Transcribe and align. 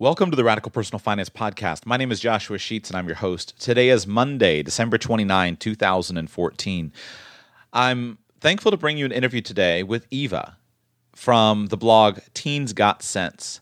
Welcome 0.00 0.32
to 0.32 0.36
the 0.36 0.42
Radical 0.42 0.72
Personal 0.72 0.98
Finance 0.98 1.30
Podcast. 1.30 1.86
My 1.86 1.96
name 1.96 2.10
is 2.10 2.18
Joshua 2.18 2.58
Sheets 2.58 2.90
and 2.90 2.96
I'm 2.96 3.06
your 3.06 3.14
host. 3.14 3.56
Today 3.60 3.90
is 3.90 4.08
Monday, 4.08 4.60
December 4.60 4.98
29, 4.98 5.54
2014. 5.54 6.92
I'm 7.72 8.18
thankful 8.40 8.72
to 8.72 8.76
bring 8.76 8.98
you 8.98 9.04
an 9.04 9.12
interview 9.12 9.40
today 9.40 9.84
with 9.84 10.08
Eva 10.10 10.56
from 11.14 11.66
the 11.66 11.76
blog 11.76 12.18
Teens 12.34 12.72
Got 12.72 13.04
Sense. 13.04 13.60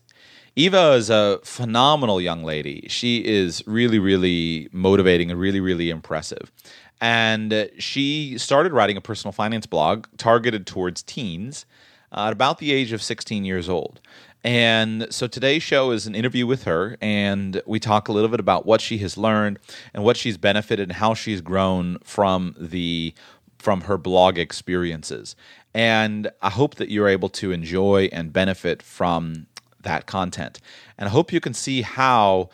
Eva 0.55 0.93
is 0.93 1.11
a 1.11 1.39
phenomenal 1.43 2.19
young 2.19 2.43
lady. 2.43 2.87
She 2.89 3.23
is 3.23 3.61
really, 3.67 3.99
really 3.99 4.69
motivating 4.71 5.29
and 5.29 5.39
really, 5.39 5.59
really 5.59 5.91
impressive. 5.91 6.51
And 6.99 7.69
she 7.77 8.39
started 8.39 8.73
writing 8.73 8.97
a 8.97 9.01
personal 9.01 9.33
finance 9.33 9.67
blog 9.67 10.07
targeted 10.17 10.65
towards 10.65 11.03
teens 11.03 11.67
uh, 12.11 12.25
at 12.25 12.33
about 12.33 12.57
the 12.57 12.71
age 12.71 12.91
of 12.91 13.03
16 13.03 13.45
years 13.45 13.69
old. 13.69 13.99
And 14.43 15.07
so 15.09 15.27
today's 15.27 15.63
show 15.63 15.91
is 15.91 16.05
an 16.05 16.15
interview 16.15 16.45
with 16.45 16.63
her, 16.63 16.97
and 17.01 17.61
we 17.65 17.79
talk 17.79 18.09
a 18.09 18.11
little 18.11 18.29
bit 18.29 18.41
about 18.41 18.65
what 18.65 18.81
she 18.81 18.97
has 18.97 19.17
learned 19.17 19.57
and 19.93 20.03
what 20.03 20.17
she's 20.17 20.37
benefited 20.37 20.89
and 20.89 20.97
how 20.97 21.13
she's 21.13 21.41
grown 21.41 21.99
from 22.03 22.55
the 22.59 23.13
from 23.57 23.81
her 23.81 23.97
blog 23.97 24.37
experiences. 24.37 25.37
And 25.73 26.29
I 26.41 26.49
hope 26.49 26.75
that 26.75 26.89
you're 26.89 27.07
able 27.07 27.29
to 27.29 27.53
enjoy 27.53 28.09
and 28.11 28.33
benefit 28.33 28.83
from 28.83 29.47
that 29.81 30.05
content. 30.05 30.59
And 30.97 31.07
I 31.07 31.11
hope 31.11 31.31
you 31.31 31.39
can 31.39 31.53
see 31.53 31.81
how, 31.81 32.49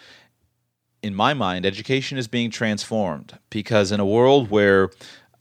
in 1.02 1.16
my 1.16 1.34
mind, 1.34 1.66
education 1.66 2.20
is 2.20 2.28
being 2.28 2.52
transformed. 2.52 3.40
Because 3.50 3.92
in 3.92 4.00
a 4.00 4.06
world 4.06 4.52
where 4.52 4.92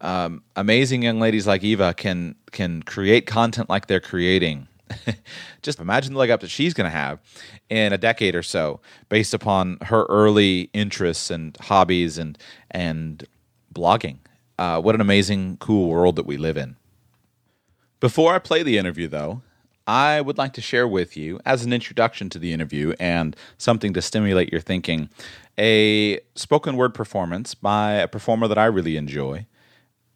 um, 0.00 0.42
amazing 0.56 1.02
young 1.02 1.20
ladies 1.20 1.46
like 1.46 1.62
Eva 1.62 1.92
can 1.92 2.36
can 2.50 2.82
create 2.82 3.26
content 3.26 3.68
like 3.68 3.88
they're 3.88 4.00
creating, 4.00 4.68
just 5.62 5.80
imagine 5.80 6.12
the 6.12 6.18
leg 6.18 6.30
up 6.30 6.40
that 6.40 6.50
she's 6.50 6.74
going 6.74 6.90
to 6.90 6.96
have 6.96 7.20
in 7.68 7.92
a 7.92 7.98
decade 7.98 8.34
or 8.34 8.42
so, 8.42 8.80
based 9.08 9.34
upon 9.34 9.78
her 9.82 10.04
early 10.06 10.70
interests 10.72 11.30
and 11.30 11.56
hobbies 11.58 12.18
and 12.18 12.38
and 12.70 13.26
blogging. 13.74 14.18
Uh, 14.58 14.80
what 14.80 14.94
an 14.94 15.00
amazing, 15.00 15.56
cool 15.58 15.88
world 15.88 16.16
that 16.16 16.26
we 16.26 16.36
live 16.36 16.56
in. 16.56 16.76
Before 18.00 18.34
I 18.34 18.38
play 18.38 18.62
the 18.62 18.78
interview, 18.78 19.08
though, 19.08 19.42
I 19.86 20.20
would 20.20 20.36
like 20.36 20.52
to 20.52 20.60
share 20.60 20.86
with 20.86 21.16
you, 21.16 21.40
as 21.46 21.64
an 21.64 21.72
introduction 21.72 22.28
to 22.30 22.38
the 22.38 22.52
interview 22.52 22.94
and 23.00 23.34
something 23.56 23.94
to 23.94 24.02
stimulate 24.02 24.52
your 24.52 24.60
thinking, 24.60 25.08
a 25.58 26.20
spoken 26.34 26.76
word 26.76 26.92
performance 26.94 27.54
by 27.54 27.92
a 27.92 28.08
performer 28.08 28.48
that 28.48 28.58
I 28.58 28.66
really 28.66 28.96
enjoy. 28.96 29.46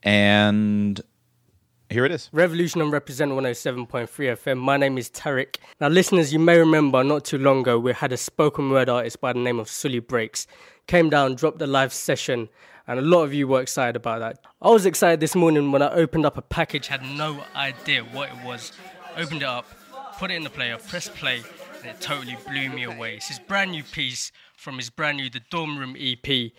And 0.02 1.00
here 1.92 2.06
it 2.06 2.12
is. 2.12 2.30
Revolution 2.32 2.80
and 2.80 2.90
Represent 2.90 3.32
107.3 3.32 4.08
FM. 4.08 4.58
My 4.58 4.76
name 4.78 4.96
is 4.96 5.10
Tarek. 5.10 5.56
Now, 5.78 5.88
listeners, 5.88 6.32
you 6.32 6.38
may 6.38 6.58
remember 6.58 7.04
not 7.04 7.24
too 7.24 7.36
long 7.36 7.60
ago 7.60 7.78
we 7.78 7.92
had 7.92 8.12
a 8.12 8.16
spoken 8.16 8.70
word 8.70 8.88
artist 8.88 9.20
by 9.20 9.34
the 9.34 9.38
name 9.38 9.60
of 9.60 9.68
Suli 9.68 9.98
Breaks. 9.98 10.46
Came 10.86 11.10
down, 11.10 11.34
dropped 11.34 11.60
a 11.60 11.66
live 11.66 11.92
session, 11.92 12.48
and 12.86 12.98
a 12.98 13.02
lot 13.02 13.24
of 13.24 13.34
you 13.34 13.46
were 13.46 13.60
excited 13.60 13.94
about 13.94 14.20
that. 14.20 14.38
I 14.62 14.70
was 14.70 14.86
excited 14.86 15.20
this 15.20 15.34
morning 15.34 15.70
when 15.70 15.82
I 15.82 15.90
opened 15.92 16.24
up 16.24 16.38
a 16.38 16.42
package, 16.42 16.86
had 16.86 17.02
no 17.02 17.44
idea 17.54 18.02
what 18.04 18.30
it 18.30 18.44
was. 18.44 18.72
Opened 19.16 19.42
it 19.42 19.48
up, 19.48 19.66
put 20.18 20.30
it 20.30 20.34
in 20.34 20.44
the 20.44 20.50
player, 20.50 20.78
pressed 20.78 21.14
play, 21.14 21.42
and 21.80 21.90
it 21.90 22.00
totally 22.00 22.38
blew 22.48 22.70
me 22.70 22.84
away. 22.84 23.16
It's 23.16 23.28
his 23.28 23.38
brand 23.38 23.70
new 23.70 23.82
piece 23.82 24.32
from 24.56 24.76
his 24.76 24.88
brand 24.88 25.18
new 25.18 25.28
The 25.28 25.42
Dorm 25.50 25.78
Room 25.78 25.94
EP. 25.98 26.52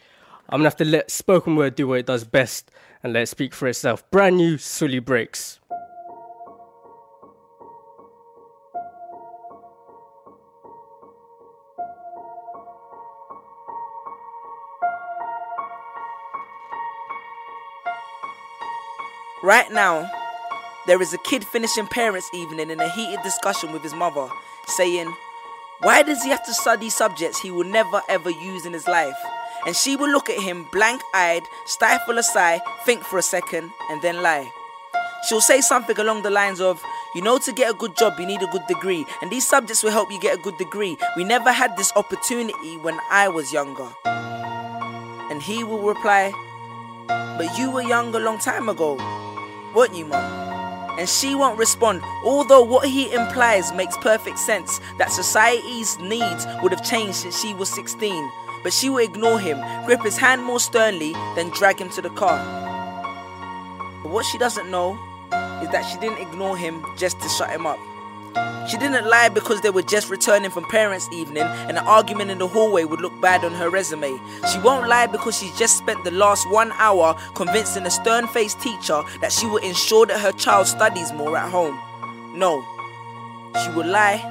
I'm 0.49 0.59
gonna 0.59 0.65
have 0.65 0.75
to 0.77 0.85
let 0.85 1.09
spoken 1.09 1.55
word 1.55 1.73
do 1.75 1.87
what 1.87 1.99
it 1.99 2.05
does 2.05 2.23
best 2.23 2.69
and 3.03 3.13
let 3.13 3.23
it 3.23 3.27
speak 3.27 3.53
for 3.53 3.67
itself. 3.67 4.09
Brand 4.09 4.37
new 4.37 4.57
Suli 4.57 4.99
Breaks. 4.99 5.59
Right 19.43 19.69
now, 19.73 20.09
there 20.87 21.01
is 21.01 21.13
a 21.13 21.17
kid 21.17 21.43
finishing 21.43 21.85
parents' 21.87 22.29
evening 22.33 22.69
in 22.69 22.79
a 22.79 22.87
heated 22.87 23.21
discussion 23.23 23.73
with 23.73 23.83
his 23.83 23.93
mother, 23.93 24.29
saying, 24.67 25.13
Why 25.81 26.01
does 26.01 26.23
he 26.23 26.29
have 26.29 26.45
to 26.45 26.53
study 26.53 26.89
subjects 26.89 27.41
he 27.41 27.51
will 27.51 27.65
never 27.65 28.01
ever 28.07 28.29
use 28.29 28.65
in 28.65 28.71
his 28.71 28.87
life? 28.87 29.17
And 29.65 29.75
she 29.75 29.95
will 29.95 30.09
look 30.09 30.29
at 30.29 30.39
him 30.39 30.67
blank 30.71 31.01
eyed, 31.13 31.43
stifle 31.65 32.17
a 32.17 32.23
sigh, 32.23 32.61
think 32.85 33.03
for 33.03 33.17
a 33.17 33.21
second, 33.21 33.71
and 33.89 34.01
then 34.01 34.21
lie. 34.21 34.51
She'll 35.27 35.41
say 35.41 35.61
something 35.61 35.97
along 35.97 36.23
the 36.23 36.29
lines 36.29 36.59
of, 36.59 36.83
You 37.15 37.21
know, 37.21 37.37
to 37.39 37.53
get 37.53 37.69
a 37.69 37.73
good 37.73 37.95
job, 37.95 38.19
you 38.19 38.25
need 38.25 38.41
a 38.41 38.47
good 38.47 38.67
degree, 38.67 39.05
and 39.21 39.31
these 39.31 39.47
subjects 39.47 39.83
will 39.83 39.91
help 39.91 40.11
you 40.11 40.19
get 40.19 40.37
a 40.37 40.41
good 40.41 40.57
degree. 40.57 40.97
We 41.15 41.23
never 41.23 41.51
had 41.51 41.77
this 41.77 41.93
opportunity 41.95 42.77
when 42.77 42.99
I 43.09 43.29
was 43.29 43.53
younger. 43.53 43.87
And 44.05 45.41
he 45.41 45.63
will 45.63 45.81
reply, 45.81 46.33
But 47.07 47.57
you 47.57 47.71
were 47.71 47.83
young 47.83 48.13
a 48.13 48.19
long 48.19 48.39
time 48.39 48.67
ago, 48.67 48.97
weren't 49.73 49.95
you, 49.95 50.05
mum? 50.05 50.43
and 50.97 51.09
she 51.09 51.35
won't 51.35 51.57
respond. 51.57 52.01
Although 52.23 52.61
what 52.63 52.87
he 52.87 53.11
implies 53.13 53.73
makes 53.73 53.97
perfect 53.97 54.39
sense 54.39 54.79
that 54.97 55.11
society's 55.11 55.97
needs 55.99 56.45
would 56.61 56.71
have 56.71 56.85
changed 56.85 57.15
since 57.15 57.41
she 57.41 57.53
was 57.53 57.69
16. 57.69 58.31
But 58.63 58.73
she 58.73 58.89
will 58.89 59.03
ignore 59.03 59.39
him, 59.39 59.61
grip 59.85 60.01
his 60.01 60.17
hand 60.17 60.43
more 60.43 60.59
sternly, 60.59 61.13
then 61.35 61.49
drag 61.49 61.79
him 61.79 61.89
to 61.91 62.01
the 62.01 62.09
car. 62.09 62.39
But 64.01 64.11
what 64.11 64.25
she 64.25 64.37
doesn't 64.37 64.71
know 64.71 64.93
is 65.61 65.69
that 65.69 65.83
she 65.83 65.97
didn't 65.99 66.19
ignore 66.19 66.57
him 66.57 66.83
just 66.97 67.19
to 67.21 67.29
shut 67.29 67.49
him 67.49 67.65
up. 67.65 67.79
She 68.69 68.77
didn't 68.77 69.05
lie 69.05 69.29
because 69.29 69.61
they 69.61 69.69
were 69.69 69.81
just 69.81 70.09
returning 70.09 70.49
from 70.49 70.65
parents' 70.65 71.09
evening 71.11 71.43
and 71.43 71.77
an 71.77 71.85
argument 71.85 72.31
in 72.31 72.37
the 72.37 72.47
hallway 72.47 72.85
would 72.85 73.01
look 73.01 73.19
bad 73.21 73.43
on 73.43 73.53
her 73.53 73.69
resume. 73.69 74.17
She 74.51 74.59
won't 74.59 74.87
lie 74.87 75.07
because 75.07 75.37
she 75.37 75.51
just 75.57 75.77
spent 75.77 76.03
the 76.03 76.11
last 76.11 76.49
one 76.49 76.71
hour 76.77 77.15
convincing 77.35 77.85
a 77.85 77.91
stern 77.91 78.27
faced 78.27 78.61
teacher 78.61 79.03
that 79.19 79.31
she 79.31 79.45
will 79.45 79.57
ensure 79.57 80.05
that 80.05 80.19
her 80.19 80.31
child 80.31 80.67
studies 80.67 81.11
more 81.11 81.37
at 81.37 81.51
home. 81.51 81.77
No, 82.33 82.65
she 83.63 83.69
will 83.71 83.85
lie 83.87 84.21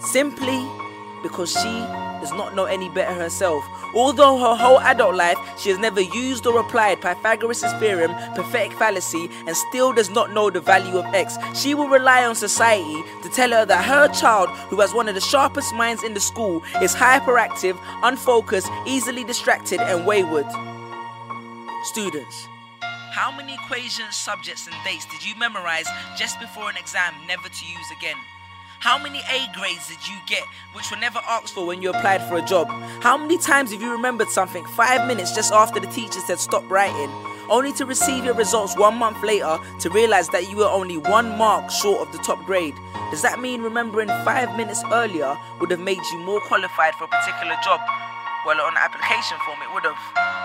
simply 0.00 0.66
because 1.22 1.52
she 1.52 2.09
does 2.20 2.32
not 2.32 2.54
know 2.54 2.64
any 2.64 2.88
better 2.88 3.14
herself. 3.14 3.64
Although 3.94 4.38
her 4.38 4.54
whole 4.54 4.80
adult 4.80 5.14
life 5.14 5.38
she 5.58 5.70
has 5.70 5.78
never 5.78 6.00
used 6.00 6.46
or 6.46 6.60
applied 6.60 7.00
Pythagoras' 7.00 7.72
theorem, 7.78 8.14
pathetic 8.34 8.72
fallacy, 8.74 9.28
and 9.46 9.56
still 9.56 9.92
does 9.92 10.10
not 10.10 10.32
know 10.32 10.50
the 10.50 10.60
value 10.60 10.98
of 10.98 11.04
x, 11.14 11.36
she 11.54 11.74
will 11.74 11.88
rely 11.88 12.24
on 12.24 12.34
society 12.34 13.02
to 13.22 13.28
tell 13.28 13.50
her 13.50 13.64
that 13.64 13.84
her 13.84 14.08
child, 14.08 14.48
who 14.68 14.80
has 14.80 14.94
one 14.94 15.08
of 15.08 15.14
the 15.14 15.20
sharpest 15.20 15.74
minds 15.74 16.02
in 16.02 16.14
the 16.14 16.20
school, 16.20 16.62
is 16.82 16.94
hyperactive, 16.94 17.78
unfocused, 18.02 18.70
easily 18.86 19.24
distracted, 19.24 19.80
and 19.80 20.06
wayward. 20.06 20.46
Students. 21.84 22.46
How 23.12 23.34
many 23.36 23.54
equations, 23.54 24.14
subjects, 24.14 24.66
and 24.66 24.76
dates 24.84 25.06
did 25.06 25.24
you 25.24 25.34
memorize 25.36 25.88
just 26.16 26.38
before 26.38 26.70
an 26.70 26.76
exam 26.76 27.14
never 27.26 27.48
to 27.48 27.66
use 27.66 27.90
again? 27.98 28.16
How 28.80 28.96
many 28.96 29.18
A 29.18 29.46
grades 29.52 29.88
did 29.88 30.08
you 30.08 30.16
get 30.26 30.42
which 30.72 30.90
were 30.90 30.96
never 30.96 31.20
asked 31.28 31.52
for 31.52 31.66
when 31.66 31.82
you 31.82 31.90
applied 31.90 32.26
for 32.26 32.38
a 32.38 32.42
job? 32.42 32.66
How 33.02 33.18
many 33.18 33.36
times 33.36 33.72
have 33.72 33.82
you 33.82 33.92
remembered 33.92 34.30
something 34.30 34.64
five 34.64 35.06
minutes 35.06 35.34
just 35.34 35.52
after 35.52 35.80
the 35.80 35.86
teacher 35.88 36.18
said 36.20 36.38
stop 36.38 36.64
writing, 36.70 37.10
only 37.50 37.74
to 37.74 37.84
receive 37.84 38.24
your 38.24 38.32
results 38.32 38.78
one 38.78 38.94
month 38.94 39.22
later 39.22 39.58
to 39.80 39.90
realize 39.90 40.30
that 40.30 40.48
you 40.48 40.56
were 40.56 40.64
only 40.64 40.96
one 40.96 41.36
mark 41.36 41.70
short 41.70 42.08
of 42.08 42.12
the 42.12 42.24
top 42.24 42.42
grade? 42.46 42.74
Does 43.10 43.20
that 43.20 43.38
mean 43.38 43.60
remembering 43.60 44.08
five 44.24 44.56
minutes 44.56 44.82
earlier 44.90 45.36
would 45.60 45.70
have 45.70 45.80
made 45.80 46.00
you 46.10 46.18
more 46.20 46.40
qualified 46.40 46.94
for 46.94 47.04
a 47.04 47.08
particular 47.08 47.56
job? 47.62 47.80
Well, 48.46 48.58
on 48.62 48.72
the 48.72 48.80
application 48.80 49.36
form, 49.44 49.58
it 49.60 49.74
would 49.74 49.84
have. 49.84 50.39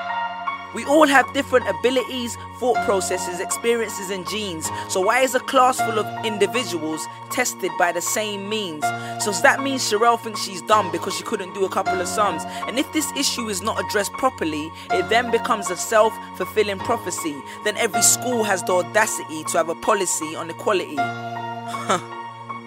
We 0.75 0.83
all 0.83 1.07
have 1.07 1.31
different 1.33 1.69
abilities, 1.69 2.37
thought 2.59 2.75
processes, 2.83 3.39
experiences, 3.39 4.09
and 4.09 4.27
genes. 4.27 4.69
So, 4.89 4.99
why 4.99 5.21
is 5.21 5.33
a 5.33 5.39
class 5.39 5.79
full 5.79 5.97
of 5.97 6.25
individuals 6.25 7.07
tested 7.31 7.71
by 7.79 7.93
the 7.93 8.01
same 8.01 8.49
means? 8.49 8.83
So, 9.23 9.31
that 9.31 9.63
mean 9.63 9.77
Sherelle 9.77 10.19
thinks 10.19 10.43
she's 10.43 10.61
dumb 10.61 10.91
because 10.91 11.15
she 11.15 11.23
couldn't 11.23 11.53
do 11.53 11.63
a 11.63 11.69
couple 11.69 12.01
of 12.01 12.09
sums? 12.09 12.43
And 12.67 12.77
if 12.77 12.91
this 12.91 13.09
issue 13.15 13.47
is 13.47 13.61
not 13.61 13.79
addressed 13.79 14.11
properly, 14.13 14.69
it 14.91 15.07
then 15.07 15.31
becomes 15.31 15.69
a 15.69 15.77
self 15.77 16.13
fulfilling 16.35 16.79
prophecy. 16.79 17.41
Then 17.63 17.77
every 17.77 18.01
school 18.01 18.43
has 18.43 18.61
the 18.63 18.73
audacity 18.73 19.45
to 19.45 19.57
have 19.57 19.69
a 19.69 19.75
policy 19.75 20.35
on 20.35 20.49
equality. 20.49 20.95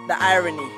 the 0.08 0.16
irony. 0.18 0.70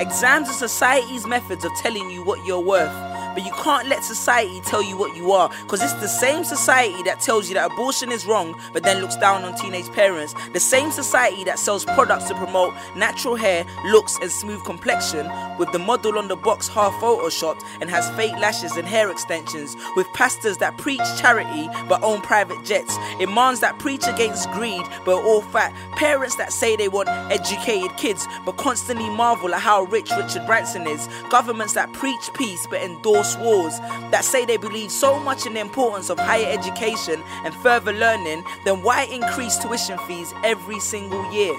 Exams 0.00 0.48
are 0.48 0.52
society's 0.52 1.26
methods 1.26 1.64
of 1.64 1.72
telling 1.78 2.08
you 2.08 2.22
what 2.22 2.46
you're 2.46 2.60
worth. 2.60 3.15
But 3.36 3.44
you 3.44 3.52
can't 3.52 3.86
let 3.86 4.02
society 4.02 4.62
tell 4.62 4.82
you 4.82 4.96
what 4.96 5.14
you 5.14 5.30
are, 5.32 5.50
because 5.60 5.82
it's 5.82 5.92
the 6.00 6.08
same 6.08 6.42
society 6.42 7.02
that 7.02 7.20
tells 7.20 7.50
you 7.50 7.54
that 7.56 7.70
abortion 7.70 8.10
is 8.10 8.24
wrong, 8.24 8.58
but 8.72 8.82
then 8.82 9.02
looks 9.02 9.14
down 9.16 9.44
on 9.44 9.54
teenage 9.54 9.92
parents. 9.92 10.34
The 10.54 10.58
same 10.58 10.90
society 10.90 11.44
that 11.44 11.58
sells 11.58 11.84
products 11.84 12.28
to 12.28 12.34
promote 12.34 12.72
natural 12.96 13.36
hair, 13.36 13.66
looks, 13.84 14.16
and 14.22 14.32
smooth 14.32 14.64
complexion, 14.64 15.30
with 15.58 15.70
the 15.72 15.78
model 15.78 16.16
on 16.16 16.28
the 16.28 16.36
box 16.36 16.66
half 16.66 16.94
photoshopped 16.94 17.62
and 17.82 17.90
has 17.90 18.08
fake 18.16 18.32
lashes 18.38 18.78
and 18.78 18.88
hair 18.88 19.10
extensions, 19.10 19.76
with 19.96 20.06
pastors 20.14 20.56
that 20.56 20.78
preach 20.78 21.02
charity 21.18 21.68
but 21.90 22.02
own 22.02 22.22
private 22.22 22.64
jets, 22.64 22.96
imams 23.20 23.60
that 23.60 23.78
preach 23.78 24.06
against 24.06 24.50
greed 24.52 24.86
but 25.04 25.22
all 25.22 25.42
fat, 25.42 25.74
parents 25.96 26.36
that 26.36 26.54
say 26.54 26.74
they 26.74 26.88
want 26.88 27.10
educated 27.30 27.94
kids 27.98 28.26
but 28.46 28.56
constantly 28.56 29.10
marvel 29.10 29.54
at 29.54 29.60
how 29.60 29.82
rich 29.82 30.10
Richard 30.16 30.46
Branson 30.46 30.86
is, 30.86 31.06
governments 31.28 31.74
that 31.74 31.92
preach 31.92 32.32
peace 32.32 32.66
but 32.70 32.80
endorse 32.80 33.25
wars 33.34 33.78
that 34.10 34.24
say 34.24 34.44
they 34.44 34.58
believe 34.58 34.90
so 34.92 35.18
much 35.18 35.46
in 35.46 35.54
the 35.54 35.60
importance 35.60 36.10
of 36.10 36.18
higher 36.18 36.46
education 36.46 37.22
and 37.44 37.54
further 37.56 37.92
learning, 37.92 38.44
then 38.64 38.82
why 38.82 39.04
increase 39.04 39.56
tuition 39.56 39.98
fees 40.06 40.32
every 40.44 40.78
single 40.78 41.32
year? 41.32 41.58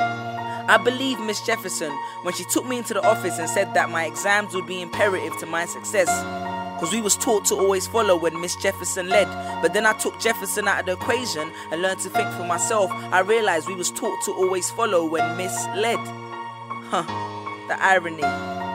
I 0.00 0.76
believe 0.76 1.18
Miss 1.20 1.40
Jefferson 1.40 1.90
when 2.22 2.34
she 2.34 2.44
took 2.44 2.66
me 2.66 2.78
into 2.78 2.94
the 2.94 3.02
office 3.02 3.38
and 3.38 3.48
said 3.48 3.74
that 3.74 3.90
my 3.90 4.04
exams 4.04 4.54
would 4.54 4.66
be 4.66 4.82
imperative 4.82 5.36
to 5.38 5.46
my 5.46 5.64
success. 5.64 6.08
Because 6.74 6.94
we 6.94 7.02
was 7.02 7.16
taught 7.16 7.44
to 7.46 7.56
always 7.56 7.86
follow 7.86 8.16
when 8.16 8.40
Miss 8.40 8.56
Jefferson 8.56 9.08
led. 9.08 9.26
But 9.60 9.74
then 9.74 9.84
I 9.84 9.92
took 9.94 10.18
Jefferson 10.18 10.66
out 10.66 10.80
of 10.80 10.86
the 10.86 10.92
equation 10.92 11.52
and 11.70 11.82
learned 11.82 12.00
to 12.00 12.08
think 12.08 12.30
for 12.34 12.44
myself. 12.44 12.90
I 12.92 13.20
realized 13.20 13.68
we 13.68 13.74
was 13.74 13.90
taught 13.90 14.22
to 14.24 14.32
always 14.32 14.70
follow 14.70 15.04
when 15.04 15.36
Miss 15.36 15.66
led. 15.76 15.98
Huh, 16.88 17.02
the 17.68 17.76
irony. 17.82 18.69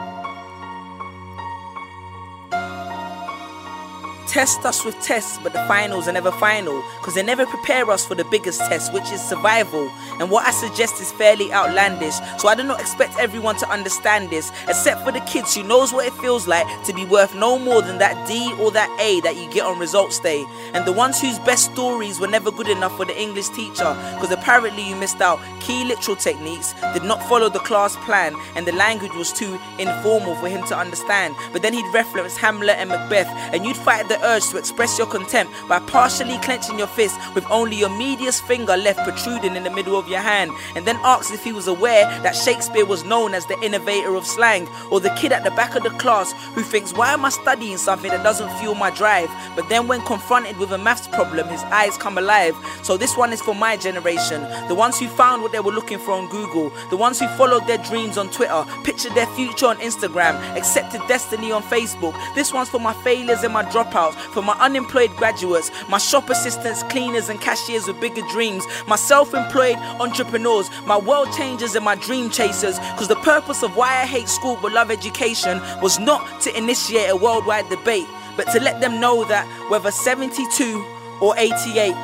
Test 4.26 4.64
us 4.64 4.84
with 4.84 5.00
tests, 5.00 5.38
but 5.42 5.52
the 5.52 5.64
finals 5.66 6.08
are 6.08 6.12
never 6.12 6.32
final 6.32 6.82
because 6.98 7.14
they 7.14 7.22
never 7.22 7.46
prepare 7.46 7.90
us 7.90 8.06
for 8.06 8.14
the 8.14 8.24
biggest 8.24 8.60
test, 8.60 8.92
which 8.92 9.10
is 9.12 9.20
survival. 9.20 9.90
And 10.20 10.30
what 10.30 10.46
I 10.46 10.50
suggest 10.50 11.00
is 11.00 11.12
fairly 11.12 11.52
outlandish, 11.52 12.14
so 12.38 12.48
I 12.48 12.54
do 12.54 12.62
not 12.62 12.80
expect 12.80 13.18
everyone 13.18 13.56
to 13.56 13.70
understand 13.70 14.30
this, 14.30 14.50
except 14.68 15.02
for 15.04 15.12
the 15.12 15.20
kids 15.20 15.54
who 15.54 15.62
knows 15.62 15.92
what 15.92 16.06
it 16.06 16.12
feels 16.14 16.46
like 16.46 16.66
to 16.84 16.92
be 16.92 17.04
worth 17.04 17.34
no 17.34 17.58
more 17.58 17.82
than 17.82 17.98
that 17.98 18.26
D 18.26 18.54
or 18.60 18.70
that 18.72 18.90
A 19.00 19.20
that 19.20 19.36
you 19.36 19.50
get 19.50 19.64
on 19.64 19.78
results 19.78 20.18
day, 20.20 20.44
and 20.72 20.84
the 20.84 20.92
ones 20.92 21.20
whose 21.20 21.38
best 21.40 21.72
stories 21.72 22.20
were 22.20 22.28
never 22.28 22.50
good 22.50 22.68
enough 22.68 22.96
for 22.96 23.04
the 23.04 23.20
English 23.20 23.48
teacher 23.50 23.96
because 24.14 24.30
apparently 24.30 24.88
you 24.88 24.96
missed 24.96 25.20
out 25.20 25.40
key 25.60 25.84
literal 25.84 26.16
techniques, 26.16 26.74
did 26.92 27.04
not 27.04 27.22
follow 27.28 27.48
the 27.48 27.58
class 27.60 27.96
plan, 28.04 28.34
and 28.54 28.66
the 28.66 28.72
language 28.72 29.14
was 29.14 29.32
too 29.32 29.58
informal 29.78 30.34
for 30.36 30.48
him 30.48 30.64
to 30.66 30.76
understand. 30.76 31.34
But 31.52 31.62
then 31.62 31.72
he'd 31.72 31.92
reference 31.92 32.36
Hamlet 32.36 32.76
and 32.78 32.90
Macbeth, 32.90 33.28
and 33.52 33.64
you'd 33.64 33.76
fight 33.76 34.08
the 34.08 34.15
urge 34.22 34.48
to 34.48 34.58
express 34.58 34.98
your 34.98 35.06
contempt 35.06 35.52
by 35.68 35.78
partially 35.78 36.38
clenching 36.38 36.78
your 36.78 36.86
fist 36.88 37.18
with 37.34 37.44
only 37.50 37.76
your 37.76 37.90
medius 37.90 38.40
finger 38.40 38.76
left 38.76 39.00
protruding 39.00 39.56
in 39.56 39.64
the 39.64 39.70
middle 39.70 39.98
of 39.98 40.08
your 40.08 40.20
hand, 40.20 40.50
and 40.74 40.86
then 40.86 40.96
asks 41.02 41.32
if 41.32 41.44
he 41.44 41.52
was 41.52 41.66
aware 41.66 42.04
that 42.22 42.34
Shakespeare 42.34 42.84
was 42.84 43.04
known 43.04 43.34
as 43.34 43.46
the 43.46 43.58
innovator 43.60 44.14
of 44.14 44.26
slang, 44.26 44.68
or 44.90 45.00
the 45.00 45.10
kid 45.10 45.32
at 45.32 45.44
the 45.44 45.50
back 45.52 45.74
of 45.74 45.82
the 45.82 45.90
class 45.90 46.32
who 46.54 46.62
thinks, 46.62 46.92
Why 46.92 47.12
am 47.12 47.24
I 47.24 47.30
studying 47.30 47.78
something 47.78 48.10
that 48.10 48.22
doesn't 48.22 48.50
fuel 48.58 48.74
my 48.74 48.90
drive? 48.90 49.30
But 49.54 49.68
then, 49.68 49.88
when 49.88 50.00
confronted 50.02 50.56
with 50.58 50.72
a 50.72 50.78
maths 50.78 51.08
problem, 51.08 51.48
his 51.48 51.62
eyes 51.64 51.96
come 51.96 52.18
alive. 52.18 52.54
So, 52.82 52.96
this 52.96 53.16
one 53.16 53.32
is 53.32 53.40
for 53.40 53.54
my 53.54 53.76
generation 53.76 54.42
the 54.68 54.74
ones 54.74 54.98
who 54.98 55.08
found 55.08 55.42
what 55.42 55.52
they 55.52 55.60
were 55.60 55.72
looking 55.72 55.98
for 55.98 56.12
on 56.12 56.28
Google, 56.28 56.72
the 56.90 56.96
ones 56.96 57.20
who 57.20 57.28
followed 57.36 57.66
their 57.66 57.78
dreams 57.78 58.18
on 58.18 58.30
Twitter, 58.30 58.64
pictured 58.84 59.14
their 59.14 59.26
future 59.28 59.66
on 59.66 59.76
Instagram, 59.78 60.34
accepted 60.56 61.00
destiny 61.08 61.52
on 61.52 61.62
Facebook. 61.62 62.14
This 62.34 62.52
one's 62.52 62.68
for 62.68 62.80
my 62.80 62.92
failures 63.02 63.42
and 63.42 63.52
my 63.52 63.64
dropouts, 63.64 64.05
for 64.14 64.42
my 64.42 64.54
unemployed 64.54 65.10
graduates, 65.16 65.70
my 65.88 65.98
shop 65.98 66.30
assistants, 66.30 66.82
cleaners, 66.84 67.28
and 67.28 67.40
cashiers 67.40 67.86
with 67.86 68.00
bigger 68.00 68.22
dreams, 68.30 68.64
my 68.86 68.96
self 68.96 69.34
employed 69.34 69.76
entrepreneurs, 70.00 70.70
my 70.86 70.96
world 70.96 71.32
changers, 71.32 71.74
and 71.74 71.84
my 71.84 71.94
dream 71.94 72.30
chasers. 72.30 72.78
Because 72.78 73.08
the 73.08 73.16
purpose 73.16 73.62
of 73.62 73.76
why 73.76 73.88
I 74.02 74.06
hate 74.06 74.28
school 74.28 74.58
but 74.60 74.72
love 74.72 74.90
education 74.90 75.60
was 75.80 75.98
not 75.98 76.40
to 76.42 76.56
initiate 76.56 77.10
a 77.10 77.16
worldwide 77.16 77.68
debate, 77.68 78.06
but 78.36 78.44
to 78.52 78.60
let 78.60 78.80
them 78.80 79.00
know 79.00 79.24
that 79.24 79.46
whether 79.70 79.90
72 79.90 80.84
or 81.20 81.36
88, 81.36 81.94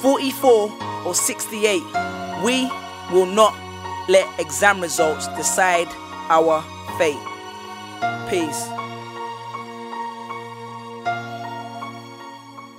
44 0.00 0.72
or 1.04 1.14
68, 1.14 1.82
we 2.44 2.70
will 3.12 3.26
not 3.26 3.54
let 4.08 4.26
exam 4.40 4.80
results 4.80 5.28
decide 5.28 5.88
our 6.28 6.62
fate. 6.98 7.16
Peace. 8.28 8.75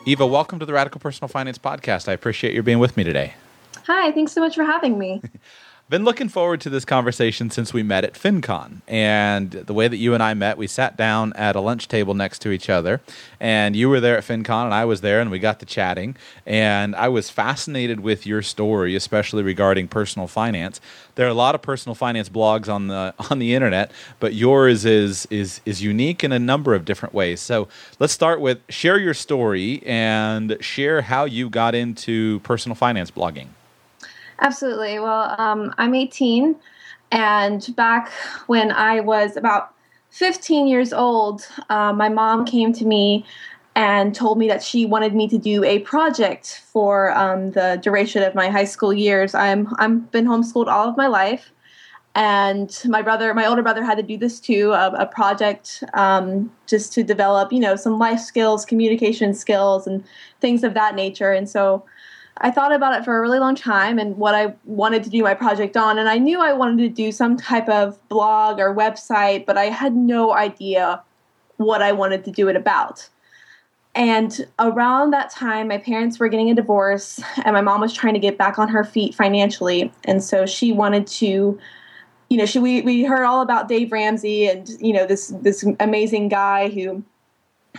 Eva, 0.08 0.26
welcome 0.26 0.58
to 0.58 0.66
the 0.66 0.72
Radical 0.72 1.02
Personal 1.02 1.28
Finance 1.28 1.58
Podcast. 1.58 2.08
I 2.08 2.14
appreciate 2.14 2.54
you 2.54 2.64
being 2.64 2.80
with 2.80 2.96
me 2.96 3.04
today. 3.04 3.34
Hi, 3.88 4.10
thanks 4.14 4.32
so 4.32 4.40
much 4.40 4.56
for 4.56 4.64
having 4.64 4.98
me. 4.98 5.22
Been 5.90 6.04
looking 6.04 6.28
forward 6.28 6.60
to 6.62 6.70
this 6.70 6.84
conversation 6.84 7.50
since 7.50 7.72
we 7.72 7.82
met 7.82 8.04
at 8.04 8.16
FinCon. 8.16 8.82
And 8.90 9.52
the 9.52 9.74
way 9.74 9.88
that 9.88 9.96
you 9.96 10.14
and 10.14 10.22
I 10.22 10.34
met, 10.34 10.58
we 10.58 10.68
sat 10.68 10.98
down 10.98 11.32
at 11.38 11.56
a 11.56 11.62
lunch 11.62 11.88
table 11.88 12.14
next 12.14 12.40
to 12.40 12.52
each 12.52 12.70
other. 12.70 13.00
And 13.40 13.74
you 13.74 13.88
were 13.88 14.02
there 14.02 14.18
at 14.18 14.26
FinCon, 14.26 14.66
and 14.66 14.74
I 14.74 14.84
was 14.84 15.00
there, 15.00 15.22
and 15.22 15.32
we 15.32 15.40
got 15.40 15.62
to 15.62 15.66
chatting. 15.66 16.18
And 16.46 16.94
I 16.94 17.08
was 17.08 17.30
fascinated 17.30 18.02
with 18.02 18.28
your 18.28 18.42
story, 18.42 18.98
especially 18.98 19.44
regarding 19.44 19.88
personal 19.88 20.28
finance. 20.28 20.82
There 21.16 21.26
are 21.26 21.30
a 21.30 21.34
lot 21.34 21.56
of 21.56 21.62
personal 21.62 21.96
finance 21.96 22.28
blogs 22.28 22.68
on 22.68 22.88
the 22.88 23.14
on 23.32 23.40
the 23.40 23.56
internet, 23.56 23.94
but 24.20 24.34
yours 24.34 24.84
is 24.84 25.26
is 25.28 25.62
is 25.66 25.82
unique 25.82 26.22
in 26.22 26.34
a 26.34 26.40
number 26.40 26.76
of 26.76 26.84
different 26.84 27.16
ways. 27.16 27.40
So 27.40 27.70
let's 27.98 28.12
start 28.12 28.42
with 28.42 28.60
share 28.68 29.00
your 29.00 29.14
story 29.14 29.82
and 29.86 30.58
share 30.60 31.04
how 31.04 31.24
you 31.24 31.50
got 31.50 31.76
into 31.76 32.42
personal 32.42 32.76
finance 32.76 33.10
blogging. 33.10 33.48
Absolutely. 34.40 35.00
Well, 35.00 35.36
um, 35.40 35.74
I'm 35.78 35.96
18, 35.96 36.56
and 37.12 37.76
back 37.76 38.12
when 38.48 38.72
I 38.72 39.00
was 39.00 39.36
about 39.36 39.74
15 40.10 40.68
years 40.68 40.94
old, 40.94 41.48
uh, 41.70 41.94
my 41.94 42.10
mom 42.10 42.46
came 42.46 42.72
to 42.74 42.86
me 42.86 43.26
and 43.76 44.14
told 44.16 44.38
me 44.38 44.48
that 44.48 44.64
she 44.64 44.86
wanted 44.86 45.14
me 45.14 45.28
to 45.28 45.38
do 45.38 45.64
a 45.64 45.80
project 45.80 46.62
for 46.72 47.12
um, 47.18 47.52
the 47.52 47.80
duration 47.82 48.24
of 48.24 48.34
my 48.36 48.50
high 48.50 48.64
school 48.66 48.94
years. 48.94 49.34
I'm 49.36 49.68
I'm 49.80 50.02
been 50.02 50.26
homeschooled 50.26 50.68
all 50.68 50.90
of 50.90 50.98
my 50.98 51.08
life, 51.08 51.52
and 52.16 52.76
my 52.86 53.02
brother, 53.04 53.34
my 53.36 53.46
older 53.46 53.62
brother, 53.62 53.84
had 53.84 53.98
to 53.98 54.04
do 54.04 54.18
this 54.18 54.40
too, 54.40 54.72
a, 54.72 54.90
a 54.92 55.06
project 55.06 55.84
um, 55.94 56.52
just 56.68 56.92
to 56.94 57.04
develop, 57.04 57.54
you 57.54 57.60
know, 57.60 57.76
some 57.76 58.00
life 58.00 58.20
skills, 58.20 58.66
communication 58.66 59.34
skills, 59.36 59.86
and 59.86 60.04
things 60.42 60.64
of 60.64 60.74
that 60.74 60.96
nature. 60.96 61.32
And 61.32 61.48
so 61.48 61.86
I 62.40 62.52
thought 62.52 62.72
about 62.72 63.00
it 63.00 63.04
for 63.04 63.18
a 63.18 63.22
really 63.22 63.40
long 63.40 63.56
time 63.56 63.98
and 63.98 64.18
what 64.18 64.36
I 64.36 64.54
wanted 64.66 65.04
to 65.04 65.10
do 65.10 65.24
my 65.24 65.34
project 65.34 65.76
on. 65.76 65.98
And 65.98 66.08
I 66.08 66.18
knew 66.18 66.40
I 66.40 66.54
wanted 66.54 66.78
to 66.84 66.90
do 66.90 67.12
some 67.12 67.38
type 67.38 67.68
of 67.68 68.00
blog 68.10 68.60
or 68.60 68.74
website, 68.74 69.46
but 69.46 69.58
I 69.58 69.66
had 69.66 69.96
no 69.96 70.34
idea 70.34 71.02
what 71.58 71.82
I 71.82 71.92
wanted 71.92 72.24
to 72.26 72.32
do 72.32 72.48
it 72.48 72.56
about. 72.56 73.10
And 73.96 74.46
around 74.60 75.12
that 75.12 75.32
time, 75.32 75.70
my 75.70 75.80
parents 75.80 76.20
were 76.20 76.28
getting 76.28 76.52
a 76.52 76.54
divorce, 76.54 77.20
and 77.44 77.54
my 77.54 77.62
mom 77.62 77.82
was 77.82 77.94
trying 77.94 78.14
to 78.14 78.20
get 78.20 78.38
back 78.38 78.60
on 78.60 78.68
her 78.68 78.84
feet 78.84 79.16
financially. 79.16 79.92
And 80.04 80.24
so 80.24 80.46
she 80.46 80.72
wanted 80.72 81.08
to, 81.08 81.60
you 82.30 82.38
know, 82.38 82.46
she, 82.46 82.60
we, 82.60 82.82
we 82.82 83.04
heard 83.06 83.26
all 83.26 83.42
about 83.42 83.68
Dave 83.68 83.92
Ramsey 83.92 84.48
and, 84.48 84.70
you 84.80 84.94
know, 84.94 85.08
this, 85.08 85.30
this 85.42 85.66
amazing 85.80 86.30
guy 86.30 86.70
who 86.70 87.04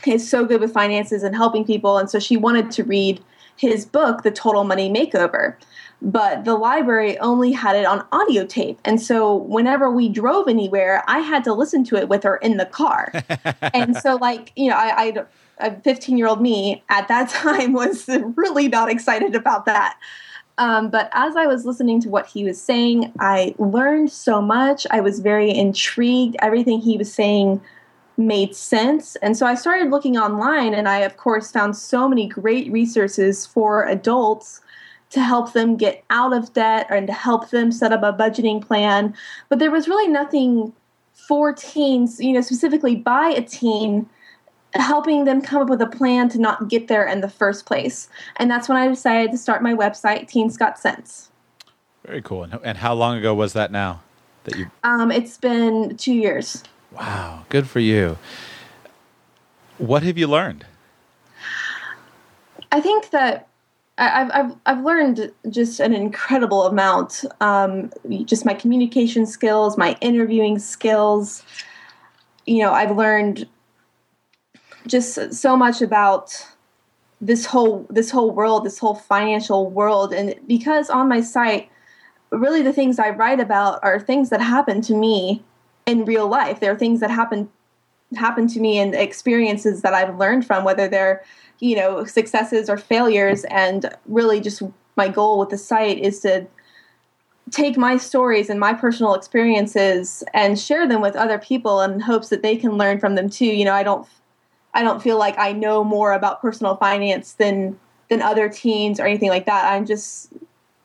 is 0.04 0.28
so 0.28 0.44
good 0.44 0.60
with 0.60 0.72
finances 0.72 1.22
and 1.22 1.36
helping 1.36 1.64
people. 1.64 1.98
And 1.98 2.10
so 2.10 2.18
she 2.18 2.36
wanted 2.36 2.72
to 2.72 2.82
read 2.82 3.22
his 3.58 3.84
book, 3.84 4.22
The 4.22 4.30
Total 4.30 4.64
Money 4.64 4.90
Makeover. 4.90 5.56
But 6.00 6.44
the 6.44 6.54
library 6.54 7.18
only 7.18 7.50
had 7.50 7.74
it 7.74 7.84
on 7.84 8.06
audio 8.12 8.46
tape. 8.46 8.78
And 8.84 9.00
so 9.00 9.34
whenever 9.34 9.90
we 9.90 10.08
drove 10.08 10.46
anywhere, 10.46 11.02
I 11.08 11.18
had 11.18 11.42
to 11.44 11.52
listen 11.52 11.82
to 11.84 11.96
it 11.96 12.08
with 12.08 12.22
her 12.22 12.36
in 12.36 12.56
the 12.56 12.66
car. 12.66 13.12
and 13.74 13.96
so, 13.96 14.14
like, 14.14 14.52
you 14.54 14.70
know, 14.70 14.76
I, 14.76 14.86
I, 14.86 15.04
I 15.06 15.24
a 15.60 15.80
15 15.80 16.16
year 16.16 16.28
old 16.28 16.40
me 16.40 16.82
at 16.88 17.08
that 17.08 17.28
time 17.30 17.72
was 17.72 18.08
really 18.36 18.68
not 18.68 18.90
excited 18.90 19.34
about 19.34 19.66
that. 19.66 19.98
Um, 20.58 20.90
but 20.90 21.08
as 21.12 21.36
I 21.36 21.46
was 21.46 21.64
listening 21.64 22.00
to 22.02 22.08
what 22.08 22.26
he 22.26 22.42
was 22.44 22.60
saying, 22.60 23.12
I 23.20 23.54
learned 23.58 24.10
so 24.10 24.42
much. 24.42 24.86
I 24.90 25.00
was 25.00 25.20
very 25.20 25.54
intrigued. 25.54 26.36
Everything 26.40 26.80
he 26.80 26.96
was 26.96 27.12
saying 27.12 27.60
made 28.18 28.54
sense. 28.54 29.16
And 29.16 29.36
so 29.36 29.46
I 29.46 29.54
started 29.54 29.90
looking 29.90 30.18
online, 30.18 30.74
and 30.74 30.88
I, 30.88 30.98
of 30.98 31.16
course, 31.16 31.50
found 31.50 31.76
so 31.76 32.08
many 32.08 32.26
great 32.26 32.70
resources 32.70 33.46
for 33.46 33.86
adults 33.86 34.60
to 35.10 35.22
help 35.22 35.52
them 35.54 35.76
get 35.76 36.04
out 36.10 36.34
of 36.34 36.52
debt 36.52 36.86
and 36.90 37.06
to 37.06 37.12
help 37.12 37.50
them 37.50 37.72
set 37.72 37.92
up 37.92 38.02
a 38.02 38.12
budgeting 38.12 38.60
plan. 38.64 39.14
But 39.48 39.58
there 39.58 39.70
was 39.70 39.88
really 39.88 40.08
nothing 40.08 40.74
for 41.14 41.52
teens, 41.52 42.20
you 42.20 42.32
know, 42.32 42.40
specifically 42.40 42.96
by 42.96 43.28
a 43.28 43.42
teen 43.42 44.08
helping 44.74 45.24
them 45.24 45.40
come 45.40 45.62
up 45.62 45.70
with 45.70 45.80
a 45.80 45.86
plan 45.86 46.28
to 46.28 46.38
not 46.38 46.68
get 46.68 46.88
there 46.88 47.06
in 47.06 47.22
the 47.22 47.28
first 47.28 47.64
place. 47.64 48.08
And 48.36 48.50
that's 48.50 48.68
when 48.68 48.76
I 48.76 48.86
decided 48.86 49.30
to 49.30 49.38
start 49.38 49.62
my 49.62 49.72
website, 49.72 50.28
Teens 50.28 50.58
Got 50.58 50.78
Sense. 50.78 51.30
Very 52.04 52.20
cool. 52.20 52.46
And 52.62 52.76
how 52.76 52.92
long 52.92 53.16
ago 53.16 53.34
was 53.34 53.54
that 53.54 53.72
now? 53.72 54.00
that 54.48 54.58
you 54.58 54.70
Um, 54.84 55.10
it's 55.10 55.36
been 55.36 55.96
two 55.96 56.14
years. 56.14 56.62
Wow, 56.92 57.44
good 57.48 57.68
for 57.68 57.80
you. 57.80 58.18
What 59.78 60.02
have 60.02 60.18
you 60.18 60.26
learned? 60.26 60.66
I 62.72 62.80
think 62.80 63.10
that 63.10 63.48
I've, 63.98 64.30
I've, 64.32 64.56
I've 64.66 64.84
learned 64.84 65.32
just 65.50 65.80
an 65.80 65.92
incredible 65.92 66.66
amount. 66.66 67.24
Um, 67.40 67.90
just 68.24 68.44
my 68.44 68.54
communication 68.54 69.26
skills, 69.26 69.76
my 69.76 69.96
interviewing 70.00 70.58
skills. 70.58 71.42
You 72.46 72.62
know, 72.62 72.72
I've 72.72 72.96
learned 72.96 73.46
just 74.86 75.34
so 75.34 75.56
much 75.56 75.82
about 75.82 76.46
this 77.20 77.44
whole 77.44 77.86
this 77.90 78.10
whole 78.10 78.30
world, 78.30 78.64
this 78.64 78.78
whole 78.78 78.94
financial 78.94 79.68
world, 79.68 80.12
and 80.14 80.34
because 80.46 80.88
on 80.88 81.08
my 81.08 81.20
site, 81.20 81.68
really 82.30 82.62
the 82.62 82.72
things 82.72 82.98
I 82.98 83.10
write 83.10 83.40
about 83.40 83.80
are 83.82 83.98
things 83.98 84.30
that 84.30 84.40
happen 84.40 84.80
to 84.82 84.94
me 84.94 85.42
in 85.88 86.04
real 86.04 86.28
life. 86.28 86.60
There 86.60 86.70
are 86.70 86.76
things 86.76 87.00
that 87.00 87.10
happen 87.10 87.48
happen 88.16 88.46
to 88.48 88.60
me 88.60 88.78
and 88.78 88.94
experiences 88.94 89.82
that 89.82 89.92
I've 89.94 90.16
learned 90.18 90.46
from, 90.46 90.64
whether 90.64 90.88
they're 90.88 91.24
you 91.60 91.76
know 91.76 92.04
successes 92.04 92.68
or 92.68 92.76
failures. 92.76 93.44
And 93.44 93.90
really 94.06 94.40
just 94.40 94.62
my 94.96 95.08
goal 95.08 95.38
with 95.38 95.48
the 95.48 95.58
site 95.58 95.98
is 95.98 96.20
to 96.20 96.46
take 97.50 97.78
my 97.78 97.96
stories 97.96 98.50
and 98.50 98.60
my 98.60 98.74
personal 98.74 99.14
experiences 99.14 100.22
and 100.34 100.58
share 100.58 100.86
them 100.86 101.00
with 101.00 101.16
other 101.16 101.38
people 101.38 101.80
in 101.80 101.98
hopes 102.00 102.28
that 102.28 102.42
they 102.42 102.56
can 102.56 102.72
learn 102.76 103.00
from 103.00 103.14
them 103.14 103.30
too. 103.30 103.46
You 103.46 103.64
know 103.64 103.74
i 103.74 103.82
don't 103.82 104.06
i 104.74 104.82
don't 104.82 105.02
feel 105.02 105.18
like 105.18 105.38
i 105.38 105.50
know 105.50 105.82
more 105.82 106.12
about 106.12 106.42
personal 106.42 106.76
finance 106.76 107.32
than 107.34 107.78
than 108.08 108.20
other 108.22 108.48
teens 108.48 108.98
or 109.00 109.06
anything 109.06 109.28
like 109.28 109.46
that. 109.46 109.72
I'm 109.72 109.86
just 109.86 110.32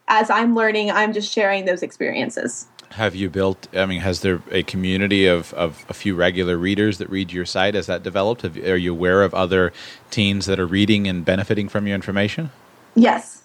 as 0.07 0.29
i'm 0.29 0.55
learning 0.55 0.91
i'm 0.91 1.13
just 1.13 1.31
sharing 1.31 1.65
those 1.65 1.81
experiences 1.83 2.67
Have 2.93 3.15
you 3.15 3.27
built? 3.29 3.67
I 3.75 3.87
mean, 3.87 4.01
has 4.01 4.19
there 4.21 4.39
a 4.51 4.61
community 4.61 5.25
of, 5.25 5.51
of 5.55 5.83
a 5.89 5.95
few 5.95 6.13
regular 6.15 6.59
readers 6.59 6.99
that 6.99 7.09
read 7.09 7.33
your 7.33 7.43
site? 7.45 7.73
Has 7.73 7.87
that 7.87 8.03
developed? 8.03 8.43
Have, 8.43 8.55
are 8.57 8.77
you 8.77 8.91
aware 8.93 9.23
of 9.23 9.33
other 9.33 9.73
teens 10.11 10.45
that 10.45 10.59
are 10.59 10.67
reading 10.67 11.07
and 11.07 11.25
benefiting 11.25 11.69
from 11.69 11.87
your 11.87 11.95
information? 11.95 12.51
yes 12.93 13.41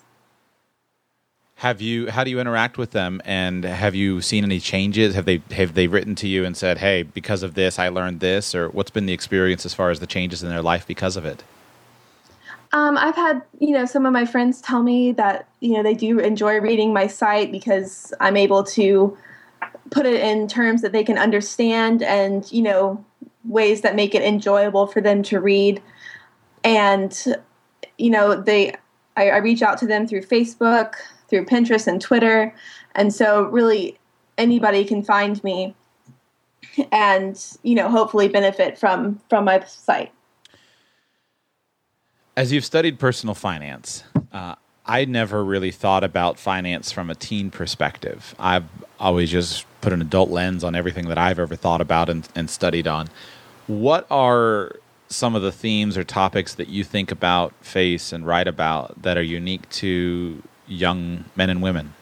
Have 1.64 1.80
you? 1.80 2.10
How 2.10 2.24
do 2.24 2.30
you 2.30 2.40
interact 2.40 2.76
with 2.78 2.90
them? 2.90 3.22
And 3.24 3.64
have 3.64 3.94
you 3.94 4.20
seen 4.20 4.44
any 4.44 4.60
changes? 4.60 5.14
Have 5.14 5.24
they 5.24 5.40
have 5.52 5.72
they 5.72 5.88
written 5.88 6.14
to 6.16 6.28
you 6.28 6.44
and 6.44 6.54
said, 6.54 6.78
"Hey, 6.78 7.02
because 7.02 7.42
of 7.42 7.54
this, 7.54 7.78
I 7.78 7.88
learned 7.88 8.20
this," 8.20 8.54
or 8.54 8.68
what's 8.68 8.90
been 8.92 9.06
the 9.06 9.14
experience 9.14 9.64
as 9.66 9.74
far 9.74 9.90
as 9.90 9.98
the 9.98 10.06
changes 10.06 10.42
in 10.42 10.50
their 10.50 10.62
life 10.62 10.86
because 10.86 11.16
of 11.16 11.24
it? 11.24 11.42
Um, 12.72 12.98
I've 12.98 13.16
had, 13.16 13.42
you 13.58 13.70
know, 13.70 13.86
some 13.86 14.04
of 14.04 14.12
my 14.12 14.26
friends 14.26 14.60
tell 14.60 14.82
me 14.82 15.12
that, 15.12 15.48
you 15.60 15.72
know, 15.72 15.82
they 15.82 15.94
do 15.94 16.18
enjoy 16.18 16.60
reading 16.60 16.92
my 16.92 17.06
site 17.06 17.50
because 17.50 18.12
I'm 18.20 18.36
able 18.36 18.62
to 18.64 19.16
put 19.90 20.04
it 20.04 20.20
in 20.20 20.48
terms 20.48 20.82
that 20.82 20.92
they 20.92 21.02
can 21.02 21.16
understand 21.16 22.02
and, 22.02 22.50
you 22.52 22.62
know, 22.62 23.04
ways 23.44 23.80
that 23.80 23.96
make 23.96 24.14
it 24.14 24.22
enjoyable 24.22 24.86
for 24.86 25.00
them 25.00 25.22
to 25.24 25.40
read. 25.40 25.82
And, 26.62 27.16
you 27.96 28.10
know, 28.10 28.38
they, 28.38 28.74
I, 29.16 29.30
I 29.30 29.36
reach 29.38 29.62
out 29.62 29.78
to 29.78 29.86
them 29.86 30.06
through 30.06 30.22
Facebook, 30.22 30.94
through 31.28 31.46
Pinterest 31.46 31.86
and 31.86 32.00
Twitter. 32.00 32.54
And 32.94 33.14
so 33.14 33.44
really 33.44 33.98
anybody 34.36 34.84
can 34.84 35.02
find 35.02 35.42
me 35.42 35.74
and, 36.92 37.42
you 37.62 37.74
know, 37.74 37.88
hopefully 37.88 38.28
benefit 38.28 38.78
from, 38.78 39.20
from 39.30 39.46
my 39.46 39.64
site. 39.64 40.12
As 42.38 42.52
you've 42.52 42.64
studied 42.64 43.00
personal 43.00 43.34
finance, 43.34 44.04
uh, 44.32 44.54
I 44.86 45.06
never 45.06 45.42
really 45.42 45.72
thought 45.72 46.04
about 46.04 46.38
finance 46.38 46.92
from 46.92 47.10
a 47.10 47.16
teen 47.16 47.50
perspective. 47.50 48.32
I've 48.38 48.68
always 49.00 49.28
just 49.28 49.66
put 49.80 49.92
an 49.92 50.00
adult 50.00 50.30
lens 50.30 50.62
on 50.62 50.76
everything 50.76 51.08
that 51.08 51.18
I've 51.18 51.40
ever 51.40 51.56
thought 51.56 51.80
about 51.80 52.08
and, 52.08 52.28
and 52.36 52.48
studied 52.48 52.86
on. 52.86 53.08
What 53.66 54.06
are 54.08 54.76
some 55.08 55.34
of 55.34 55.42
the 55.42 55.50
themes 55.50 55.98
or 55.98 56.04
topics 56.04 56.54
that 56.54 56.68
you 56.68 56.84
think 56.84 57.10
about, 57.10 57.54
face, 57.60 58.12
and 58.12 58.24
write 58.24 58.46
about 58.46 59.02
that 59.02 59.18
are 59.18 59.22
unique 59.22 59.68
to 59.70 60.40
young 60.68 61.24
men 61.34 61.50
and 61.50 61.60
women? 61.60 61.92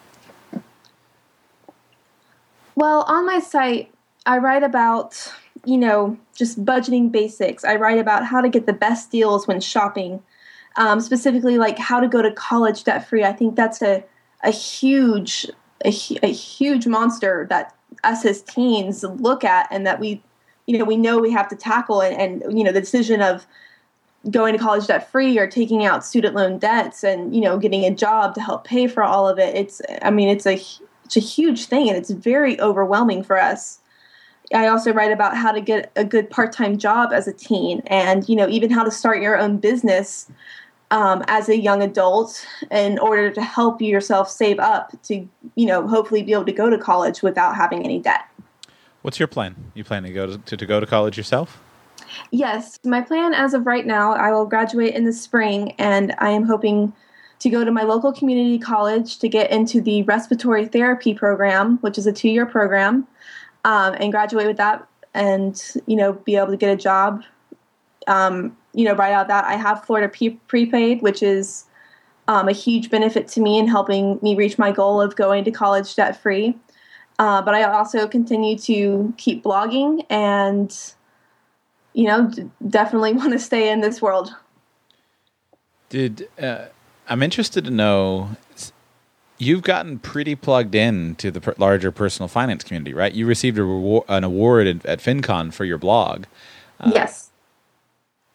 Well, 2.75 3.05
on 3.09 3.25
my 3.25 3.39
site, 3.39 3.91
I 4.27 4.37
write 4.37 4.63
about, 4.63 5.33
you 5.67 5.77
know, 5.77 6.17
just 6.35 6.65
budgeting 6.65 7.11
basics. 7.11 7.65
I 7.65 7.77
write 7.77 7.99
about 7.99 8.25
how 8.25 8.41
to 8.41 8.49
get 8.49 8.67
the 8.67 8.73
best 8.73 9.11
deals 9.11 9.49
when 9.49 9.61
shopping, 9.61 10.23
um, 10.77 11.01
specifically 11.01 11.59
like 11.59 11.79
how 11.79 12.01
to 12.01 12.09
go 12.09 12.23
to 12.23 12.31
college 12.31 12.85
debt 12.85 13.09
free. 13.09 13.25
I 13.25 13.33
think 13.33 13.57
that's 13.57 13.83
a, 13.83 14.05
a 14.45 14.51
huge, 14.51 15.47
a, 15.85 15.93
a 16.23 16.33
huge 16.33 16.87
monster 16.87 17.47
that 17.51 17.75
us 18.05 18.25
as 18.25 18.43
teens 18.43 19.03
look 19.03 19.43
at 19.43 19.67
and 19.71 19.87
that 19.87 19.99
we, 19.99 20.23
you 20.67 20.79
know, 20.79 20.85
we 20.85 20.97
know 20.97 21.19
we 21.19 21.33
have 21.33 21.49
to 21.49 21.57
tackle. 21.57 22.01
And, 22.01 22.43
and 22.45 22.59
you 22.59 22.65
know, 22.65 22.73
the 22.73 22.81
decision 22.81 23.21
of 23.21 23.47
going 24.31 24.53
to 24.53 24.59
college 24.59 24.87
debt 24.87 25.11
free 25.11 25.37
or 25.39 25.47
taking 25.47 25.85
out 25.85 26.05
student 26.05 26.35
loan 26.35 26.59
debts 26.59 27.03
and, 27.03 27.35
you 27.35 27.41
know, 27.41 27.59
getting 27.59 27.85
a 27.85 27.91
job 27.91 28.35
to 28.35 28.41
help 28.41 28.65
pay 28.65 28.87
for 28.87 29.03
all 29.03 29.29
of 29.29 29.39
it. 29.39 29.55
It's, 29.55 29.83
I 30.03 30.11
mean, 30.11 30.29
it's 30.29 30.47
a, 30.47 30.61
it's 31.05 31.17
a 31.17 31.21
huge 31.21 31.67
thing 31.67 31.89
and 31.89 31.97
it's 31.97 32.11
very 32.11 32.61
overwhelming 32.61 33.23
for 33.23 33.41
us. 33.41 33.81
I 34.55 34.69
also 34.69 34.93
write 34.93 35.13
about 35.13 35.37
how 35.37 35.53
to 35.53 35.61
get 35.61 35.91
a 35.97 36.05
good 36.05 36.31
part-time 36.31 36.79
job 36.79 37.13
as 37.13 37.27
a 37.27 37.33
teen 37.33 37.83
and 37.87 38.29
you 38.29 38.37
know 38.37 38.49
even 38.49 38.71
how 38.71 38.85
to 38.85 38.91
start 38.91 39.21
your 39.21 39.39
own 39.39 39.59
business 39.59 40.31
um, 40.91 41.25
as 41.27 41.49
a 41.49 41.59
young 41.59 41.83
adult 41.83 42.47
in 42.71 42.99
order 42.99 43.31
to 43.31 43.43
help 43.43 43.81
yourself 43.81 44.31
save 44.31 44.59
up 44.59 44.93
to 45.03 45.27
you 45.55 45.67
know 45.67 45.87
hopefully 45.87 46.23
be 46.23 46.33
able 46.33 46.45
to 46.45 46.53
go 46.53 46.71
to 46.71 46.79
college 46.79 47.23
without 47.23 47.57
having 47.57 47.85
any 47.85 47.99
debt. 47.99 48.23
What's 49.03 49.19
your 49.19 49.29
plan? 49.29 49.73
You 49.75 49.85
plan 49.85 50.03
to 50.03 50.13
go 50.13 50.27
to, 50.27 50.39
to, 50.39 50.57
to 50.57 50.67
go 50.67 50.81
to 50.81 50.87
college 50.87 51.17
yourself? 51.17 51.63
Yes, 52.31 52.79
my 52.85 53.01
plan 53.01 53.35
as 53.35 53.55
of 53.55 53.67
right 53.67 53.87
now, 53.87 54.13
I 54.13 54.33
will 54.33 54.47
graduate 54.47 54.95
in 54.95 55.05
the 55.05 55.13
spring 55.13 55.73
and 55.79 56.15
I 56.19 56.31
am 56.31 56.45
hoping 56.45 56.93
to 57.39 57.51
go 57.51 57.65
to 57.65 57.71
my 57.71 57.83
local 57.83 58.13
community 58.13 58.59
college 58.59 59.19
to 59.19 59.29
get 59.29 59.51
into 59.51 59.81
the 59.81 60.03
respiratory 60.05 60.67
therapy 60.67 61.15
program, 61.15 61.79
which 61.79 61.99
is 61.99 62.07
a 62.07 62.13
two-year 62.13 62.47
program, 62.47 63.07
um, 63.67 63.95
and 63.99 64.13
graduate 64.13 64.47
with 64.47 64.57
that, 64.57 64.87
and 65.13 65.61
you 65.87 65.97
know 65.97 66.15
be 66.15 66.37
able 66.37 66.49
to 66.53 66.57
get 66.57 66.73
a 66.73 66.77
job. 66.77 67.23
Um, 68.07 68.57
you 68.73 68.85
know, 68.85 68.95
right 68.95 69.13
out 69.13 69.23
of 69.23 69.29
that, 69.29 69.45
I 69.45 69.55
have 69.55 69.85
Florida 69.85 70.09
pre- 70.09 70.39
prepaid, 70.47 71.03
which 71.03 71.23
is 71.23 71.65
um, 72.29 72.49
a 72.49 72.53
huge 72.53 72.91
benefit 72.91 73.27
to 73.29 73.41
me 73.41 73.59
in 73.59 73.67
helping 73.67 74.21
me 74.23 74.37
reach 74.37 74.57
my 74.57 74.71
goal 74.71 75.01
of 75.01 75.17
going 75.17 75.45
to 75.45 75.51
college 75.51 75.95
debt 75.97 76.21
free. 76.21 76.57
Uh, 77.19 77.43
but 77.43 77.55
I 77.55 77.65
also 77.65 78.07
continue 78.07 78.57
to 78.59 79.13
keep 79.17 79.43
blogging 79.43 80.05
and 80.11 80.77
you 81.95 82.07
know 82.07 82.29
d- 82.29 82.49
definitely 82.69 83.13
want 83.21 83.33
to 83.33 83.39
stay 83.39 83.71
in 83.71 83.81
this 83.81 84.01
world. 84.01 84.33
Did 85.89 86.29
uh, 86.41 86.67
I'm 87.09 87.23
interested 87.23 87.65
to 87.65 87.71
know? 87.71 88.31
You've 89.39 89.63
gotten 89.63 89.99
pretty 89.99 90.35
plugged 90.35 90.75
in 90.75 91.15
to 91.17 91.31
the 91.31 91.41
per- 91.41 91.55
larger 91.59 91.93
personal 91.93 92.29
finance 92.29 92.65
community, 92.65 92.95
right? 92.95 93.13
You 93.13 93.27
received 93.27 93.59
a 93.59 93.65
reward, 93.65 94.05
an 94.09 94.25
award 94.25 94.67
at, 94.67 94.87
at 94.87 94.99
FinCon 95.01 95.53
for 95.53 95.65
your 95.65 95.79
blog. 95.79 96.25
Uh, 96.81 96.91
yes. 96.95 97.31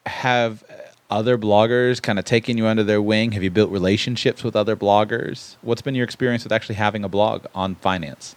Have 0.05 0.63
other 1.11 1.37
bloggers 1.37 2.01
kind 2.01 2.17
of 2.17 2.25
taken 2.25 2.57
you 2.57 2.65
under 2.65 2.83
their 2.83 3.01
wing? 3.01 3.33
Have 3.33 3.43
you 3.43 3.51
built 3.51 3.69
relationships 3.69 4.43
with 4.43 4.55
other 4.55 4.75
bloggers? 4.75 5.57
What's 5.61 5.81
been 5.81 5.93
your 5.93 6.05
experience 6.05 6.43
with 6.43 6.53
actually 6.53 6.75
having 6.75 7.03
a 7.03 7.09
blog 7.09 7.45
on 7.53 7.75
finance? 7.75 8.35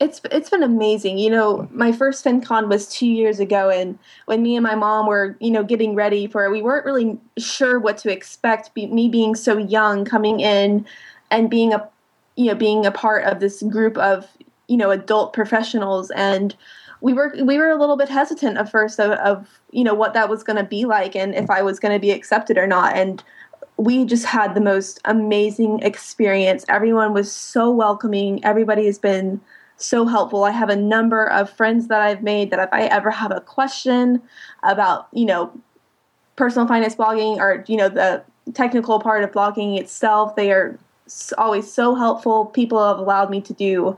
It's 0.00 0.20
it's 0.30 0.48
been 0.48 0.62
amazing. 0.62 1.18
You 1.18 1.30
know, 1.30 1.68
my 1.72 1.90
first 1.90 2.24
FinCon 2.24 2.68
was 2.68 2.88
two 2.88 3.08
years 3.08 3.40
ago, 3.40 3.68
and 3.68 3.98
when 4.26 4.42
me 4.42 4.54
and 4.54 4.62
my 4.62 4.76
mom 4.76 5.06
were, 5.06 5.36
you 5.40 5.50
know, 5.50 5.64
getting 5.64 5.96
ready 5.96 6.28
for 6.28 6.44
it, 6.44 6.52
we 6.52 6.62
weren't 6.62 6.84
really 6.84 7.18
sure 7.36 7.80
what 7.80 7.98
to 7.98 8.12
expect. 8.12 8.74
Be, 8.74 8.86
me 8.86 9.08
being 9.08 9.34
so 9.34 9.58
young, 9.58 10.04
coming 10.04 10.38
in, 10.38 10.86
and 11.30 11.50
being 11.50 11.72
a, 11.72 11.88
you 12.36 12.46
know, 12.46 12.54
being 12.54 12.86
a 12.86 12.90
part 12.90 13.24
of 13.24 13.40
this 13.40 13.62
group 13.62 13.96
of, 13.98 14.26
you 14.66 14.76
know, 14.76 14.90
adult 14.90 15.32
professionals, 15.32 16.10
and 16.12 16.54
we 17.00 17.12
were 17.12 17.34
we 17.42 17.58
were 17.58 17.70
a 17.70 17.78
little 17.78 17.96
bit 17.96 18.08
hesitant 18.08 18.58
at 18.58 18.70
first 18.70 18.98
of, 18.98 19.12
of 19.12 19.60
you 19.70 19.84
know 19.84 19.94
what 19.94 20.14
that 20.14 20.28
was 20.28 20.42
going 20.42 20.56
to 20.56 20.64
be 20.64 20.84
like, 20.84 21.14
and 21.14 21.34
if 21.34 21.50
I 21.50 21.62
was 21.62 21.78
going 21.78 21.94
to 21.94 22.00
be 22.00 22.10
accepted 22.10 22.58
or 22.58 22.66
not, 22.66 22.96
and 22.96 23.22
we 23.76 24.04
just 24.04 24.26
had 24.26 24.54
the 24.54 24.60
most 24.60 25.00
amazing 25.04 25.80
experience. 25.80 26.64
Everyone 26.68 27.12
was 27.14 27.30
so 27.30 27.70
welcoming. 27.70 28.44
Everybody 28.44 28.86
has 28.86 28.98
been 28.98 29.40
so 29.76 30.04
helpful. 30.04 30.42
I 30.42 30.50
have 30.50 30.68
a 30.68 30.76
number 30.76 31.30
of 31.30 31.48
friends 31.48 31.86
that 31.86 32.00
I've 32.00 32.22
made 32.22 32.50
that 32.50 32.58
if 32.58 32.68
I 32.72 32.82
ever 32.86 33.10
have 33.12 33.30
a 33.30 33.40
question 33.40 34.20
about, 34.64 35.06
you 35.12 35.24
know, 35.24 35.52
personal 36.34 36.66
finance 36.66 36.96
blogging 36.96 37.36
or, 37.36 37.64
you 37.68 37.76
know, 37.76 37.88
the 37.88 38.24
technical 38.52 38.98
part 38.98 39.22
of 39.22 39.30
blogging 39.30 39.78
itself, 39.78 40.34
they 40.34 40.50
are 40.50 40.76
always 41.38 41.70
so 41.72 41.94
helpful. 41.94 42.46
People 42.46 42.86
have 42.86 42.98
allowed 42.98 43.30
me 43.30 43.40
to 43.42 43.52
do, 43.52 43.96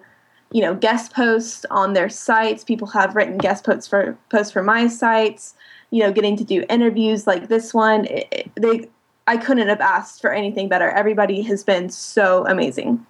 you 0.52 0.60
know, 0.62 0.74
guest 0.74 1.12
posts 1.12 1.64
on 1.70 1.92
their 1.92 2.08
sites. 2.08 2.64
People 2.64 2.88
have 2.88 3.14
written 3.14 3.38
guest 3.38 3.64
posts 3.64 3.88
for 3.88 4.16
posts 4.30 4.52
for 4.52 4.62
my 4.62 4.86
sites. 4.88 5.54
You 5.90 6.02
know, 6.04 6.12
getting 6.12 6.36
to 6.36 6.44
do 6.44 6.64
interviews 6.68 7.26
like 7.26 7.48
this 7.48 7.74
one. 7.74 8.04
It, 8.06 8.28
it- 8.30 8.50
they, 8.54 8.88
I 9.26 9.36
couldn't 9.36 9.68
have 9.68 9.80
asked 9.80 10.20
for 10.20 10.32
anything 10.32 10.68
better. 10.68 10.88
Everybody 10.90 11.42
has 11.42 11.62
been 11.62 11.88
so 11.90 12.46
amazing. 12.46 13.06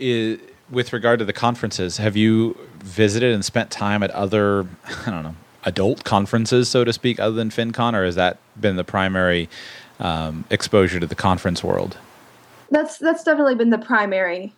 With 0.00 0.92
regard 0.92 1.18
to 1.20 1.24
the 1.24 1.32
conferences, 1.32 1.98
have 1.98 2.16
you 2.16 2.56
visited 2.78 3.32
and 3.32 3.44
spent 3.44 3.70
time 3.70 4.02
at 4.02 4.10
other, 4.10 4.66
I 5.06 5.10
don't 5.10 5.22
know, 5.22 5.36
adult 5.64 6.04
conferences, 6.04 6.68
so 6.68 6.84
to 6.84 6.92
speak, 6.92 7.20
other 7.20 7.36
than 7.36 7.50
FinCon, 7.50 7.94
or 7.94 8.04
has 8.04 8.14
that 8.16 8.38
been 8.60 8.76
the 8.76 8.84
primary 8.84 9.48
um, 10.00 10.44
exposure 10.50 10.98
to 11.00 11.06
the 11.06 11.14
conference 11.14 11.62
world? 11.62 11.96
That's 12.70 12.98
that's 12.98 13.24
definitely 13.24 13.54
been 13.54 13.70
the 13.70 13.78
primary 13.78 14.52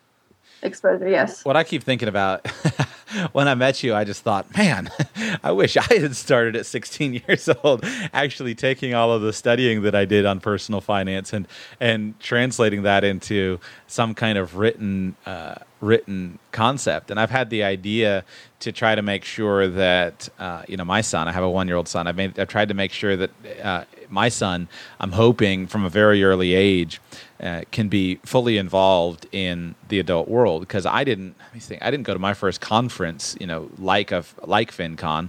exposure. 0.62 1.08
Yes. 1.08 1.44
What 1.44 1.56
I 1.56 1.64
keep 1.64 1.82
thinking 1.82 2.08
about 2.08 2.46
when 3.32 3.48
I 3.48 3.54
met 3.54 3.82
you, 3.82 3.94
I 3.94 4.04
just 4.04 4.22
thought, 4.22 4.56
man, 4.56 4.90
I 5.42 5.52
wish 5.52 5.76
I 5.76 5.82
had 5.82 6.16
started 6.16 6.56
at 6.56 6.66
16 6.66 7.14
years 7.28 7.48
old, 7.62 7.84
actually 8.12 8.54
taking 8.54 8.94
all 8.94 9.12
of 9.12 9.22
the 9.22 9.32
studying 9.32 9.82
that 9.82 9.94
I 9.94 10.04
did 10.04 10.26
on 10.26 10.40
personal 10.40 10.80
finance 10.80 11.32
and 11.32 11.46
and 11.80 12.18
translating 12.20 12.82
that 12.82 13.04
into 13.04 13.60
some 13.86 14.14
kind 14.14 14.38
of 14.38 14.56
written 14.56 15.16
uh, 15.26 15.56
written 15.80 16.38
concept. 16.52 17.10
And 17.10 17.20
I've 17.20 17.30
had 17.30 17.50
the 17.50 17.62
idea 17.62 18.24
to 18.60 18.72
try 18.72 18.94
to 18.94 19.02
make 19.02 19.24
sure 19.24 19.68
that 19.68 20.28
uh, 20.38 20.62
you 20.68 20.76
know 20.76 20.84
my 20.84 21.00
son. 21.00 21.28
I 21.28 21.32
have 21.32 21.44
a 21.44 21.50
one 21.50 21.68
year 21.68 21.76
old 21.76 21.88
son. 21.88 22.06
I've 22.06 22.16
made. 22.16 22.38
I've 22.38 22.48
tried 22.48 22.68
to 22.68 22.74
make 22.74 22.92
sure 22.92 23.16
that 23.16 23.30
uh, 23.62 23.84
my 24.08 24.28
son. 24.28 24.68
I'm 25.00 25.12
hoping 25.12 25.66
from 25.66 25.84
a 25.84 25.90
very 25.90 26.24
early 26.24 26.54
age 26.54 27.00
uh, 27.40 27.62
can 27.70 27.88
be 27.88 28.16
fully 28.24 28.58
involved 28.58 29.26
in 29.32 29.74
the 29.88 29.98
adult 30.00 30.28
world 30.28 30.62
because 30.62 30.86
I 30.86 31.04
didn't. 31.04 31.34
Let 31.38 31.54
me 31.54 31.60
think. 31.60 31.82
I 31.82 31.90
didn't 31.90 32.04
go 32.04 32.14
to 32.14 32.20
my 32.20 32.34
first 32.34 32.60
conference, 32.60 33.36
you 33.40 33.46
know, 33.46 33.70
like 33.78 34.12
a 34.12 34.24
like 34.44 34.72
FinCon, 34.72 35.28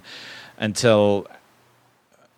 until 0.58 1.28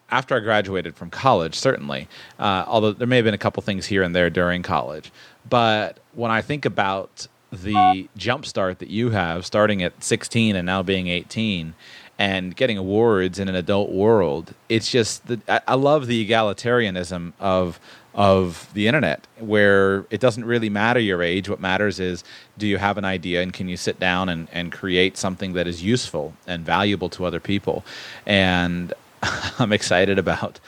after 0.09 0.35
I 0.35 0.39
graduated 0.39 0.95
from 0.95 1.11
college. 1.11 1.55
Certainly, 1.55 2.07
uh, 2.39 2.65
although 2.67 2.91
there 2.91 3.07
may 3.07 3.17
have 3.17 3.25
been 3.25 3.35
a 3.35 3.39
couple 3.39 3.61
things 3.61 3.85
here 3.85 4.01
and 4.01 4.15
there 4.15 4.31
during 4.31 4.63
college, 4.63 5.11
but 5.47 5.99
when 6.13 6.31
I 6.31 6.41
think 6.41 6.65
about 6.65 7.27
the 7.51 8.07
jump 8.15 8.45
start 8.45 8.79
that 8.79 8.89
you 8.89 9.09
have, 9.11 9.45
starting 9.45 9.81
at 9.83 10.03
16 10.03 10.55
and 10.55 10.65
now 10.65 10.83
being 10.83 11.07
18, 11.07 11.73
and 12.17 12.55
getting 12.55 12.77
awards 12.77 13.39
in 13.39 13.47
an 13.47 13.55
adult 13.55 13.91
world, 13.91 14.53
it's 14.67 14.91
just 14.91 15.27
the, 15.27 15.39
I, 15.47 15.75
love 15.75 16.07
the 16.07 16.27
egalitarianism 16.27 17.33
of 17.39 17.79
of 18.15 18.67
the 18.73 18.87
internet 18.87 19.25
where 19.37 20.03
it 20.09 20.19
doesn't 20.19 20.43
really 20.43 20.69
matter 20.69 20.99
your 20.99 21.21
age. 21.23 21.47
What 21.47 21.61
matters 21.61 21.99
is 21.99 22.23
do 22.57 22.67
you 22.67 22.77
have 22.77 22.97
an 22.97 23.05
idea 23.05 23.41
and 23.41 23.53
can 23.53 23.69
you 23.69 23.77
sit 23.77 23.99
down 23.99 24.27
and, 24.27 24.49
and 24.51 24.71
create 24.71 25.15
something 25.15 25.53
that 25.53 25.67
is 25.67 25.83
useful 25.83 26.33
and 26.47 26.65
valuable 26.65 27.07
to 27.09 27.23
other 27.23 27.39
people? 27.39 27.85
And 28.25 28.93
i'm 29.59 29.71
excited 29.71 30.17
about 30.17 30.59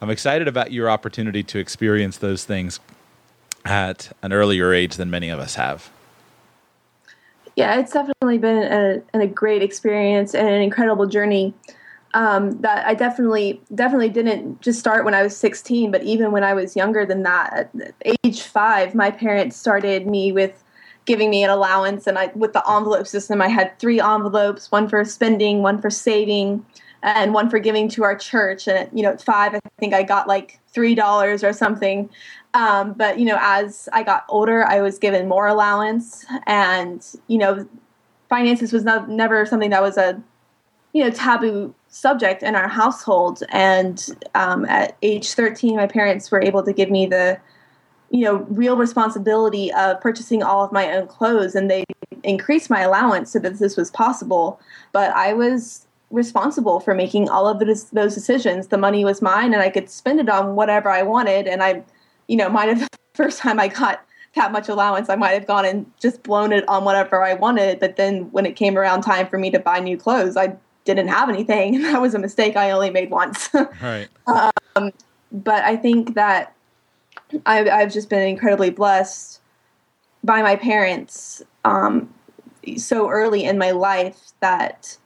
i'm 0.00 0.10
excited 0.10 0.48
about 0.48 0.72
your 0.72 0.90
opportunity 0.90 1.42
to 1.42 1.58
experience 1.58 2.18
those 2.18 2.44
things 2.44 2.80
at 3.64 4.14
an 4.22 4.32
earlier 4.32 4.72
age 4.72 4.96
than 4.96 5.10
many 5.10 5.28
of 5.28 5.38
us 5.38 5.54
have 5.54 5.90
yeah 7.56 7.78
it's 7.78 7.92
definitely 7.92 8.38
been 8.38 9.02
a, 9.14 9.18
a 9.18 9.26
great 9.26 9.62
experience 9.62 10.34
and 10.34 10.48
an 10.48 10.62
incredible 10.62 11.06
journey 11.06 11.54
um, 12.14 12.60
that 12.60 12.86
I 12.86 12.94
definitely 12.94 13.60
definitely 13.74 14.08
didn't 14.08 14.60
just 14.60 14.78
start 14.78 15.04
when 15.04 15.14
I 15.14 15.22
was 15.22 15.36
16, 15.36 15.90
but 15.90 16.02
even 16.02 16.32
when 16.32 16.42
I 16.42 16.54
was 16.54 16.74
younger 16.74 17.06
than 17.06 17.22
that, 17.22 17.70
at 17.80 17.94
age 18.24 18.42
five, 18.42 18.94
my 18.94 19.10
parents 19.10 19.56
started 19.56 20.06
me 20.06 20.32
with 20.32 20.62
giving 21.04 21.30
me 21.30 21.44
an 21.44 21.50
allowance, 21.50 22.06
and 22.06 22.18
I 22.18 22.32
with 22.34 22.52
the 22.52 22.68
envelope 22.68 23.06
system, 23.06 23.40
I 23.40 23.48
had 23.48 23.78
three 23.78 24.00
envelopes: 24.00 24.72
one 24.72 24.88
for 24.88 25.04
spending, 25.04 25.62
one 25.62 25.80
for 25.80 25.90
saving, 25.90 26.64
and 27.02 27.32
one 27.32 27.48
for 27.48 27.60
giving 27.60 27.88
to 27.90 28.02
our 28.02 28.16
church. 28.16 28.66
And 28.66 28.78
at, 28.78 28.96
you 28.96 29.02
know, 29.02 29.10
at 29.10 29.22
five, 29.22 29.54
I 29.54 29.60
think 29.78 29.94
I 29.94 30.02
got 30.02 30.26
like 30.26 30.58
three 30.72 30.96
dollars 30.96 31.44
or 31.44 31.52
something. 31.52 32.10
Um, 32.54 32.94
but 32.94 33.18
you 33.18 33.24
know, 33.24 33.38
as 33.40 33.88
I 33.92 34.02
got 34.02 34.24
older, 34.28 34.64
I 34.66 34.80
was 34.80 34.98
given 34.98 35.28
more 35.28 35.46
allowance, 35.46 36.24
and 36.46 37.06
you 37.28 37.38
know, 37.38 37.68
finances 38.28 38.72
was 38.72 38.84
not, 38.84 39.08
never 39.08 39.46
something 39.46 39.70
that 39.70 39.82
was 39.82 39.96
a 39.96 40.20
you 40.92 41.04
know 41.04 41.10
taboo 41.10 41.74
subject 41.90 42.42
in 42.42 42.54
our 42.54 42.68
household. 42.68 43.42
And 43.50 44.04
um, 44.34 44.64
at 44.66 44.96
age 45.02 45.34
13, 45.34 45.76
my 45.76 45.86
parents 45.86 46.30
were 46.30 46.42
able 46.42 46.62
to 46.62 46.72
give 46.72 46.90
me 46.90 47.06
the, 47.06 47.38
you 48.10 48.24
know, 48.24 48.36
real 48.48 48.76
responsibility 48.76 49.72
of 49.72 50.00
purchasing 50.00 50.42
all 50.42 50.64
of 50.64 50.72
my 50.72 50.92
own 50.92 51.06
clothes, 51.06 51.54
and 51.54 51.70
they 51.70 51.84
increased 52.22 52.70
my 52.70 52.80
allowance 52.80 53.32
so 53.32 53.38
that 53.40 53.58
this 53.58 53.76
was 53.76 53.90
possible. 53.90 54.60
But 54.92 55.10
I 55.12 55.32
was 55.32 55.86
responsible 56.10 56.80
for 56.80 56.94
making 56.94 57.28
all 57.28 57.46
of 57.46 57.60
those, 57.60 57.90
those 57.90 58.14
decisions. 58.14 58.68
The 58.68 58.78
money 58.78 59.04
was 59.04 59.20
mine, 59.22 59.52
and 59.52 59.62
I 59.62 59.70
could 59.70 59.90
spend 59.90 60.20
it 60.20 60.28
on 60.28 60.56
whatever 60.56 60.90
I 60.90 61.02
wanted. 61.02 61.46
And 61.46 61.62
I, 61.62 61.82
you 62.30 62.36
know, 62.36 62.48
might 62.48 62.68
have 62.68 62.78
the 62.90 62.98
first 63.14 63.40
time 63.40 63.60
I 63.60 63.68
got 63.68 64.02
that 64.36 64.52
much 64.52 64.68
allowance, 64.68 65.10
I 65.10 65.16
might 65.16 65.32
have 65.32 65.46
gone 65.46 65.64
and 65.66 65.90
just 66.00 66.22
blown 66.22 66.52
it 66.52 66.66
on 66.68 66.84
whatever 66.84 67.22
I 67.22 67.34
wanted. 67.34 67.80
But 67.80 67.96
then 67.96 68.30
when 68.30 68.46
it 68.46 68.54
came 68.54 68.78
around 68.78 69.02
time 69.02 69.26
for 69.26 69.36
me 69.36 69.50
to 69.50 69.58
buy 69.58 69.80
new 69.80 69.96
clothes, 69.96 70.36
I 70.36 70.56
didn't 70.84 71.08
have 71.08 71.28
anything. 71.28 71.74
And 71.74 71.84
that 71.84 72.00
was 72.00 72.14
a 72.14 72.18
mistake 72.18 72.56
I 72.56 72.70
only 72.70 72.90
made 72.90 73.10
once. 73.10 73.50
right. 73.82 74.08
Um, 74.76 74.92
but 75.32 75.64
I 75.64 75.76
think 75.76 76.14
that 76.14 76.54
I've, 77.44 77.66
I've, 77.66 77.92
just 77.92 78.08
been 78.08 78.26
incredibly 78.26 78.70
blessed 78.70 79.40
by 80.22 80.42
my 80.42 80.54
parents 80.54 81.42
um, 81.64 82.12
so 82.76 83.08
early 83.08 83.44
in 83.44 83.58
my 83.58 83.72
life 83.72 84.18
that 84.40 84.96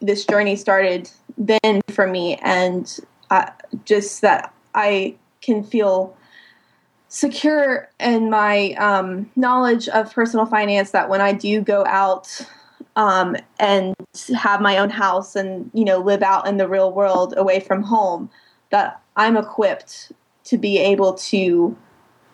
this 0.00 0.26
journey 0.26 0.56
started 0.56 1.10
then 1.38 1.80
for 1.88 2.06
me. 2.06 2.36
And 2.36 2.98
uh, 3.30 3.50
just 3.86 4.20
that 4.20 4.52
I 4.74 5.16
can 5.40 5.64
feel 5.64 6.16
secure 7.16 7.88
in 7.98 8.28
my 8.28 8.72
um, 8.72 9.30
knowledge 9.36 9.88
of 9.88 10.12
personal 10.12 10.44
finance 10.44 10.90
that 10.90 11.08
when 11.08 11.22
I 11.22 11.32
do 11.32 11.62
go 11.62 11.82
out 11.86 12.46
um, 12.94 13.36
and 13.58 13.94
have 14.34 14.60
my 14.60 14.76
own 14.76 14.90
house 14.90 15.34
and 15.34 15.70
you 15.72 15.84
know 15.84 15.98
live 15.98 16.22
out 16.22 16.46
in 16.46 16.58
the 16.58 16.68
real 16.68 16.92
world 16.92 17.32
away 17.36 17.60
from 17.60 17.82
home 17.82 18.28
that 18.70 19.00
i'm 19.16 19.36
equipped 19.36 20.12
to 20.44 20.58
be 20.58 20.78
able 20.78 21.14
to 21.14 21.76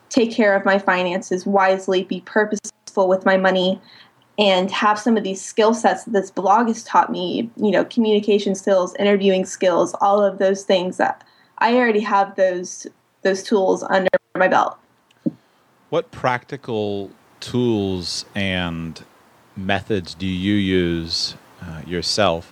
take 0.09 0.33
care 0.33 0.57
of 0.57 0.65
my 0.65 0.79
finances 0.79 1.45
wisely 1.45 2.05
be 2.05 2.21
purposeful 2.23 3.09
with 3.09 3.25
my 3.25 3.37
money 3.37 3.81
and 4.39 4.71
have 4.71 4.99
some 4.99 5.17
of 5.17 5.25
these 5.25 5.41
skill 5.41 5.75
sets 5.75 6.05
that 6.05 6.13
this 6.13 6.31
blog 6.31 6.69
has 6.69 6.85
taught 6.85 7.11
me 7.11 7.51
you 7.57 7.71
know 7.71 7.85
communication 7.85 8.55
skills 8.55 8.95
interviewing 8.97 9.45
skills 9.45 9.95
all 10.01 10.23
of 10.23 10.39
those 10.39 10.63
things 10.65 10.97
that 10.97 11.25
i 11.59 11.75
already 11.75 12.01
have 12.01 12.35
those 12.37 12.87
those 13.23 13.43
tools 13.43 13.83
under 13.83 14.09
my 14.37 14.49
belt 14.49 14.79
what 15.93 16.11
practical 16.11 17.11
tools 17.41 18.25
and 18.35 19.05
methods 19.57 20.15
do 20.15 20.27
you 20.27 20.55
use 20.55 21.35
uh, 21.61 21.83
yourself 21.87 22.51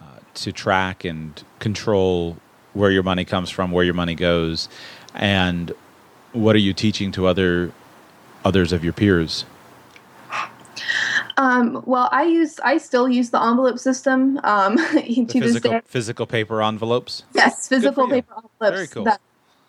uh, 0.00 0.04
to 0.34 0.52
track 0.52 1.04
and 1.04 1.42
control 1.58 2.36
where 2.72 2.92
your 2.92 3.02
money 3.02 3.24
comes 3.24 3.50
from, 3.50 3.72
where 3.72 3.84
your 3.84 3.94
money 3.94 4.14
goes, 4.14 4.68
and 5.14 5.72
what 6.32 6.54
are 6.54 6.60
you 6.60 6.72
teaching 6.72 7.10
to 7.10 7.26
other 7.26 7.72
others 8.44 8.72
of 8.72 8.84
your 8.84 8.92
peers? 8.92 9.44
Um, 11.36 11.82
well, 11.86 12.08
I 12.12 12.24
use 12.24 12.60
I 12.60 12.78
still 12.78 13.08
use 13.08 13.30
the 13.30 13.42
envelope 13.42 13.80
system 13.80 14.38
um, 14.44 14.76
to 14.92 15.26
physical, 15.26 15.80
Physical 15.86 16.26
paper 16.26 16.62
envelopes. 16.62 17.24
Yes, 17.34 17.66
physical 17.66 18.06
paper 18.08 18.34
envelopes. 18.34 18.76
Very 18.78 18.86
cool. 18.86 19.04
That, 19.04 19.20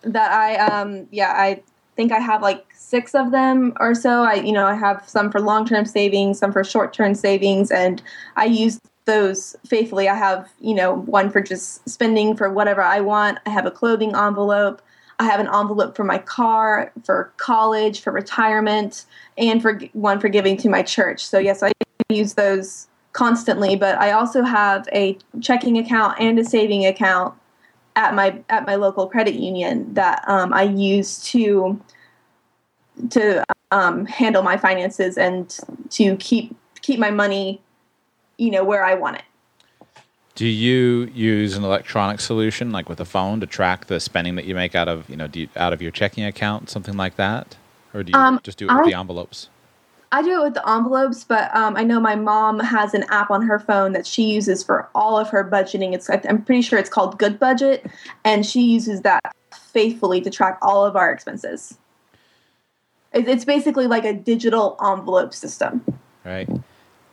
that 0.03 0.31
I 0.31 0.55
um, 0.57 1.07
yeah 1.11 1.33
I 1.35 1.61
think 1.95 2.11
I 2.11 2.19
have 2.19 2.41
like 2.41 2.65
six 2.73 3.13
of 3.13 3.31
them 3.31 3.73
or 3.79 3.93
so. 3.93 4.23
I, 4.23 4.35
you 4.35 4.51
know, 4.51 4.65
I 4.65 4.75
have 4.75 5.07
some 5.07 5.31
for 5.31 5.39
long 5.39 5.65
term 5.65 5.85
savings, 5.85 6.39
some 6.39 6.51
for 6.51 6.63
short 6.63 6.93
term 6.93 7.13
savings, 7.15 7.71
and 7.71 8.01
I 8.35 8.45
use 8.45 8.79
those 9.05 9.55
faithfully. 9.65 10.07
I 10.07 10.15
have, 10.15 10.49
you 10.59 10.73
know, 10.73 10.95
one 10.95 11.29
for 11.29 11.41
just 11.41 11.87
spending 11.89 12.35
for 12.35 12.49
whatever 12.51 12.81
I 12.81 13.01
want. 13.01 13.39
I 13.45 13.49
have 13.49 13.65
a 13.65 13.71
clothing 13.71 14.15
envelope. 14.15 14.81
I 15.19 15.25
have 15.25 15.39
an 15.39 15.47
envelope 15.47 15.95
for 15.95 16.03
my 16.03 16.17
car, 16.17 16.91
for 17.03 17.31
college, 17.37 18.01
for 18.01 18.11
retirement, 18.11 19.05
and 19.37 19.61
for 19.61 19.79
one 19.93 20.19
for 20.19 20.29
giving 20.29 20.57
to 20.57 20.69
my 20.69 20.81
church. 20.81 21.23
So 21.23 21.37
yes, 21.37 21.61
I 21.61 21.71
use 22.09 22.33
those 22.33 22.87
constantly. 23.13 23.75
But 23.75 23.99
I 23.99 24.11
also 24.11 24.43
have 24.43 24.87
a 24.93 25.17
checking 25.41 25.77
account 25.77 26.19
and 26.19 26.39
a 26.39 26.45
saving 26.45 26.85
account 26.85 27.35
at 27.95 28.15
my 28.15 28.41
at 28.49 28.65
my 28.65 28.75
local 28.75 29.07
credit 29.07 29.35
union 29.35 29.93
that 29.93 30.23
um, 30.27 30.53
I 30.53 30.63
use 30.63 31.21
to 31.31 31.79
to 33.09 33.43
um, 33.71 34.05
handle 34.05 34.43
my 34.43 34.57
finances 34.57 35.17
and 35.17 35.57
to 35.91 36.15
keep 36.17 36.55
keep 36.81 36.99
my 36.99 37.11
money, 37.11 37.61
you 38.37 38.51
know, 38.51 38.63
where 38.63 38.83
I 38.83 38.95
want 38.95 39.17
it. 39.17 39.23
Do 40.35 40.45
you 40.45 41.11
use 41.13 41.57
an 41.57 41.63
electronic 41.63 42.19
solution 42.19 42.71
like 42.71 42.87
with 42.87 42.99
a 42.99 43.05
phone 43.05 43.41
to 43.41 43.45
track 43.45 43.87
the 43.87 43.99
spending 43.99 44.35
that 44.35 44.45
you 44.45 44.55
make 44.55 44.75
out 44.75 44.87
of 44.87 45.09
you 45.09 45.15
know 45.15 45.27
you, 45.33 45.49
out 45.55 45.73
of 45.73 45.81
your 45.81 45.91
checking 45.91 46.23
account, 46.23 46.69
something 46.69 46.95
like 46.95 47.15
that, 47.15 47.57
or 47.93 48.03
do 48.03 48.11
you 48.11 48.17
um, 48.17 48.39
just 48.43 48.57
do 48.57 48.65
it 48.67 48.73
with 48.73 48.87
I, 48.87 48.89
the 48.91 48.97
envelopes? 48.97 49.49
I 50.13 50.21
do 50.21 50.41
it 50.41 50.43
with 50.43 50.53
the 50.55 50.69
envelopes, 50.69 51.23
but 51.23 51.55
um, 51.55 51.77
I 51.77 51.83
know 51.83 51.99
my 51.99 52.15
mom 52.15 52.59
has 52.59 52.93
an 52.93 53.05
app 53.09 53.31
on 53.31 53.41
her 53.43 53.59
phone 53.59 53.93
that 53.93 54.05
she 54.05 54.23
uses 54.23 54.61
for 54.61 54.89
all 54.93 55.17
of 55.17 55.29
her 55.29 55.49
budgeting. 55.49 55.93
It's 55.93 56.09
I'm 56.09 56.43
pretty 56.43 56.61
sure 56.61 56.77
it's 56.77 56.89
called 56.89 57.17
Goodbudget, 57.17 57.89
and 58.25 58.45
she 58.45 58.61
uses 58.61 59.01
that 59.01 59.21
faithfully 59.53 60.19
to 60.21 60.29
track 60.29 60.57
all 60.61 60.85
of 60.85 60.97
our 60.97 61.11
expenses. 61.11 61.77
It's 63.13 63.45
basically 63.45 63.87
like 63.87 64.03
a 64.03 64.13
digital 64.13 64.77
envelope 64.83 65.33
system. 65.33 65.83
Right. 66.25 66.49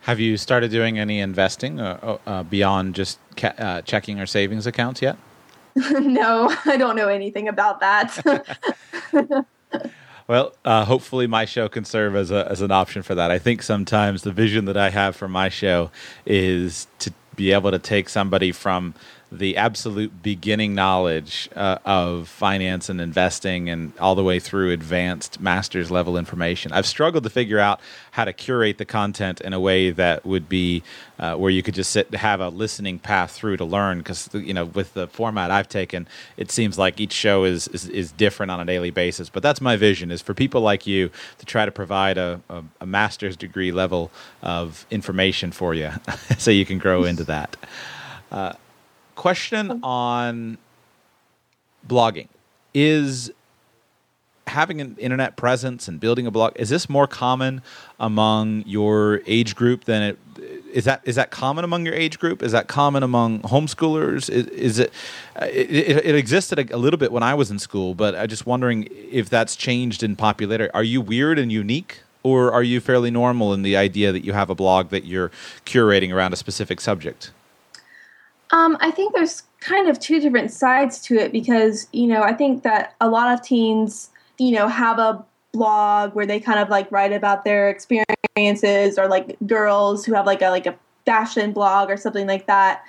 Have 0.01 0.19
you 0.19 0.37
started 0.37 0.71
doing 0.71 0.97
any 0.97 1.19
investing 1.19 1.79
uh, 1.79 2.17
uh, 2.25 2.43
beyond 2.43 2.95
just 2.95 3.19
ca- 3.37 3.53
uh, 3.57 3.81
checking 3.81 4.19
or 4.19 4.25
savings 4.25 4.65
accounts 4.65 5.01
yet? 5.01 5.17
no, 5.75 6.53
I 6.65 6.77
don't 6.77 6.95
know 6.95 7.07
anything 7.07 7.47
about 7.47 7.79
that. 7.79 8.65
well, 10.29 10.53
uh, 10.63 10.85
hopefully, 10.85 11.25
my 11.25 11.45
show 11.45 11.67
can 11.67 11.83
serve 11.83 12.15
as 12.15 12.29
a 12.29 12.47
as 12.47 12.61
an 12.61 12.69
option 12.69 13.01
for 13.01 13.15
that. 13.15 13.31
I 13.31 13.39
think 13.39 13.63
sometimes 13.63 14.21
the 14.21 14.31
vision 14.31 14.65
that 14.65 14.77
I 14.77 14.91
have 14.91 15.15
for 15.15 15.27
my 15.27 15.49
show 15.49 15.89
is 16.23 16.85
to 16.99 17.11
be 17.35 17.51
able 17.51 17.71
to 17.71 17.79
take 17.79 18.09
somebody 18.09 18.51
from 18.51 18.93
the 19.31 19.57
absolute 19.57 20.23
beginning 20.23 20.73
knowledge 20.73 21.49
uh, 21.55 21.77
of 21.85 22.27
finance 22.27 22.89
and 22.89 22.99
investing 22.99 23.69
and 23.69 23.93
all 23.99 24.15
the 24.15 24.23
way 24.23 24.39
through 24.39 24.71
advanced 24.71 25.39
master's 25.39 25.91
level 25.91 26.17
information. 26.17 26.71
I've 26.71 26.87
struggled 26.87 27.23
to 27.23 27.29
figure 27.29 27.59
out 27.59 27.79
how 28.11 28.25
to 28.25 28.33
curate 28.33 28.79
the 28.79 28.85
content 28.85 29.39
in 29.41 29.53
a 29.53 29.59
way 29.59 29.91
that 29.91 30.25
would 30.25 30.49
be 30.49 30.81
uh, 31.19 31.35
where 31.35 31.51
you 31.51 31.61
could 31.61 31.75
just 31.75 31.91
sit 31.91 32.13
have 32.15 32.41
a 32.41 32.49
listening 32.49 32.97
path 32.97 33.31
through 33.31 33.57
to 33.57 33.65
learn 33.65 33.99
because 33.99 34.29
you 34.33 34.53
know 34.53 34.65
with 34.65 34.93
the 34.93 35.07
format 35.07 35.51
I've 35.51 35.69
taken 35.69 36.07
it 36.37 36.49
seems 36.49 36.77
like 36.77 36.99
each 36.99 37.13
show 37.13 37.43
is, 37.43 37.67
is, 37.69 37.87
is 37.89 38.11
different 38.11 38.51
on 38.51 38.59
a 38.59 38.65
daily 38.65 38.89
basis 38.89 39.29
but 39.29 39.43
that's 39.43 39.61
my 39.61 39.75
vision 39.75 40.11
is 40.11 40.21
for 40.21 40.33
people 40.33 40.61
like 40.61 40.87
you 40.87 41.11
to 41.37 41.45
try 41.45 41.65
to 41.65 41.71
provide 41.71 42.17
a, 42.17 42.41
a, 42.49 42.63
a 42.81 42.85
master's 42.85 43.37
degree 43.37 43.71
level 43.71 44.11
of 44.41 44.85
information 44.89 45.51
for 45.51 45.73
you 45.73 45.91
so 46.37 46.51
you 46.51 46.65
can 46.65 46.77
grow 46.77 47.03
into 47.03 47.23
that. 47.23 47.55
Uh, 48.31 48.53
question 49.19 49.69
oh. 49.71 49.79
on 49.87 50.57
blogging. 51.87 52.29
Is 52.73 53.31
having 54.47 54.81
an 54.81 54.95
internet 54.97 55.35
presence 55.35 55.87
and 55.87 55.99
building 55.99 56.25
a 56.25 56.31
blog 56.31 56.51
is 56.55 56.69
this 56.69 56.89
more 56.89 57.05
common 57.05 57.61
among 57.99 58.63
your 58.65 59.21
age 59.27 59.55
group 59.55 59.83
than 59.83 60.01
it 60.01 60.17
is 60.73 60.85
that 60.85 61.01
is 61.03 61.15
that 61.15 61.29
common 61.29 61.63
among 61.63 61.85
your 61.85 61.93
age 61.93 62.17
group? 62.17 62.41
Is 62.41 62.51
that 62.53 62.67
common 62.67 63.03
among 63.03 63.41
homeschoolers? 63.41 64.29
Is, 64.29 64.47
is 64.47 64.79
it, 64.79 64.93
it, 65.41 66.05
it 66.05 66.15
existed 66.15 66.57
a, 66.57 66.75
a, 66.75 66.77
little 66.77 66.97
bit 66.97 67.11
when 67.11 67.23
i 67.23 67.33
was 67.33 67.51
in 67.51 67.59
school 67.59 67.93
but 67.93 68.15
i'm 68.15 68.27
just 68.27 68.45
wondering 68.45 68.87
if 69.11 69.29
that's 69.29 69.55
changed 69.55 70.01
in 70.01 70.15
popularity. 70.15 70.71
Are 70.73 70.83
you 70.83 71.01
weird 71.01 71.37
and 71.37 71.51
unique 71.51 71.99
or 72.23 72.51
are 72.51 72.63
you 72.63 72.79
fairly 72.79 73.11
normal 73.11 73.53
in 73.53 73.61
the 73.63 73.75
idea 73.75 74.11
that 74.11 74.23
you 74.23 74.33
have 74.33 74.49
a 74.49 74.55
blog 74.55 74.89
that 74.89 75.05
you're 75.05 75.31
curating 75.65 76.13
around 76.13 76.33
a 76.33 76.37
specific 76.37 76.79
subject 76.81 77.31
um, 78.51 78.77
I 78.79 78.91
think 78.91 79.13
there's 79.13 79.43
kind 79.59 79.89
of 79.89 79.99
two 79.99 80.19
different 80.19 80.51
sides 80.51 80.99
to 81.03 81.17
it 81.17 81.31
because, 81.31 81.87
you 81.91 82.07
know, 82.07 82.23
I 82.23 82.33
think 82.33 82.63
that 82.63 82.95
a 83.01 83.09
lot 83.09 83.33
of 83.33 83.41
teens, 83.41 84.09
you 84.37 84.51
know, 84.51 84.67
have 84.67 84.99
a 84.99 85.23
blog 85.51 86.13
where 86.15 86.25
they 86.25 86.39
kind 86.39 86.59
of 86.59 86.69
like 86.69 86.91
write 86.91 87.11
about 87.11 87.43
their 87.43 87.69
experiences 87.69 88.97
or 88.97 89.07
like 89.07 89.37
girls 89.45 90.05
who 90.05 90.13
have 90.13 90.25
like 90.25 90.41
a 90.41 90.49
like 90.49 90.65
a 90.65 90.75
fashion 91.05 91.51
blog 91.51 91.89
or 91.89 91.97
something 91.97 92.27
like 92.27 92.47
that. 92.47 92.83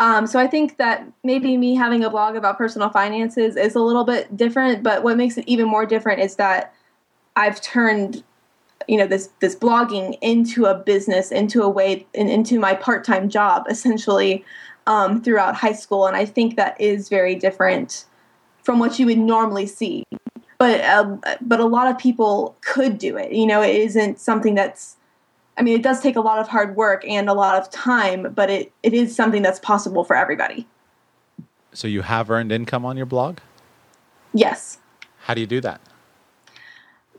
Um, 0.00 0.26
so 0.26 0.40
I 0.40 0.46
think 0.46 0.78
that 0.78 1.06
maybe 1.22 1.56
me 1.56 1.74
having 1.74 2.02
a 2.04 2.10
blog 2.10 2.34
about 2.34 2.58
personal 2.58 2.90
finances 2.90 3.56
is 3.56 3.74
a 3.76 3.80
little 3.80 4.04
bit 4.04 4.36
different, 4.36 4.82
but 4.82 5.02
what 5.02 5.16
makes 5.16 5.38
it 5.38 5.44
even 5.46 5.68
more 5.68 5.86
different 5.86 6.20
is 6.20 6.36
that 6.36 6.74
I've 7.36 7.60
turned 7.60 8.22
you 8.88 8.96
know 8.96 9.06
this 9.06 9.30
this 9.40 9.54
blogging 9.54 10.18
into 10.20 10.64
a 10.64 10.74
business 10.74 11.30
into 11.30 11.62
a 11.62 11.68
way 11.68 12.04
and 12.16 12.28
into 12.28 12.58
my 12.58 12.74
part-time 12.74 13.28
job 13.28 13.64
essentially 13.70 14.44
um, 14.86 15.22
throughout 15.22 15.54
high 15.54 15.72
school, 15.72 16.06
and 16.06 16.16
I 16.16 16.24
think 16.24 16.56
that 16.56 16.80
is 16.80 17.08
very 17.08 17.34
different 17.34 18.04
from 18.62 18.78
what 18.78 18.98
you 18.98 19.06
would 19.06 19.18
normally 19.18 19.66
see. 19.66 20.04
But 20.58 20.84
um, 20.84 21.20
but 21.40 21.60
a 21.60 21.66
lot 21.66 21.88
of 21.88 21.98
people 21.98 22.56
could 22.60 22.98
do 22.98 23.16
it. 23.16 23.32
You 23.32 23.46
know, 23.46 23.62
it 23.62 23.74
isn't 23.76 24.20
something 24.20 24.54
that's. 24.54 24.96
I 25.58 25.62
mean, 25.62 25.78
it 25.78 25.82
does 25.82 26.00
take 26.00 26.16
a 26.16 26.20
lot 26.20 26.38
of 26.38 26.48
hard 26.48 26.76
work 26.76 27.04
and 27.06 27.28
a 27.28 27.34
lot 27.34 27.60
of 27.60 27.68
time, 27.70 28.32
but 28.32 28.48
it, 28.48 28.72
it 28.82 28.94
is 28.94 29.14
something 29.14 29.42
that's 29.42 29.58
possible 29.58 30.02
for 30.02 30.16
everybody. 30.16 30.66
So 31.74 31.88
you 31.88 32.00
have 32.00 32.30
earned 32.30 32.52
income 32.52 32.86
on 32.86 32.96
your 32.96 33.04
blog? 33.04 33.38
Yes. 34.32 34.78
How 35.18 35.34
do 35.34 35.42
you 35.42 35.46
do 35.46 35.60
that? 35.60 35.80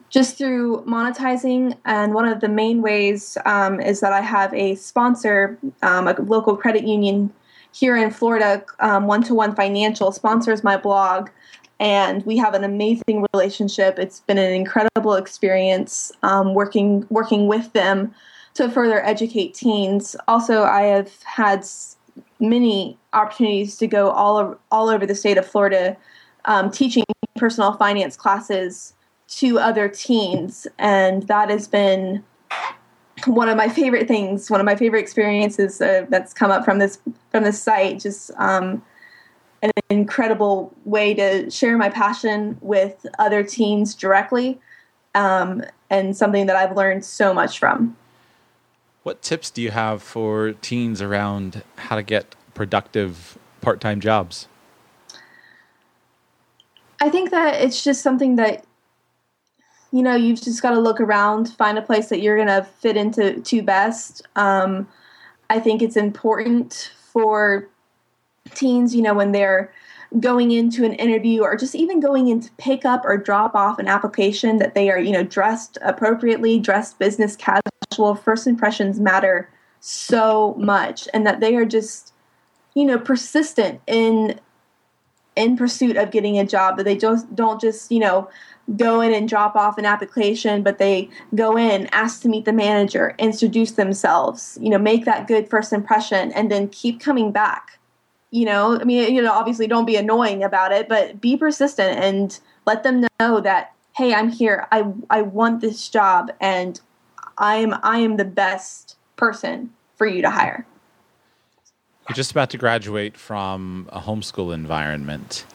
Just 0.09 0.37
through 0.37 0.83
monetizing, 0.85 1.77
and 1.85 2.13
one 2.13 2.27
of 2.27 2.39
the 2.39 2.49
main 2.49 2.81
ways 2.81 3.37
um, 3.45 3.79
is 3.79 3.99
that 3.99 4.13
I 4.13 4.21
have 4.21 4.53
a 4.53 4.75
sponsor, 4.75 5.57
um, 5.81 6.07
a 6.07 6.13
local 6.21 6.57
credit 6.57 6.87
union 6.87 7.31
here 7.73 7.97
in 7.97 8.11
Florida, 8.11 8.63
One 8.79 9.23
to 9.23 9.33
One 9.33 9.55
Financial 9.55 10.11
sponsors 10.11 10.63
my 10.63 10.77
blog, 10.77 11.29
and 11.79 12.25
we 12.25 12.37
have 12.37 12.53
an 12.53 12.63
amazing 12.63 13.25
relationship. 13.33 13.99
It's 13.99 14.21
been 14.21 14.37
an 14.37 14.53
incredible 14.53 15.15
experience 15.15 16.11
um, 16.21 16.53
working 16.53 17.05
working 17.09 17.47
with 17.47 17.73
them 17.73 18.13
to 18.53 18.69
further 18.69 19.03
educate 19.03 19.53
teens. 19.53 20.15
Also, 20.27 20.63
I 20.63 20.83
have 20.83 21.11
had 21.23 21.65
many 22.39 22.97
opportunities 23.13 23.77
to 23.77 23.87
go 23.87 24.11
all 24.11 24.37
over, 24.37 24.57
all 24.71 24.89
over 24.89 25.05
the 25.05 25.15
state 25.15 25.37
of 25.37 25.45
Florida, 25.45 25.97
um, 26.45 26.69
teaching 26.69 27.03
personal 27.35 27.73
finance 27.73 28.15
classes 28.15 28.93
to 29.27 29.57
other 29.57 29.89
teens, 29.89 30.67
and 30.77 31.23
that 31.23 31.49
has 31.49 31.67
been 31.67 32.23
one 33.25 33.49
of 33.49 33.57
my 33.57 33.69
favorite 33.69 34.07
things, 34.07 34.49
one 34.49 34.59
of 34.59 34.65
my 34.65 34.75
favorite 34.75 34.99
experiences 34.99 35.81
uh, 35.81 36.05
that's 36.09 36.33
come 36.33 36.51
up 36.51 36.65
from 36.65 36.79
this 36.79 36.99
from 37.31 37.43
this 37.43 37.61
site. 37.61 37.99
Just 37.99 38.31
um, 38.37 38.83
an 39.61 39.71
incredible 39.89 40.73
way 40.85 41.13
to 41.13 41.49
share 41.49 41.77
my 41.77 41.89
passion 41.89 42.57
with 42.61 43.05
other 43.19 43.43
teens 43.43 43.95
directly, 43.95 44.59
um, 45.15 45.63
and 45.89 46.17
something 46.17 46.47
that 46.47 46.55
I've 46.55 46.75
learned 46.75 47.05
so 47.05 47.33
much 47.33 47.59
from. 47.59 47.95
What 49.03 49.21
tips 49.21 49.51
do 49.51 49.61
you 49.61 49.71
have 49.71 50.01
for 50.01 50.53
teens 50.53 51.01
around 51.01 51.63
how 51.75 51.95
to 51.97 52.03
get 52.03 52.35
productive 52.53 53.37
part-time 53.61 53.99
jobs? 53.99 54.47
I 57.01 57.09
think 57.09 57.31
that 57.31 57.61
it's 57.61 57.83
just 57.83 58.01
something 58.01 58.37
that 58.37 58.63
you 59.93 60.01
know, 60.01 60.15
you've 60.15 60.41
just 60.41 60.63
got 60.63 60.71
to 60.71 60.79
look 60.79 60.99
around, 60.99 61.53
find 61.53 61.77
a 61.77 61.81
place 61.81 62.09
that 62.09 62.19
you're 62.19 62.35
going 62.35 62.47
to 62.47 62.67
fit 62.79 62.97
into 62.97 63.39
to 63.39 63.61
best. 63.61 64.23
Um, 64.35 64.87
I 65.51 65.59
think 65.59 65.83
it's 65.83 65.95
important 65.95 66.91
for 67.11 67.69
teens, 68.55 68.95
you 68.95 69.03
know, 69.03 69.13
when 69.13 69.33
they're 69.33 69.71
going 70.19 70.49
into 70.49 70.83
an 70.83 70.93
interview 70.93 71.43
or 71.43 71.55
just 71.55 71.75
even 71.75 71.99
going 71.99 72.27
in 72.27 72.39
to 72.41 72.49
pick 72.57 72.85
up 72.85 73.05
or 73.05 73.17
drop 73.17 73.53
off 73.53 73.77
an 73.77 73.87
application 73.87 74.57
that 74.57 74.73
they 74.73 74.89
are, 74.89 74.97
you 74.97 75.11
know, 75.11 75.23
dressed 75.23 75.77
appropriately, 75.83 76.59
dressed 76.59 76.97
business 76.97 77.35
casual. 77.35 78.15
First 78.15 78.47
impressions 78.47 78.99
matter 78.99 79.47
so 79.79 80.55
much 80.57 81.07
and 81.13 81.27
that 81.27 81.39
they 81.39 81.55
are 81.55 81.65
just, 81.65 82.13
you 82.73 82.85
know, 82.85 82.97
persistent 82.97 83.79
in 83.85 84.39
in 85.35 85.57
pursuit 85.57 85.97
of 85.97 86.11
getting 86.11 86.37
a 86.37 86.45
job 86.45 86.77
that 86.77 86.83
they 86.83 86.95
just 86.95 87.35
don't 87.35 87.59
just, 87.59 87.91
you 87.91 87.99
know, 87.99 88.29
go 88.77 89.01
in 89.01 89.13
and 89.13 89.27
drop 89.27 89.55
off 89.55 89.77
an 89.77 89.85
application, 89.85 90.63
but 90.63 90.77
they 90.77 91.09
go 91.35 91.57
in, 91.57 91.87
ask 91.87 92.21
to 92.21 92.29
meet 92.29 92.45
the 92.45 92.53
manager, 92.53 93.13
introduce 93.19 93.71
themselves, 93.71 94.57
you 94.61 94.69
know, 94.69 94.77
make 94.77 95.05
that 95.05 95.27
good 95.27 95.49
first 95.49 95.73
impression, 95.73 96.31
and 96.31 96.49
then 96.49 96.69
keep 96.69 96.99
coming 96.99 97.31
back. 97.31 97.79
You 98.31 98.45
know, 98.45 98.79
I 98.79 98.83
mean, 98.83 99.13
you 99.13 99.21
know, 99.21 99.31
obviously 99.31 99.67
don't 99.67 99.85
be 99.85 99.95
annoying 99.95 100.43
about 100.43 100.71
it, 100.71 100.89
but 100.89 101.21
be 101.21 101.37
persistent 101.37 101.99
and 101.99 102.39
let 102.65 102.83
them 102.83 103.05
know 103.19 103.41
that, 103.41 103.73
hey, 103.95 104.13
I'm 104.13 104.29
here. 104.29 104.67
I 104.71 104.91
I 105.09 105.21
want 105.21 105.61
this 105.61 105.87
job, 105.89 106.31
and 106.41 106.79
I'm 107.37 107.75
I 107.83 107.99
am 107.99 108.17
the 108.17 108.25
best 108.25 108.97
person 109.17 109.71
for 109.95 110.07
you 110.07 110.21
to 110.23 110.31
hire. 110.31 110.65
You're 112.09 112.15
just 112.15 112.31
about 112.31 112.49
to 112.49 112.57
graduate 112.57 113.17
from 113.17 113.87
a 113.91 114.01
homeschool 114.01 114.53
environment. 114.53 115.45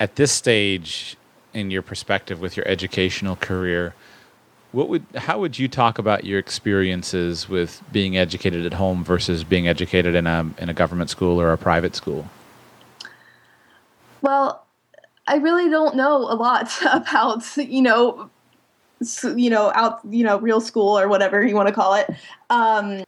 At 0.00 0.16
this 0.16 0.32
stage, 0.32 1.17
in 1.58 1.70
your 1.70 1.82
perspective 1.82 2.40
with 2.40 2.56
your 2.56 2.66
educational 2.66 3.36
career, 3.36 3.94
what 4.72 4.88
would 4.88 5.04
how 5.14 5.40
would 5.40 5.58
you 5.58 5.68
talk 5.68 5.98
about 5.98 6.24
your 6.24 6.38
experiences 6.38 7.48
with 7.48 7.82
being 7.90 8.16
educated 8.16 8.64
at 8.64 8.74
home 8.74 9.02
versus 9.02 9.44
being 9.44 9.66
educated 9.66 10.14
in 10.14 10.26
a 10.26 10.50
in 10.58 10.68
a 10.68 10.74
government 10.74 11.10
school 11.10 11.40
or 11.40 11.52
a 11.52 11.58
private 11.58 11.96
school? 11.96 12.28
Well, 14.20 14.64
I 15.26 15.36
really 15.36 15.68
don't 15.70 15.96
know 15.96 16.16
a 16.16 16.34
lot 16.34 16.70
about 16.92 17.44
you 17.56 17.82
know 17.82 18.30
you 19.36 19.48
know 19.50 19.70
out 19.74 20.00
you 20.08 20.24
know 20.24 20.38
real 20.38 20.60
school 20.60 20.98
or 20.98 21.08
whatever 21.08 21.46
you 21.46 21.54
want 21.54 21.68
to 21.68 21.74
call 21.74 21.94
it 21.94 22.10
um, 22.50 23.04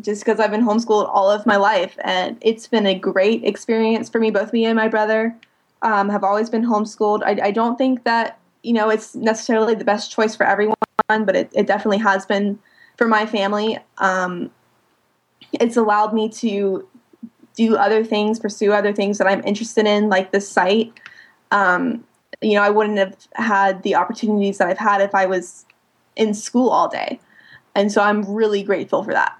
just 0.00 0.24
because 0.24 0.40
i've 0.40 0.50
been 0.50 0.64
homeschooled 0.64 1.08
all 1.08 1.30
of 1.30 1.46
my 1.46 1.56
life 1.56 1.96
and 2.02 2.36
it's 2.40 2.66
been 2.66 2.86
a 2.86 2.98
great 2.98 3.44
experience 3.44 4.08
for 4.08 4.18
me 4.18 4.32
both 4.32 4.52
me 4.52 4.64
and 4.64 4.74
my 4.74 4.88
brother 4.88 5.36
um, 5.82 6.08
have 6.08 6.24
always 6.24 6.50
been 6.50 6.64
homeschooled. 6.64 7.22
I, 7.22 7.48
I, 7.48 7.50
don't 7.50 7.76
think 7.76 8.04
that 8.04 8.38
you 8.62 8.72
know 8.72 8.88
it's 8.88 9.14
necessarily 9.14 9.74
the 9.74 9.84
best 9.84 10.10
choice 10.10 10.34
for 10.34 10.44
everyone, 10.44 10.76
but 11.08 11.36
it, 11.36 11.50
it 11.54 11.66
definitely 11.66 11.98
has 11.98 12.26
been 12.26 12.58
for 12.96 13.06
my 13.06 13.26
family. 13.26 13.78
Um, 13.98 14.50
it's 15.52 15.76
allowed 15.76 16.12
me 16.12 16.28
to 16.30 16.86
do 17.54 17.76
other 17.76 18.04
things, 18.04 18.38
pursue 18.38 18.72
other 18.72 18.92
things 18.92 19.18
that 19.18 19.26
I'm 19.26 19.42
interested 19.44 19.86
in, 19.86 20.08
like 20.08 20.32
this 20.32 20.48
site. 20.48 20.92
Um, 21.50 22.04
you 22.40 22.54
know, 22.54 22.62
I 22.62 22.70
wouldn't 22.70 22.98
have 22.98 23.16
had 23.34 23.82
the 23.82 23.94
opportunities 23.94 24.58
that 24.58 24.68
I've 24.68 24.78
had 24.78 25.00
if 25.00 25.14
I 25.14 25.26
was 25.26 25.64
in 26.16 26.34
school 26.34 26.68
all 26.68 26.88
day. 26.88 27.20
and 27.74 27.92
so 27.92 28.02
I'm 28.02 28.22
really 28.22 28.62
grateful 28.62 29.04
for 29.04 29.12
that. 29.12 29.38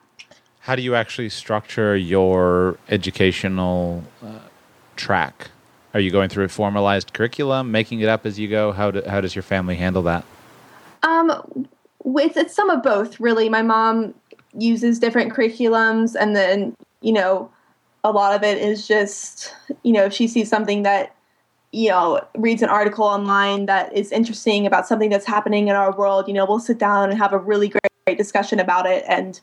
How 0.61 0.77
do 0.77 0.83
you 0.83 0.95
actually 0.95 1.29
structure 1.29 1.97
your 1.97 2.79
educational 2.89 4.05
uh, 4.23 4.41
track? 4.97 5.51
Are 5.95 6.01
you 6.01 6.11
going 6.11 6.29
through 6.29 6.45
a 6.45 6.49
formalized 6.49 7.13
curriculum, 7.13 7.71
making 7.71 8.01
it 8.01 8.09
up 8.09 8.27
as 8.27 8.39
you 8.39 8.49
go? 8.49 8.73
How 8.73 8.91
do, 8.91 9.03
how 9.07 9.21
does 9.21 9.35
your 9.35 9.43
family 9.43 9.77
handle 9.77 10.03
that? 10.03 10.25
Um, 11.03 11.67
with 12.05 12.37
it's 12.37 12.55
some 12.55 12.71
of 12.71 12.83
both, 12.83 13.19
really. 13.21 13.49
My 13.49 13.63
mom 13.63 14.15
uses 14.57 14.99
different 14.99 15.33
curriculums, 15.33 16.15
and 16.19 16.37
then 16.37 16.77
you 17.01 17.13
know, 17.13 17.51
a 18.05 18.11
lot 18.11 18.35
of 18.35 18.43
it 18.43 18.59
is 18.59 18.87
just 18.87 19.55
you 19.83 19.93
know, 19.93 20.05
if 20.05 20.13
she 20.13 20.29
sees 20.29 20.49
something 20.49 20.83
that 20.83 21.15
you 21.73 21.89
know 21.89 22.21
reads 22.37 22.63
an 22.63 22.69
article 22.69 23.05
online 23.05 23.67
that 23.67 23.95
is 23.97 24.13
interesting 24.13 24.67
about 24.67 24.87
something 24.87 25.11
that's 25.11 25.27
happening 25.27 25.69
in 25.69 25.77
our 25.77 25.97
world, 25.97 26.29
you 26.29 26.35
know, 26.35 26.45
we'll 26.45 26.61
sit 26.61 26.79
down 26.79 27.11
and 27.11 27.19
have 27.19 27.33
a 27.33 27.39
really 27.39 27.69
great, 27.69 27.83
great 28.07 28.19
discussion 28.19 28.61
about 28.61 28.87
it 28.87 29.05
and 29.09 29.41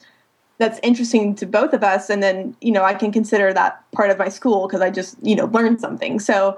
that's 0.57 0.79
interesting 0.83 1.35
to 1.35 1.45
both 1.45 1.73
of 1.73 1.83
us. 1.83 2.09
And 2.09 2.23
then 2.23 2.55
you 2.61 2.71
know 2.71 2.83
i 2.83 2.93
can 2.93 3.11
consider 3.11 3.53
that 3.53 3.83
part 3.91 4.09
of 4.09 4.17
my 4.17 4.29
school 4.29 4.67
because 4.67 4.81
i 4.81 4.89
just 4.89 5.17
you 5.21 5.35
know 5.35 5.45
learned 5.45 5.79
something. 5.81 6.19
So 6.19 6.57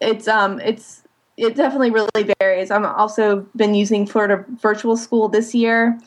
it's 0.00 0.28
um 0.28 0.60
it's 0.60 1.02
it 1.36 1.54
definitely 1.54 1.90
really 1.90 2.32
varies. 2.40 2.70
I'm 2.70 2.86
also 2.86 3.46
been 3.54 3.74
using 3.74 4.06
florida 4.06 4.44
virtual 4.60 4.96
school 4.96 5.28
this 5.28 5.54
year 5.54 5.98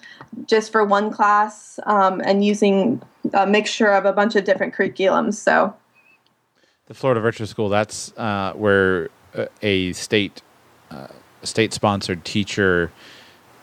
just 0.48 0.72
for 0.72 0.84
one 0.84 1.12
class 1.12 1.80
um, 1.86 2.22
and 2.22 2.44
using 2.44 3.02
a 3.34 3.46
mixture 3.46 3.92
of 3.92 4.06
a 4.06 4.14
bunch 4.14 4.36
of 4.36 4.44
different 4.44 4.74
curriculums. 4.74 5.36
So 5.36 5.76
the 6.88 6.94
florida 6.94 7.22
virtual 7.22 7.48
school 7.48 7.70
that's 7.70 8.12
uh, 8.18 8.54
where 8.54 9.10
a 9.62 9.94
state 9.94 10.42
uh, 10.92 11.08
state 11.44 11.74
sponsored 11.74 12.26
teacher 12.26 12.92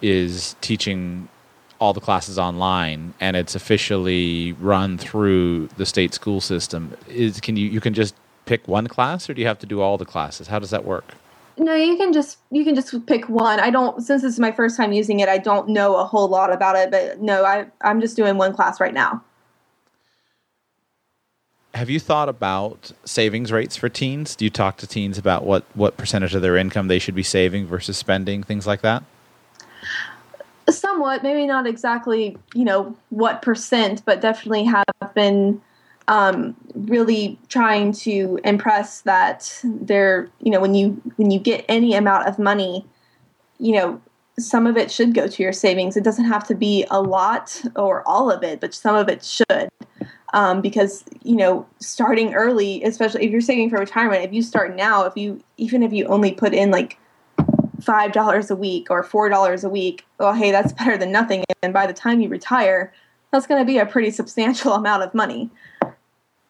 is 0.02 0.56
teaching 0.60 1.28
all 1.78 1.92
the 1.92 2.00
classes 2.00 2.38
online 2.38 3.14
and 3.20 3.36
it's 3.36 3.54
officially 3.54 4.52
run 4.54 4.98
through 4.98 5.66
the 5.76 5.86
state 5.86 6.14
school 6.14 6.40
system. 6.40 6.96
Is 7.08 7.40
can 7.40 7.56
you 7.56 7.68
you 7.68 7.80
can 7.80 7.94
just 7.94 8.14
pick 8.46 8.66
one 8.68 8.86
class 8.86 9.28
or 9.28 9.34
do 9.34 9.40
you 9.40 9.46
have 9.46 9.58
to 9.60 9.66
do 9.66 9.80
all 9.80 9.98
the 9.98 10.04
classes? 10.04 10.48
How 10.48 10.58
does 10.58 10.70
that 10.70 10.84
work? 10.84 11.14
No 11.58 11.74
you 11.74 11.96
can 11.96 12.12
just 12.12 12.38
you 12.50 12.64
can 12.64 12.74
just 12.74 13.06
pick 13.06 13.28
one. 13.28 13.60
I 13.60 13.70
don't 13.70 14.02
since 14.02 14.22
this 14.22 14.34
is 14.34 14.40
my 14.40 14.52
first 14.52 14.76
time 14.76 14.92
using 14.92 15.20
it 15.20 15.28
i 15.28 15.38
don't 15.38 15.68
know 15.68 15.96
a 15.96 16.04
whole 16.04 16.28
lot 16.28 16.52
about 16.52 16.76
it 16.76 16.90
but 16.90 17.20
no 17.20 17.44
i 17.44 17.66
i'm 17.80 18.00
just 18.00 18.16
doing 18.16 18.36
one 18.36 18.54
class 18.54 18.80
right 18.80 18.94
now. 18.94 19.22
Have 21.74 21.90
you 21.90 22.00
thought 22.00 22.30
about 22.30 22.92
savings 23.04 23.52
rates 23.52 23.76
for 23.76 23.90
teens? 23.90 24.34
Do 24.34 24.46
you 24.46 24.50
talk 24.50 24.78
to 24.78 24.86
teens 24.86 25.18
about 25.18 25.44
what 25.44 25.64
what 25.74 25.98
percentage 25.98 26.34
of 26.34 26.40
their 26.40 26.56
income 26.56 26.88
they 26.88 26.98
should 26.98 27.14
be 27.14 27.22
saving 27.22 27.66
versus 27.66 27.98
spending 27.98 28.42
things 28.42 28.66
like 28.66 28.80
that 28.80 29.02
somewhat 30.68 31.22
maybe 31.22 31.46
not 31.46 31.66
exactly 31.66 32.36
you 32.54 32.64
know 32.64 32.96
what 33.10 33.42
percent 33.42 34.02
but 34.04 34.20
definitely 34.20 34.64
have 34.64 34.84
been 35.14 35.60
um, 36.08 36.54
really 36.74 37.38
trying 37.48 37.92
to 37.92 38.38
impress 38.44 39.00
that 39.02 39.60
they're 39.64 40.28
you 40.40 40.50
know 40.50 40.60
when 40.60 40.74
you 40.74 41.00
when 41.16 41.30
you 41.30 41.38
get 41.38 41.64
any 41.68 41.94
amount 41.94 42.28
of 42.28 42.38
money 42.38 42.84
you 43.58 43.72
know 43.72 44.00
some 44.38 44.66
of 44.66 44.76
it 44.76 44.90
should 44.90 45.14
go 45.14 45.26
to 45.26 45.42
your 45.42 45.52
savings. 45.52 45.96
It 45.96 46.04
doesn't 46.04 46.26
have 46.26 46.46
to 46.48 46.54
be 46.54 46.84
a 46.90 47.00
lot 47.00 47.62
or 47.74 48.06
all 48.06 48.30
of 48.30 48.42
it 48.42 48.60
but 48.60 48.74
some 48.74 48.94
of 48.94 49.08
it 49.08 49.24
should. 49.24 49.68
Um, 50.34 50.60
because 50.60 51.04
you 51.22 51.36
know 51.36 51.66
starting 51.78 52.34
early 52.34 52.82
especially 52.82 53.24
if 53.24 53.30
you're 53.30 53.40
saving 53.40 53.70
for 53.70 53.78
retirement 53.78 54.24
if 54.24 54.32
you 54.32 54.42
start 54.42 54.74
now 54.74 55.04
if 55.04 55.16
you 55.16 55.40
even 55.56 55.82
if 55.84 55.92
you 55.92 56.04
only 56.06 56.32
put 56.32 56.52
in 56.52 56.70
like 56.70 56.98
five 57.86 58.12
dollars 58.12 58.50
a 58.50 58.56
week 58.56 58.90
or 58.90 59.02
four 59.02 59.28
dollars 59.28 59.62
a 59.64 59.68
week, 59.68 60.04
well, 60.18 60.34
hey, 60.34 60.50
that's 60.50 60.72
better 60.72 60.98
than 60.98 61.12
nothing. 61.12 61.44
And 61.62 61.72
by 61.72 61.86
the 61.86 61.92
time 61.92 62.20
you 62.20 62.28
retire, 62.28 62.92
that's 63.30 63.46
going 63.46 63.60
to 63.60 63.64
be 63.64 63.78
a 63.78 63.86
pretty 63.86 64.10
substantial 64.10 64.72
amount 64.80 65.04
of 65.04 65.14
money. 65.14 65.48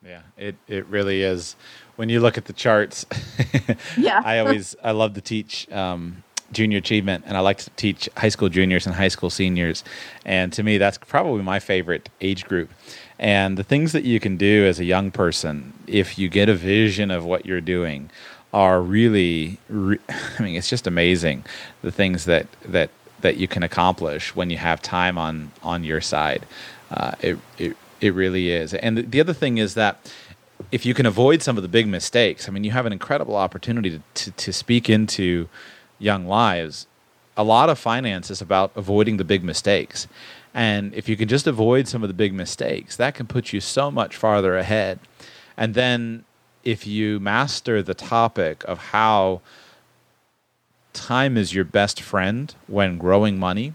Yeah, 0.05 0.23
it 0.37 0.57
it 0.67 0.87
really 0.87 1.23
is. 1.23 1.55
When 1.97 2.09
you 2.09 2.21
look 2.21 2.37
at 2.37 2.47
the 2.47 2.53
charts, 2.53 3.07
yeah, 3.97 4.23
I 4.25 4.39
always 4.39 4.75
I 4.83 4.93
love 4.93 5.15
to 5.15 5.21
teach 5.21 5.71
um, 5.71 6.23
junior 6.53 6.79
achievement, 6.79 7.25
and 7.27 7.37
I 7.37 7.41
like 7.41 7.59
to 7.59 7.71
teach 7.71 8.09
high 8.17 8.29
school 8.29 8.49
juniors 8.49 8.87
and 8.87 8.95
high 8.95 9.09
school 9.09 9.31
seniors. 9.31 9.85
And 10.25 10.53
to 10.53 10.63
me, 10.63 10.79
that's 10.79 10.99
probably 10.99 11.43
my 11.43 11.59
favorite 11.59 12.09
age 12.21 12.45
group. 12.45 12.71
And 13.19 13.57
the 13.57 13.65
things 13.65 13.93
that 13.93 14.05
you 14.05 14.21
can 14.21 14.37
do 14.37 14.67
as 14.67 14.79
a 14.79 14.85
young 14.85 15.11
person, 15.11 15.73
if 15.87 16.19
you 16.19 16.29
get 16.29 16.49
a 16.49 16.55
vision 16.55 17.11
of 17.11 17.25
what 17.25 17.47
you're 17.47 17.63
doing, 17.63 18.11
are 18.57 18.81
really, 18.81 19.59
re- 19.69 19.99
I 20.39 20.43
mean, 20.43 20.57
it's 20.57 20.71
just 20.71 20.87
amazing 20.87 21.45
the 21.83 21.93
things 21.93 22.25
that 22.25 22.47
that 22.65 22.89
that 23.21 23.37
you 23.37 23.47
can 23.47 23.63
accomplish 23.63 24.35
when 24.35 24.49
you 24.49 24.57
have 24.57 24.81
time 24.81 25.19
on 25.19 25.53
on 25.63 25.85
your 25.85 26.01
side. 26.01 26.47
Uh, 26.91 27.13
it 27.21 27.39
it 27.59 27.77
it 28.01 28.15
really 28.15 28.51
is. 28.51 28.73
And 28.73 28.97
the, 28.97 29.03
the 29.03 29.21
other 29.21 29.35
thing 29.35 29.59
is 29.59 29.75
that 29.75 30.11
if 30.73 30.87
you 30.87 30.95
can 30.95 31.05
avoid 31.05 31.43
some 31.43 31.59
of 31.59 31.63
the 31.63 31.69
big 31.69 31.87
mistakes, 31.87 32.49
I 32.49 32.53
mean, 32.53 32.65
you 32.65 32.71
have 32.71 32.87
an 32.87 32.93
incredible 32.93 33.37
opportunity 33.37 33.91
to, 33.91 34.01
to, 34.15 34.31
to 34.31 34.53
speak 34.53 34.89
into 34.89 35.49
young 35.99 36.27
lives. 36.27 36.87
A 37.37 37.45
lot 37.45 37.69
of 37.69 37.79
finance 37.79 38.31
is 38.31 38.41
about 38.41 38.73
avoiding 38.75 39.19
the 39.19 39.25
big 39.25 39.45
mistakes. 39.45 40.09
And 40.55 40.95
if 40.95 41.11
you 41.11 41.17
can 41.17 41.29
just 41.29 41.47
avoid 41.47 41.89
some 41.89 42.03
of 42.03 42.09
the 42.09 42.15
big 42.15 42.33
mistakes, 42.33 42.97
that 42.97 43.15
can 43.15 43.27
put 43.27 43.53
you 43.53 43.61
so 43.61 43.91
much 43.91 44.17
farther 44.17 44.57
ahead. 44.57 44.99
And 45.59 45.75
then 45.75 46.25
if 46.67 46.85
you 46.85 47.21
master 47.21 47.81
the 47.81 47.95
topic 47.95 48.65
of 48.67 48.79
how 48.91 49.41
time 50.93 51.37
is 51.37 51.55
your 51.55 51.65
best 51.65 52.01
friend 52.01 52.53
when 52.67 52.99
growing 52.99 53.39
money, 53.39 53.73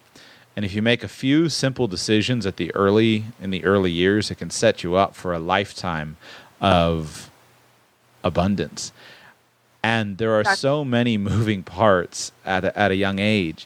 and 0.58 0.66
if 0.66 0.74
you 0.74 0.82
make 0.82 1.02
a 1.02 1.08
few 1.08 1.48
simple 1.48 1.88
decisions 1.88 2.46
at 2.46 2.58
the 2.58 2.76
early 2.76 3.24
in 3.42 3.50
the 3.50 3.64
early 3.64 3.92
years, 3.92 4.30
it 4.30 4.36
can 4.36 4.50
set 4.50 4.84
you 4.84 4.96
up 4.96 5.16
for 5.16 5.32
a 5.32 5.40
lifetime 5.40 6.18
of 6.60 7.32
abundance. 8.26 8.92
And 9.82 10.18
there 10.18 10.34
are 10.34 10.44
so 10.44 10.84
many 10.84 11.18
moving 11.18 11.64
parts 11.64 12.34
at 12.46 12.66
a, 12.66 12.78
at 12.78 12.92
a 12.92 12.96
young 12.96 13.20
age 13.20 13.66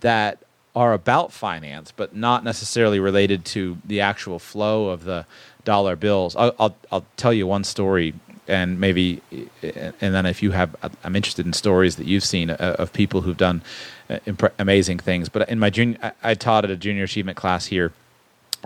that 0.00 0.38
are 0.74 0.92
about 0.92 1.32
finance, 1.32 1.92
but 1.96 2.14
not 2.16 2.42
necessarily 2.42 2.98
related 2.98 3.44
to 3.44 3.78
the 3.84 4.00
actual 4.00 4.40
flow 4.40 4.88
of 4.88 5.04
the 5.04 5.26
dollar 5.64 5.96
bills. 5.96 6.36
I'll, 6.36 6.54
I'll, 6.58 6.76
I'll 6.92 7.06
tell 7.16 7.32
you 7.32 7.46
one 7.46 7.64
story, 7.64 8.14
and 8.48 8.80
maybe, 8.80 9.22
and 9.62 10.14
then 10.14 10.26
if 10.26 10.42
you 10.42 10.50
have, 10.52 10.74
I'm 11.04 11.16
interested 11.16 11.46
in 11.46 11.52
stories 11.52 11.96
that 11.96 12.06
you've 12.06 12.24
seen 12.24 12.50
uh, 12.50 12.76
of 12.78 12.92
people 12.92 13.22
who've 13.22 13.36
done 13.36 13.62
uh, 14.08 14.18
amazing 14.58 14.98
things. 14.98 15.28
But 15.28 15.48
in 15.48 15.58
my 15.58 15.70
junior, 15.70 16.12
I 16.22 16.34
taught 16.34 16.64
at 16.64 16.70
a 16.70 16.76
junior 16.76 17.04
achievement 17.04 17.36
class 17.36 17.66
here. 17.66 17.92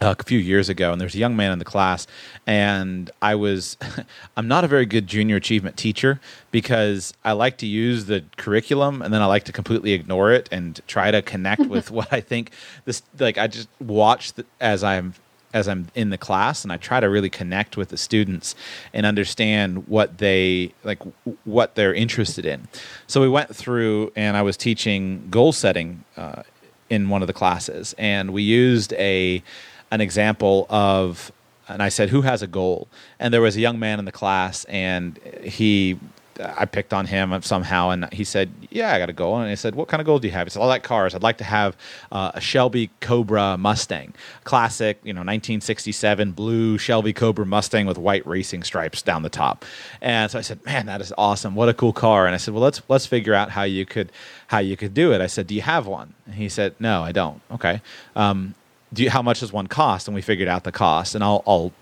Uh, 0.02 0.12
a 0.18 0.24
few 0.24 0.40
years 0.40 0.68
ago, 0.68 0.90
and 0.90 1.00
there's 1.00 1.14
a 1.14 1.18
young 1.18 1.36
man 1.36 1.52
in 1.52 1.60
the 1.60 1.64
class, 1.64 2.08
and 2.48 3.12
I 3.22 3.36
was, 3.36 3.76
I'm 4.36 4.48
not 4.48 4.64
a 4.64 4.66
very 4.66 4.86
good 4.86 5.06
junior 5.06 5.36
achievement 5.36 5.76
teacher 5.76 6.18
because 6.50 7.14
I 7.24 7.30
like 7.30 7.58
to 7.58 7.66
use 7.66 8.06
the 8.06 8.24
curriculum 8.36 9.02
and 9.02 9.14
then 9.14 9.22
I 9.22 9.26
like 9.26 9.44
to 9.44 9.52
completely 9.52 9.92
ignore 9.92 10.32
it 10.32 10.48
and 10.50 10.80
try 10.88 11.12
to 11.12 11.22
connect 11.22 11.66
with 11.68 11.92
what 11.92 12.12
I 12.12 12.20
think 12.20 12.50
this, 12.86 13.04
like 13.20 13.38
I 13.38 13.46
just 13.46 13.68
watch 13.78 14.32
the, 14.32 14.44
as 14.60 14.82
I'm 14.82 15.14
as 15.54 15.68
I'm 15.68 15.86
in 15.94 16.10
the 16.10 16.18
class 16.18 16.64
and 16.64 16.72
I 16.72 16.76
try 16.76 17.00
to 17.00 17.08
really 17.08 17.30
connect 17.30 17.76
with 17.76 17.88
the 17.88 17.96
students 17.96 18.54
and 18.92 19.06
understand 19.06 19.86
what 19.88 20.18
they 20.18 20.74
like 20.82 20.98
what 21.44 21.76
they're 21.76 21.94
interested 21.94 22.44
in. 22.44 22.68
So 23.06 23.20
we 23.20 23.28
went 23.28 23.54
through 23.54 24.12
and 24.16 24.36
I 24.36 24.42
was 24.42 24.56
teaching 24.56 25.28
goal 25.30 25.52
setting 25.52 26.04
uh, 26.16 26.42
in 26.90 27.08
one 27.08 27.22
of 27.22 27.28
the 27.28 27.32
classes 27.32 27.94
and 27.96 28.32
we 28.32 28.42
used 28.42 28.92
a 28.94 29.42
an 29.90 30.00
example 30.00 30.66
of 30.68 31.32
and 31.68 31.82
I 31.82 31.88
said 31.88 32.10
who 32.10 32.22
has 32.22 32.42
a 32.42 32.48
goal 32.48 32.88
and 33.20 33.32
there 33.32 33.40
was 33.40 33.56
a 33.56 33.60
young 33.60 33.78
man 33.78 34.00
in 34.00 34.04
the 34.04 34.12
class 34.12 34.64
and 34.64 35.18
he 35.42 35.98
I 36.40 36.64
picked 36.64 36.92
on 36.92 37.06
him 37.06 37.40
somehow, 37.42 37.90
and 37.90 38.12
he 38.12 38.24
said, 38.24 38.50
"Yeah, 38.70 38.92
I 38.92 38.98
got 38.98 39.08
a 39.08 39.12
goal." 39.12 39.38
And 39.38 39.50
I 39.50 39.54
said, 39.54 39.74
"What 39.74 39.88
kind 39.88 40.00
of 40.00 40.06
goal 40.06 40.18
do 40.18 40.28
you 40.28 40.32
have?" 40.32 40.46
He 40.46 40.50
said, 40.50 40.62
"I 40.62 40.66
like 40.66 40.82
cars. 40.82 41.14
I'd 41.14 41.22
like 41.22 41.38
to 41.38 41.44
have 41.44 41.76
uh, 42.12 42.32
a 42.34 42.40
Shelby 42.40 42.90
Cobra 43.00 43.56
Mustang, 43.56 44.14
classic, 44.44 44.98
you 45.04 45.12
know, 45.12 45.20
1967 45.20 46.32
blue 46.32 46.78
Shelby 46.78 47.12
Cobra 47.12 47.46
Mustang 47.46 47.86
with 47.86 47.98
white 47.98 48.26
racing 48.26 48.62
stripes 48.62 49.02
down 49.02 49.22
the 49.22 49.28
top." 49.28 49.64
And 50.00 50.30
so 50.30 50.38
I 50.38 50.42
said, 50.42 50.64
"Man, 50.64 50.86
that 50.86 51.00
is 51.00 51.12
awesome! 51.16 51.54
What 51.54 51.68
a 51.68 51.74
cool 51.74 51.92
car!" 51.92 52.26
And 52.26 52.34
I 52.34 52.38
said, 52.38 52.54
"Well, 52.54 52.62
let's 52.62 52.82
let's 52.88 53.06
figure 53.06 53.34
out 53.34 53.50
how 53.50 53.62
you 53.62 53.86
could 53.86 54.10
how 54.48 54.58
you 54.58 54.76
could 54.76 54.94
do 54.94 55.12
it." 55.12 55.20
I 55.20 55.26
said, 55.26 55.46
"Do 55.46 55.54
you 55.54 55.62
have 55.62 55.86
one?" 55.86 56.14
And 56.26 56.34
he 56.34 56.48
said, 56.48 56.74
"No, 56.78 57.02
I 57.02 57.12
don't." 57.12 57.40
Okay. 57.52 57.80
Um, 58.16 58.54
do 58.92 59.02
you, 59.02 59.10
how 59.10 59.22
much 59.22 59.40
does 59.40 59.52
one 59.52 59.66
cost? 59.66 60.06
And 60.06 60.14
we 60.14 60.22
figured 60.22 60.48
out 60.48 60.62
the 60.62 60.72
cost, 60.72 61.14
and 61.16 61.24
I'll, 61.24 61.42
I'll 61.46 61.72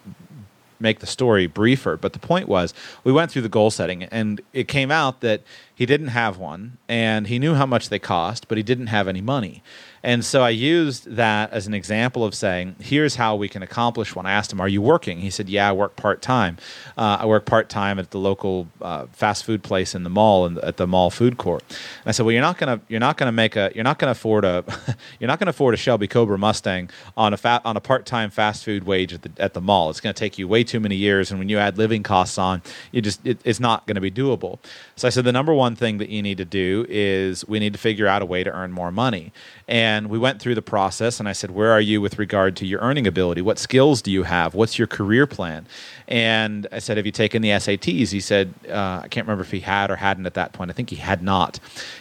make 0.82 0.98
the 0.98 1.06
story 1.06 1.46
briefer. 1.46 1.96
But 1.96 2.12
the 2.12 2.18
point 2.18 2.48
was, 2.48 2.74
we 3.04 3.12
went 3.12 3.30
through 3.30 3.42
the 3.42 3.48
goal 3.48 3.70
setting, 3.70 4.04
and 4.04 4.40
it 4.52 4.68
came 4.68 4.90
out 4.90 5.20
that 5.20 5.42
he 5.74 5.86
didn't 5.86 6.08
have 6.08 6.38
one, 6.38 6.78
and 6.88 7.28
he 7.28 7.38
knew 7.38 7.54
how 7.54 7.66
much 7.66 7.88
they 7.88 7.98
cost, 7.98 8.48
but 8.48 8.58
he 8.58 8.62
didn't 8.62 8.88
have 8.88 9.08
any 9.08 9.20
money. 9.20 9.62
And 10.02 10.24
so 10.24 10.42
I 10.42 10.50
used 10.50 11.14
that 11.16 11.52
as 11.52 11.66
an 11.66 11.74
example 11.74 12.24
of 12.24 12.34
saying, 12.34 12.76
here's 12.80 13.14
how 13.14 13.36
we 13.36 13.48
can 13.48 13.62
accomplish 13.62 14.14
one. 14.14 14.26
I 14.26 14.32
asked 14.32 14.52
him, 14.52 14.60
Are 14.60 14.68
you 14.68 14.82
working? 14.82 15.20
He 15.20 15.30
said, 15.30 15.48
Yeah, 15.48 15.68
I 15.68 15.72
work 15.72 15.96
part 15.96 16.20
time. 16.22 16.58
Uh, 16.96 17.18
I 17.20 17.26
work 17.26 17.44
part 17.44 17.68
time 17.68 17.98
at 17.98 18.10
the 18.10 18.18
local 18.18 18.68
uh, 18.80 19.06
fast 19.12 19.44
food 19.44 19.62
place 19.62 19.94
in 19.94 20.02
the 20.02 20.10
mall 20.10 20.58
at 20.62 20.76
the 20.76 20.86
mall 20.86 21.10
food 21.10 21.38
court. 21.38 21.62
And 21.68 22.06
I 22.06 22.10
said, 22.12 22.26
Well, 22.26 22.32
you're 22.32 22.42
not 22.42 22.58
gonna 22.58 22.80
you're 22.88 23.00
not 23.00 23.16
gonna 23.16 23.32
make 23.32 23.56
a 23.56 23.70
you're 23.74 23.84
not 23.84 23.98
gonna 23.98 24.12
afford 24.12 24.44
a 24.44 24.64
you're 25.20 25.28
not 25.28 25.38
gonna 25.38 25.50
afford 25.50 25.74
a 25.74 25.76
Shelby 25.76 26.08
Cobra 26.08 26.38
Mustang 26.38 26.90
on 27.16 27.32
a 27.32 27.36
fat 27.36 27.62
on 27.64 27.76
a 27.76 27.80
part 27.80 28.06
time 28.06 28.30
fast 28.30 28.64
food 28.64 28.84
wage 28.84 29.12
at 29.12 29.22
the 29.22 29.30
at 29.38 29.54
the 29.54 29.60
mall. 29.60 29.90
It's 29.90 30.00
gonna 30.00 30.14
take 30.14 30.38
you 30.38 30.48
way 30.48 30.64
too 30.64 30.80
many 30.80 30.96
years, 30.96 31.30
and 31.30 31.38
when 31.38 31.48
you 31.48 31.58
add 31.58 31.78
living 31.78 32.02
costs 32.02 32.38
on, 32.38 32.62
you 32.90 33.00
just 33.00 33.24
it, 33.26 33.40
it's 33.44 33.60
not 33.60 33.86
gonna 33.86 34.00
be 34.00 34.10
doable. 34.10 34.58
So 34.96 35.06
I 35.06 35.10
said, 35.10 35.24
the 35.24 35.32
number 35.32 35.54
one 35.54 35.74
thing 35.74 35.98
that 35.98 36.10
you 36.10 36.22
need 36.22 36.38
to 36.38 36.44
do 36.44 36.86
is 36.88 37.46
we 37.48 37.58
need 37.58 37.72
to 37.72 37.78
figure 37.78 38.06
out 38.06 38.22
a 38.22 38.26
way 38.26 38.44
to 38.44 38.52
earn 38.52 38.72
more 38.72 38.92
money. 38.92 39.32
And 39.66 39.91
we 40.09 40.18
went 40.18 40.40
through 40.40 40.55
the 40.55 40.62
process, 40.62 41.20
and 41.20 41.28
I 41.28 41.33
said, 41.33 41.50
Where 41.50 41.72
are 41.72 41.81
you 41.81 42.00
with 42.00 42.18
regard 42.18 42.57
to 42.57 42.66
your 42.66 42.81
earning 42.81 43.07
ability? 43.07 43.42
What 43.42 43.59
skills 43.59 44.02
do 44.02 44.11
you 44.11 44.24
have? 44.24 44.55
What's 44.55 44.78
your 44.78 44.87
career 44.87 45.26
plan? 45.26 45.66
And 46.09 46.66
I 46.72 46.78
said, 46.78 46.96
Have 46.96 47.07
you 47.07 47.12
taken 47.12 47.42
the 47.42 47.50
SATs? 47.50 48.11
He 48.11 48.20
said, 48.20 48.55
uh, 48.68 49.00
I 49.02 49.09
can't 49.09 49.26
remember 49.26 49.42
if 49.42 49.50
he 49.50 49.61
had 49.61 49.90
or 49.90 49.96
hadn't 49.96 50.26
at 50.26 50.35
that 50.35 50.52
point. 50.52 50.70
I 50.70 50.74
think 50.74 50.90
he 50.90 50.96
had 50.96 51.22
not. 51.22 51.59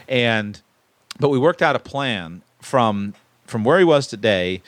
And 0.07 0.61
but 1.19 1.29
we 1.29 1.37
worked 1.37 1.61
out 1.61 1.75
a 1.75 1.79
plan 1.79 2.41
from 2.61 3.13
from 3.45 3.63
where 3.63 3.77
he 3.77 3.85
was 3.85 4.07
today 4.07 4.61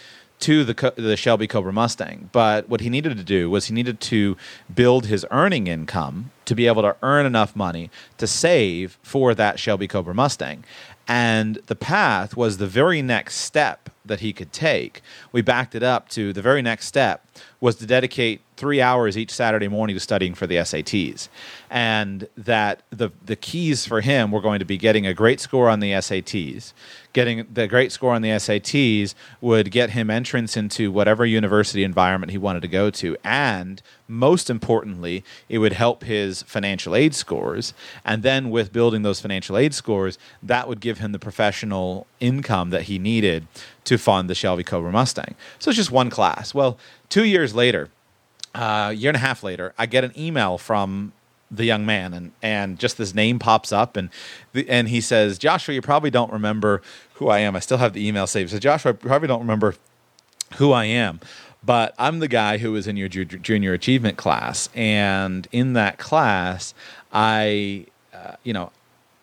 to 0.43 0.65
the 0.65 0.93
the 0.97 1.15
Shelby 1.15 1.47
Cobra 1.47 1.71
Mustang. 1.71 2.29
But 2.33 2.67
what 2.67 2.81
he 2.81 2.89
needed 2.89 3.17
to 3.17 3.23
do 3.23 3.49
was 3.49 3.67
he 3.67 3.73
needed 3.73 4.01
to 4.01 4.35
build 4.73 5.05
his 5.05 5.25
earning 5.31 5.67
income 5.67 6.31
to 6.45 6.53
be 6.53 6.67
able 6.67 6.81
to 6.81 6.95
earn 7.01 7.25
enough 7.25 7.55
money 7.55 7.89
to 8.17 8.27
save 8.27 8.97
for 9.01 9.33
that 9.35 9.57
Shelby 9.57 9.87
Cobra 9.87 10.13
Mustang. 10.13 10.65
And 11.07 11.55
the 11.67 11.75
path 11.75 12.37
was 12.37 12.57
the 12.57 12.67
very 12.67 13.01
next 13.01 13.37
step 13.37 13.89
that 14.05 14.21
he 14.21 14.33
could 14.33 14.53
take. 14.53 15.01
We 15.31 15.41
backed 15.41 15.75
it 15.75 15.83
up 15.83 16.09
to 16.09 16.33
the 16.33 16.41
very 16.41 16.61
next 16.61 16.87
step 16.87 17.25
was 17.59 17.75
to 17.77 17.85
dedicate 17.85 18.41
three 18.63 18.79
hours 18.79 19.17
each 19.17 19.29
Saturday 19.29 19.67
morning 19.67 19.99
studying 19.99 20.33
for 20.33 20.47
the 20.47 20.55
SATs. 20.55 21.27
And 21.69 22.29
that 22.37 22.81
the, 22.91 23.09
the 23.25 23.35
keys 23.35 23.85
for 23.85 23.99
him 23.99 24.31
were 24.31 24.39
going 24.39 24.59
to 24.59 24.65
be 24.65 24.77
getting 24.77 25.05
a 25.05 25.13
great 25.13 25.41
score 25.41 25.67
on 25.67 25.81
the 25.81 25.91
SATs. 25.91 26.71
Getting 27.11 27.45
the 27.53 27.67
great 27.67 27.91
score 27.91 28.13
on 28.13 28.21
the 28.21 28.29
SATs 28.29 29.15
would 29.41 29.69
get 29.69 29.89
him 29.89 30.09
entrance 30.09 30.55
into 30.55 30.93
whatever 30.93 31.25
university 31.25 31.83
environment 31.83 32.31
he 32.31 32.37
wanted 32.37 32.61
to 32.61 32.69
go 32.69 32.89
to. 32.91 33.17
And 33.21 33.81
most 34.07 34.49
importantly, 34.49 35.25
it 35.49 35.57
would 35.57 35.73
help 35.73 36.05
his 36.05 36.43
financial 36.43 36.95
aid 36.95 37.13
scores. 37.13 37.73
And 38.05 38.23
then 38.23 38.49
with 38.49 38.71
building 38.71 39.01
those 39.01 39.19
financial 39.19 39.57
aid 39.57 39.73
scores, 39.73 40.17
that 40.41 40.69
would 40.69 40.79
give 40.79 40.99
him 40.99 41.11
the 41.11 41.19
professional 41.19 42.07
income 42.21 42.69
that 42.69 42.83
he 42.83 42.97
needed 42.97 43.45
to 43.83 43.97
fund 43.97 44.29
the 44.29 44.35
Shelby 44.35 44.63
Cobra 44.63 44.93
Mustang. 44.93 45.35
So 45.59 45.69
it's 45.69 45.77
just 45.77 45.91
one 45.91 46.09
class. 46.09 46.53
Well, 46.53 46.77
two 47.09 47.25
years 47.25 47.53
later, 47.53 47.89
uh, 48.55 48.89
a 48.91 48.93
year 48.93 49.09
and 49.09 49.15
a 49.15 49.19
half 49.19 49.43
later, 49.43 49.73
I 49.77 49.85
get 49.85 50.03
an 50.03 50.13
email 50.17 50.57
from 50.57 51.13
the 51.49 51.65
young 51.65 51.85
man, 51.85 52.13
and 52.13 52.31
and 52.41 52.79
just 52.79 52.97
this 52.97 53.13
name 53.13 53.39
pops 53.39 53.71
up, 53.71 53.95
and 53.95 54.09
the, 54.53 54.67
and 54.69 54.89
he 54.89 55.01
says, 55.01 55.37
Joshua, 55.37 55.75
you 55.75 55.81
probably 55.81 56.09
don't 56.09 56.31
remember 56.31 56.81
who 57.15 57.29
I 57.29 57.39
am. 57.39 57.55
I 57.55 57.59
still 57.59 57.77
have 57.77 57.93
the 57.93 58.05
email 58.05 58.27
saved. 58.27 58.51
So 58.51 58.59
Joshua, 58.59 58.91
I 58.91 58.93
probably 58.93 59.27
don't 59.27 59.41
remember 59.41 59.75
who 60.55 60.71
I 60.71 60.85
am, 60.85 61.19
but 61.63 61.93
I'm 61.97 62.19
the 62.19 62.27
guy 62.27 62.57
who 62.57 62.71
was 62.71 62.87
in 62.87 62.97
your 62.97 63.07
ju- 63.07 63.25
junior 63.25 63.73
achievement 63.73 64.17
class, 64.17 64.69
and 64.73 65.47
in 65.51 65.73
that 65.73 65.97
class, 65.97 66.73
I, 67.11 67.85
uh, 68.13 68.35
you 68.43 68.53
know, 68.53 68.71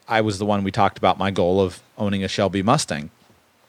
I 0.09 0.21
was 0.21 0.39
the 0.39 0.47
one 0.47 0.65
we 0.65 0.71
talked 0.71 0.99
about 0.99 1.19
my 1.19 1.31
goal 1.31 1.61
of 1.61 1.83
owning 1.99 2.23
a 2.25 2.29
Shelby 2.29 2.63
Mustang, 2.63 3.11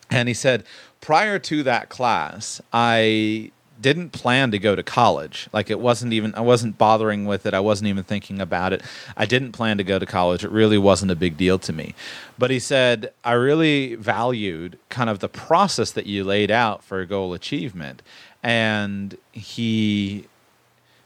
and 0.10 0.28
he 0.28 0.34
said 0.34 0.64
prior 1.02 1.40
to 1.40 1.64
that 1.64 1.90
class, 1.90 2.62
I 2.72 3.52
didn't 3.82 4.12
plan 4.12 4.52
to 4.52 4.60
go 4.60 4.76
to 4.76 4.84
college. 4.84 5.50
Like 5.52 5.70
it 5.70 5.80
wasn't 5.80 6.14
even 6.14 6.34
I 6.36 6.42
wasn't 6.42 6.78
bothering 6.78 7.26
with 7.26 7.46
it. 7.46 7.54
I 7.54 7.60
wasn't 7.60 7.90
even 7.90 8.04
thinking 8.04 8.40
about 8.40 8.74
it. 8.74 8.82
I 9.18 9.26
didn't 9.26 9.52
plan 9.52 9.78
to 9.78 9.84
go 9.84 10.00
to 10.00 10.06
college. 10.06 10.44
It 10.44 10.52
really 10.52 10.78
wasn't 10.78 11.12
a 11.12 11.16
big 11.16 11.38
deal 11.38 11.60
to 11.60 11.74
me. 11.74 11.96
But 12.38 12.52
he 12.52 12.60
said 12.60 13.14
I 13.24 13.34
really 13.34 13.96
valued 13.96 14.78
kind 14.90 15.10
of 15.10 15.20
the 15.20 15.30
process 15.30 15.92
that 15.92 16.06
you 16.06 16.24
laid 16.24 16.52
out 16.52 16.84
for 16.84 17.04
goal 17.06 17.34
achievement. 17.34 18.02
And 18.44 19.18
he 19.32 20.28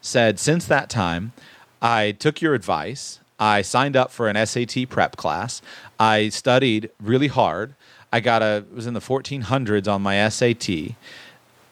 said 0.02 0.40
since 0.40 0.66
that 0.66 0.90
time 0.90 1.34
I 1.82 2.12
took 2.12 2.42
your 2.42 2.54
advice. 2.54 3.20
I 3.38 3.62
signed 3.64 3.98
up 3.98 4.12
for 4.12 4.30
an 4.30 4.46
SAT 4.46 4.90
prep 4.90 5.18
class. 5.18 5.62
I 6.00 6.30
studied 6.30 6.90
really 7.02 7.28
hard. 7.28 7.76
I 8.14 8.22
got 8.22 8.42
a 8.42 8.64
was 8.74 8.88
in 8.88 8.94
the 8.94 9.02
1400s 9.02 9.92
on 9.92 10.02
my 10.02 10.30
SAT. 10.30 10.96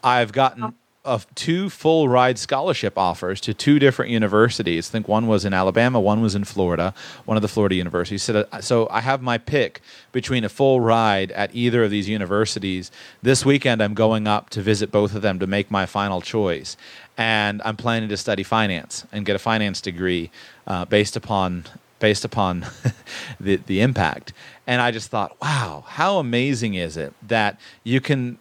I've 0.02 0.32
gotten 0.32 0.74
of 1.04 1.32
two 1.34 1.68
full 1.68 2.08
ride 2.08 2.38
scholarship 2.38 2.96
offers 2.96 3.40
to 3.42 3.52
two 3.52 3.78
different 3.78 4.10
universities. 4.10 4.88
I 4.88 4.92
think 4.92 5.06
one 5.06 5.26
was 5.26 5.44
in 5.44 5.52
Alabama, 5.52 6.00
one 6.00 6.22
was 6.22 6.34
in 6.34 6.44
Florida, 6.44 6.94
one 7.26 7.36
of 7.36 7.42
the 7.42 7.48
Florida 7.48 7.74
universities. 7.74 8.22
So, 8.22 8.46
so 8.60 8.88
I 8.90 9.00
have 9.00 9.20
my 9.20 9.36
pick 9.36 9.82
between 10.12 10.44
a 10.44 10.48
full 10.48 10.80
ride 10.80 11.30
at 11.32 11.54
either 11.54 11.84
of 11.84 11.90
these 11.90 12.08
universities. 12.08 12.90
This 13.22 13.44
weekend, 13.44 13.82
I'm 13.82 13.94
going 13.94 14.26
up 14.26 14.48
to 14.50 14.62
visit 14.62 14.90
both 14.90 15.14
of 15.14 15.20
them 15.20 15.38
to 15.40 15.46
make 15.46 15.70
my 15.70 15.84
final 15.84 16.20
choice. 16.22 16.76
And 17.18 17.60
I'm 17.64 17.76
planning 17.76 18.08
to 18.08 18.16
study 18.16 18.42
finance 18.42 19.06
and 19.12 19.26
get 19.26 19.36
a 19.36 19.38
finance 19.38 19.80
degree 19.80 20.30
uh, 20.66 20.84
based 20.86 21.16
upon 21.16 21.64
based 22.00 22.24
upon 22.24 22.66
the 23.40 23.56
the 23.56 23.80
impact. 23.80 24.32
And 24.66 24.80
I 24.80 24.90
just 24.90 25.10
thought, 25.10 25.36
wow, 25.40 25.84
how 25.86 26.18
amazing 26.18 26.74
is 26.74 26.96
it 26.96 27.12
that 27.22 27.60
you 27.84 28.00
can 28.00 28.38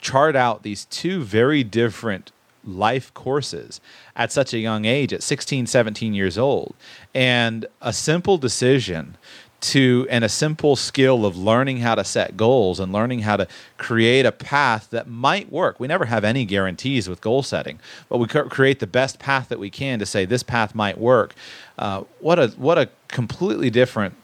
chart 0.00 0.36
out 0.36 0.62
these 0.62 0.84
two 0.86 1.22
very 1.22 1.64
different 1.64 2.32
life 2.64 3.12
courses 3.14 3.80
at 4.14 4.30
such 4.30 4.54
a 4.54 4.58
young 4.58 4.84
age 4.84 5.12
at 5.12 5.22
16 5.22 5.66
17 5.66 6.14
years 6.14 6.38
old 6.38 6.74
and 7.12 7.66
a 7.80 7.92
simple 7.92 8.38
decision 8.38 9.16
to 9.62 10.06
and 10.10 10.24
a 10.24 10.28
simple 10.28 10.74
skill 10.74 11.24
of 11.24 11.36
learning 11.36 11.78
how 11.78 11.94
to 11.94 12.04
set 12.04 12.36
goals 12.36 12.80
and 12.80 12.92
learning 12.92 13.20
how 13.20 13.36
to 13.36 13.46
create 13.78 14.26
a 14.26 14.32
path 14.32 14.90
that 14.90 15.08
might 15.08 15.50
work. 15.52 15.78
We 15.78 15.86
never 15.86 16.04
have 16.04 16.24
any 16.24 16.44
guarantees 16.44 17.08
with 17.08 17.20
goal 17.20 17.44
setting, 17.44 17.78
but 18.08 18.18
we 18.18 18.26
create 18.26 18.80
the 18.80 18.88
best 18.88 19.20
path 19.20 19.48
that 19.48 19.60
we 19.60 19.70
can 19.70 20.00
to 20.00 20.06
say 20.06 20.24
this 20.24 20.42
path 20.42 20.74
might 20.74 20.98
work. 20.98 21.34
Uh, 21.78 22.02
what 22.18 22.38
a 22.38 22.48
what 22.48 22.76
a 22.76 22.90
completely 23.08 23.70
different 23.70 24.14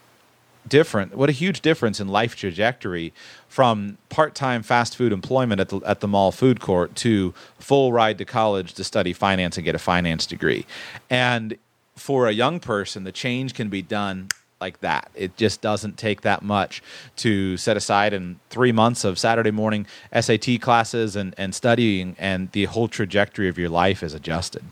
different 0.68 1.16
what 1.16 1.28
a 1.28 1.32
huge 1.32 1.60
difference 1.60 2.00
in 2.00 2.08
life 2.08 2.36
trajectory 2.36 3.12
from 3.48 3.98
part-time 4.08 4.62
fast 4.62 4.96
food 4.96 5.12
employment 5.12 5.60
at 5.60 5.68
the 5.68 5.80
at 5.80 6.00
the 6.00 6.08
mall 6.08 6.32
food 6.32 6.60
court 6.60 6.94
to 6.94 7.32
full 7.58 7.92
ride 7.92 8.18
to 8.18 8.24
college 8.24 8.74
to 8.74 8.84
study 8.84 9.12
finance 9.12 9.56
and 9.56 9.64
get 9.64 9.74
a 9.74 9.78
finance 9.78 10.26
degree. 10.26 10.66
And 11.10 11.56
for 11.96 12.26
a 12.26 12.32
young 12.32 12.60
person 12.60 13.04
the 13.04 13.12
change 13.12 13.54
can 13.54 13.68
be 13.68 13.82
done 13.82 14.28
like 14.60 14.80
that. 14.80 15.08
It 15.14 15.36
just 15.36 15.60
doesn't 15.60 15.96
take 15.96 16.22
that 16.22 16.42
much 16.42 16.82
to 17.16 17.56
set 17.56 17.76
aside 17.76 18.12
in 18.12 18.40
three 18.50 18.72
months 18.72 19.04
of 19.04 19.18
saturday 19.18 19.52
morning 19.52 19.86
sat 20.20 20.60
classes 20.60 21.16
and, 21.16 21.34
and 21.38 21.54
studying 21.54 22.16
and 22.18 22.50
the 22.52 22.64
whole 22.66 22.88
trajectory 22.88 23.48
of 23.48 23.58
your 23.58 23.68
life 23.68 24.02
is 24.02 24.14
adjusted. 24.14 24.64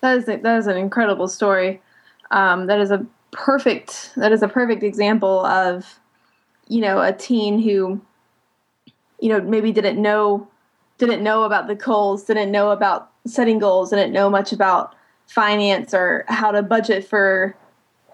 That 0.00 0.18
is 0.18 0.28
a, 0.28 0.36
that 0.36 0.58
is 0.58 0.66
an 0.66 0.76
incredible 0.76 1.28
story. 1.28 1.80
Um, 2.30 2.66
that 2.66 2.80
is 2.80 2.90
a 2.90 3.06
perfect 3.30 4.12
that 4.16 4.32
is 4.32 4.42
a 4.42 4.48
perfect 4.48 4.82
example 4.82 5.44
of 5.44 6.00
you 6.68 6.80
know 6.80 7.00
a 7.00 7.12
teen 7.12 7.60
who 7.60 8.00
you 9.20 9.28
know 9.28 9.40
maybe 9.40 9.72
didn't 9.72 10.00
know 10.00 10.46
didn't 10.98 11.22
know 11.22 11.42
about 11.42 11.66
the 11.66 11.74
goals 11.74 12.24
didn't 12.24 12.50
know 12.50 12.70
about 12.70 13.10
setting 13.26 13.58
goals 13.58 13.90
didn't 13.90 14.12
know 14.12 14.30
much 14.30 14.52
about 14.52 14.94
finance 15.26 15.92
or 15.92 16.24
how 16.28 16.50
to 16.50 16.62
budget 16.62 17.06
for 17.06 17.54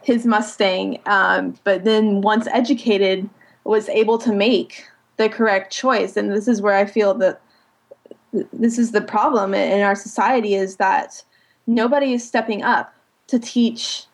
his 0.02 0.26
mustang 0.26 1.00
um, 1.06 1.54
but 1.64 1.84
then 1.84 2.20
once 2.20 2.46
educated 2.48 3.28
was 3.64 3.88
able 3.88 4.18
to 4.18 4.32
make 4.32 4.86
the 5.16 5.28
correct 5.28 5.72
choice. 5.72 6.16
And 6.16 6.30
this 6.30 6.48
is 6.48 6.62
where 6.62 6.76
i 6.76 6.84
feel 6.84 7.14
that 7.14 7.40
this 8.52 8.78
is 8.78 8.90
the 8.90 9.00
problem 9.00 9.54
in 9.54 9.80
our 9.80 9.94
society 9.94 10.54
is 10.54 10.76
that 10.76 11.22
nobody 11.66 12.12
is 12.12 12.26
stepping 12.26 12.62
up 12.62 12.92
to 13.28 13.38
teach 13.38 14.06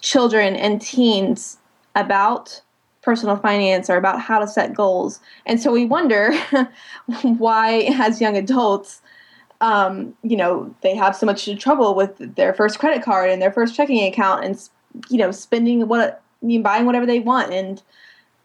children 0.00 0.56
and 0.56 0.80
teens 0.80 1.58
about 1.94 2.62
personal 3.02 3.36
finance 3.36 3.88
or 3.88 3.96
about 3.96 4.20
how 4.20 4.38
to 4.38 4.46
set 4.46 4.74
goals. 4.74 5.20
And 5.46 5.60
so 5.60 5.72
we 5.72 5.86
wonder 5.86 6.32
why, 7.22 7.88
as 7.98 8.20
young 8.20 8.36
adults, 8.36 9.00
um, 9.60 10.14
you 10.22 10.36
know, 10.36 10.74
they 10.82 10.94
have 10.94 11.16
so 11.16 11.26
much 11.26 11.48
trouble 11.58 11.94
with 11.94 12.36
their 12.36 12.54
first 12.54 12.78
credit 12.78 13.02
card 13.02 13.30
and 13.30 13.40
their 13.40 13.52
first 13.52 13.74
checking 13.74 14.06
account 14.06 14.44
and, 14.44 14.68
you 15.08 15.18
know, 15.18 15.30
spending 15.30 15.88
what, 15.88 16.22
I 16.42 16.46
mean, 16.46 16.62
buying 16.62 16.86
whatever 16.86 17.06
they 17.06 17.20
want 17.20 17.52
and 17.52 17.82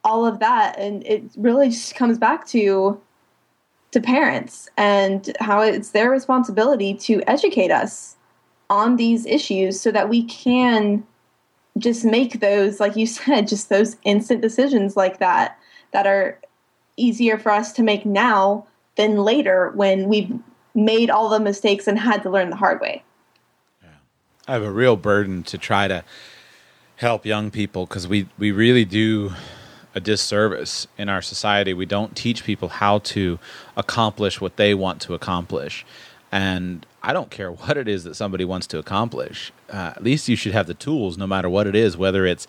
all 0.03 0.25
of 0.25 0.39
that. 0.39 0.77
And 0.77 1.05
it 1.05 1.23
really 1.37 1.69
just 1.69 1.95
comes 1.95 2.17
back 2.17 2.45
to, 2.47 2.99
to 3.91 4.01
parents 4.01 4.69
and 4.77 5.35
how 5.39 5.61
it's 5.61 5.91
their 5.91 6.09
responsibility 6.09 6.93
to 6.95 7.21
educate 7.27 7.71
us 7.71 8.15
on 8.69 8.95
these 8.97 9.25
issues 9.25 9.79
so 9.79 9.91
that 9.91 10.09
we 10.09 10.23
can 10.23 11.05
just 11.77 12.05
make 12.05 12.39
those, 12.39 12.79
like 12.79 12.95
you 12.95 13.05
said, 13.07 13.47
just 13.47 13.69
those 13.69 13.97
instant 14.03 14.41
decisions 14.41 14.95
like 14.95 15.19
that 15.19 15.57
that 15.91 16.07
are 16.07 16.39
easier 16.97 17.37
for 17.37 17.51
us 17.51 17.73
to 17.73 17.83
make 17.83 18.05
now 18.05 18.65
than 18.95 19.17
later 19.17 19.71
when 19.75 20.07
we've 20.07 20.31
made 20.73 21.09
all 21.09 21.29
the 21.29 21.39
mistakes 21.39 21.87
and 21.87 21.99
had 21.99 22.23
to 22.23 22.29
learn 22.29 22.49
the 22.49 22.55
hard 22.55 22.79
way. 22.81 23.03
Yeah. 23.81 23.89
I 24.47 24.53
have 24.53 24.63
a 24.63 24.71
real 24.71 24.95
burden 24.95 25.43
to 25.43 25.57
try 25.57 25.87
to 25.87 26.03
help 26.97 27.25
young 27.25 27.51
people 27.51 27.85
because 27.85 28.07
we, 28.07 28.27
we 28.37 28.51
really 28.51 28.85
do 28.85 29.33
a 29.93 29.99
disservice 29.99 30.87
in 30.97 31.07
our 31.09 31.21
society. 31.21 31.73
We 31.73 31.85
don't 31.85 32.15
teach 32.15 32.43
people 32.43 32.67
how 32.67 32.99
to 32.99 33.39
accomplish 33.77 34.41
what 34.41 34.57
they 34.57 34.73
want 34.73 35.01
to 35.03 35.13
accomplish. 35.13 35.85
And 36.31 36.85
I 37.05 37.13
don't 37.13 37.29
care 37.29 37.51
what 37.51 37.77
it 37.77 37.87
is 37.87 38.03
that 38.05 38.15
somebody 38.15 38.45
wants 38.45 38.65
to 38.67 38.79
accomplish. 38.79 39.53
Uh, 39.69 39.93
at 39.95 40.03
least 40.03 40.27
you 40.27 40.35
should 40.35 40.53
have 40.53 40.65
the 40.65 40.73
tools, 40.73 41.19
no 41.19 41.27
matter 41.27 41.47
what 41.47 41.67
it 41.67 41.75
is, 41.75 41.95
whether 41.95 42.25
it's 42.25 42.47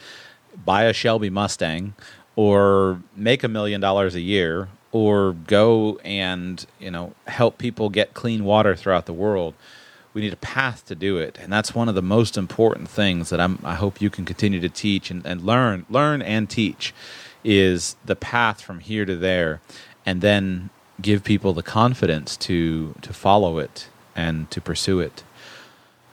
buy 0.65 0.85
a 0.85 0.95
Shelby 0.95 1.29
Mustang 1.29 1.95
or 2.37 3.03
make 3.15 3.45
a 3.45 3.49
million 3.49 3.83
dollars 3.83 4.15
a 4.15 4.21
year 4.21 4.69
or 4.93 5.33
go 5.47 5.99
and 6.05 6.65
you 6.79 6.91
know 6.91 7.13
help 7.27 7.59
people 7.59 7.91
get 7.91 8.15
clean 8.15 8.45
water 8.45 8.75
throughout 8.75 9.05
the 9.05 9.13
world 9.13 9.53
we 10.15 10.23
need 10.23 10.33
a 10.33 10.37
path 10.37 10.87
to 10.87 10.95
do 10.95 11.19
it 11.19 11.37
and 11.41 11.53
that's 11.53 11.75
one 11.75 11.89
of 11.89 11.95
the 11.95 12.03
most 12.03 12.39
important 12.39 12.89
things 12.89 13.29
that 13.29 13.41
I'm, 13.41 13.59
i 13.65 13.75
hope 13.75 14.01
you 14.01 14.09
can 14.09 14.25
continue 14.25 14.61
to 14.61 14.69
teach 14.69 15.11
and, 15.11 15.27
and 15.27 15.43
learn 15.43 15.85
learn 15.91 16.23
and 16.23 16.49
teach 16.49 16.95
is 17.45 17.97
the 18.07 18.17
path 18.17 18.61
from 18.63 18.81
here 18.81 19.05
to 19.05 19.17
there 19.17 19.61
and 20.07 20.21
then 20.23 20.71
give 21.03 21.25
people 21.25 21.53
the 21.53 21.63
confidence 21.63 22.37
to 22.39 22.95
to 23.03 23.13
follow 23.13 23.59
it 23.59 23.89
and 24.17 24.51
to 24.51 24.61
pursue 24.61 24.99
it 24.99 25.23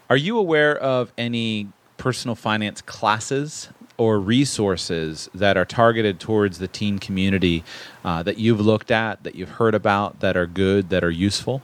are 0.10 0.18
you 0.18 0.38
aware 0.38 0.78
of 0.78 1.12
any 1.18 1.70
personal 1.98 2.36
finance 2.36 2.82
classes 2.82 3.70
or 3.98 4.20
resources 4.20 5.30
that 5.34 5.58
are 5.58 5.66
targeted 5.66 6.20
towards 6.20 6.60
the 6.60 6.68
teen 6.68 7.00
community 7.00 7.64
uh, 8.04 8.22
that 8.24 8.38
you've 8.38 8.60
looked 8.60 8.92
at, 8.92 9.24
that 9.24 9.36
you've 9.36 9.52
heard 9.52 9.74
about, 9.74 10.20
that 10.20 10.36
are 10.36 10.46
good, 10.46 10.90
that 10.90 11.04
are 11.04 11.10
useful? 11.10 11.62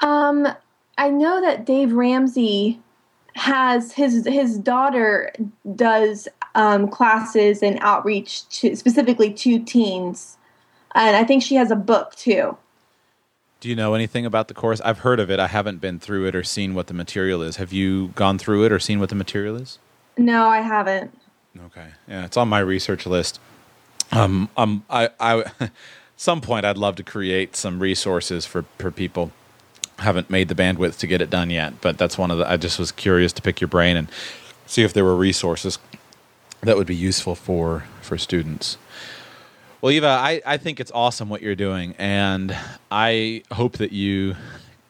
Um, 0.00 0.48
I 0.98 1.10
know 1.10 1.40
that 1.40 1.64
Dave 1.64 1.92
Ramsey 1.92 2.80
has 3.34 3.92
his 3.92 4.26
his 4.26 4.58
daughter 4.58 5.32
does 5.74 6.28
um, 6.54 6.86
classes 6.88 7.62
and 7.62 7.78
outreach 7.80 8.46
to 8.50 8.76
specifically 8.76 9.32
to 9.32 9.58
teens, 9.58 10.36
and 10.94 11.16
I 11.16 11.24
think 11.24 11.42
she 11.42 11.54
has 11.54 11.70
a 11.70 11.76
book 11.76 12.14
too. 12.14 12.56
Do 13.62 13.68
you 13.68 13.76
know 13.76 13.94
anything 13.94 14.26
about 14.26 14.48
the 14.48 14.54
course? 14.54 14.80
I've 14.80 14.98
heard 14.98 15.20
of 15.20 15.30
it. 15.30 15.38
I 15.38 15.46
haven't 15.46 15.80
been 15.80 16.00
through 16.00 16.26
it 16.26 16.34
or 16.34 16.42
seen 16.42 16.74
what 16.74 16.88
the 16.88 16.94
material 16.94 17.42
is. 17.42 17.58
Have 17.58 17.72
you 17.72 18.08
gone 18.16 18.36
through 18.36 18.64
it 18.64 18.72
or 18.72 18.80
seen 18.80 18.98
what 18.98 19.08
the 19.08 19.14
material 19.14 19.54
is? 19.54 19.78
No, 20.18 20.48
I 20.48 20.62
haven't. 20.62 21.16
Okay, 21.66 21.90
yeah, 22.08 22.24
it's 22.24 22.36
on 22.36 22.48
my 22.48 22.58
research 22.58 23.06
list. 23.06 23.38
Um, 24.10 24.48
um, 24.56 24.84
I, 24.90 25.10
I, 25.20 25.44
some 26.16 26.40
point 26.40 26.66
I'd 26.66 26.76
love 26.76 26.96
to 26.96 27.04
create 27.04 27.54
some 27.54 27.78
resources 27.78 28.44
for 28.44 28.64
for 28.78 28.90
people. 28.90 29.30
Haven't 30.00 30.28
made 30.28 30.48
the 30.48 30.56
bandwidth 30.56 30.98
to 30.98 31.06
get 31.06 31.22
it 31.22 31.30
done 31.30 31.48
yet, 31.48 31.80
but 31.80 31.98
that's 31.98 32.18
one 32.18 32.32
of 32.32 32.38
the. 32.38 32.50
I 32.50 32.56
just 32.56 32.80
was 32.80 32.90
curious 32.90 33.32
to 33.34 33.42
pick 33.42 33.60
your 33.60 33.68
brain 33.68 33.96
and 33.96 34.10
see 34.66 34.82
if 34.82 34.92
there 34.92 35.04
were 35.04 35.14
resources 35.14 35.78
that 36.62 36.76
would 36.76 36.88
be 36.88 36.96
useful 36.96 37.36
for 37.36 37.84
for 38.00 38.18
students. 38.18 38.76
Well, 39.82 39.90
Eva, 39.90 40.06
I, 40.06 40.40
I 40.46 40.58
think 40.58 40.78
it's 40.78 40.92
awesome 40.94 41.28
what 41.28 41.42
you're 41.42 41.56
doing, 41.56 41.96
and 41.98 42.56
I 42.92 43.42
hope 43.50 43.78
that 43.78 43.90
you 43.90 44.36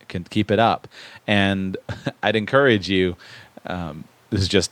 can 0.09 0.25
keep 0.25 0.51
it 0.51 0.59
up. 0.59 0.87
And 1.27 1.79
I'd 2.23 2.37
encourage 2.37 2.91
you. 2.91 3.17
Um, 3.65 4.05
this 4.29 4.43
is 4.43 4.49
just 4.49 4.71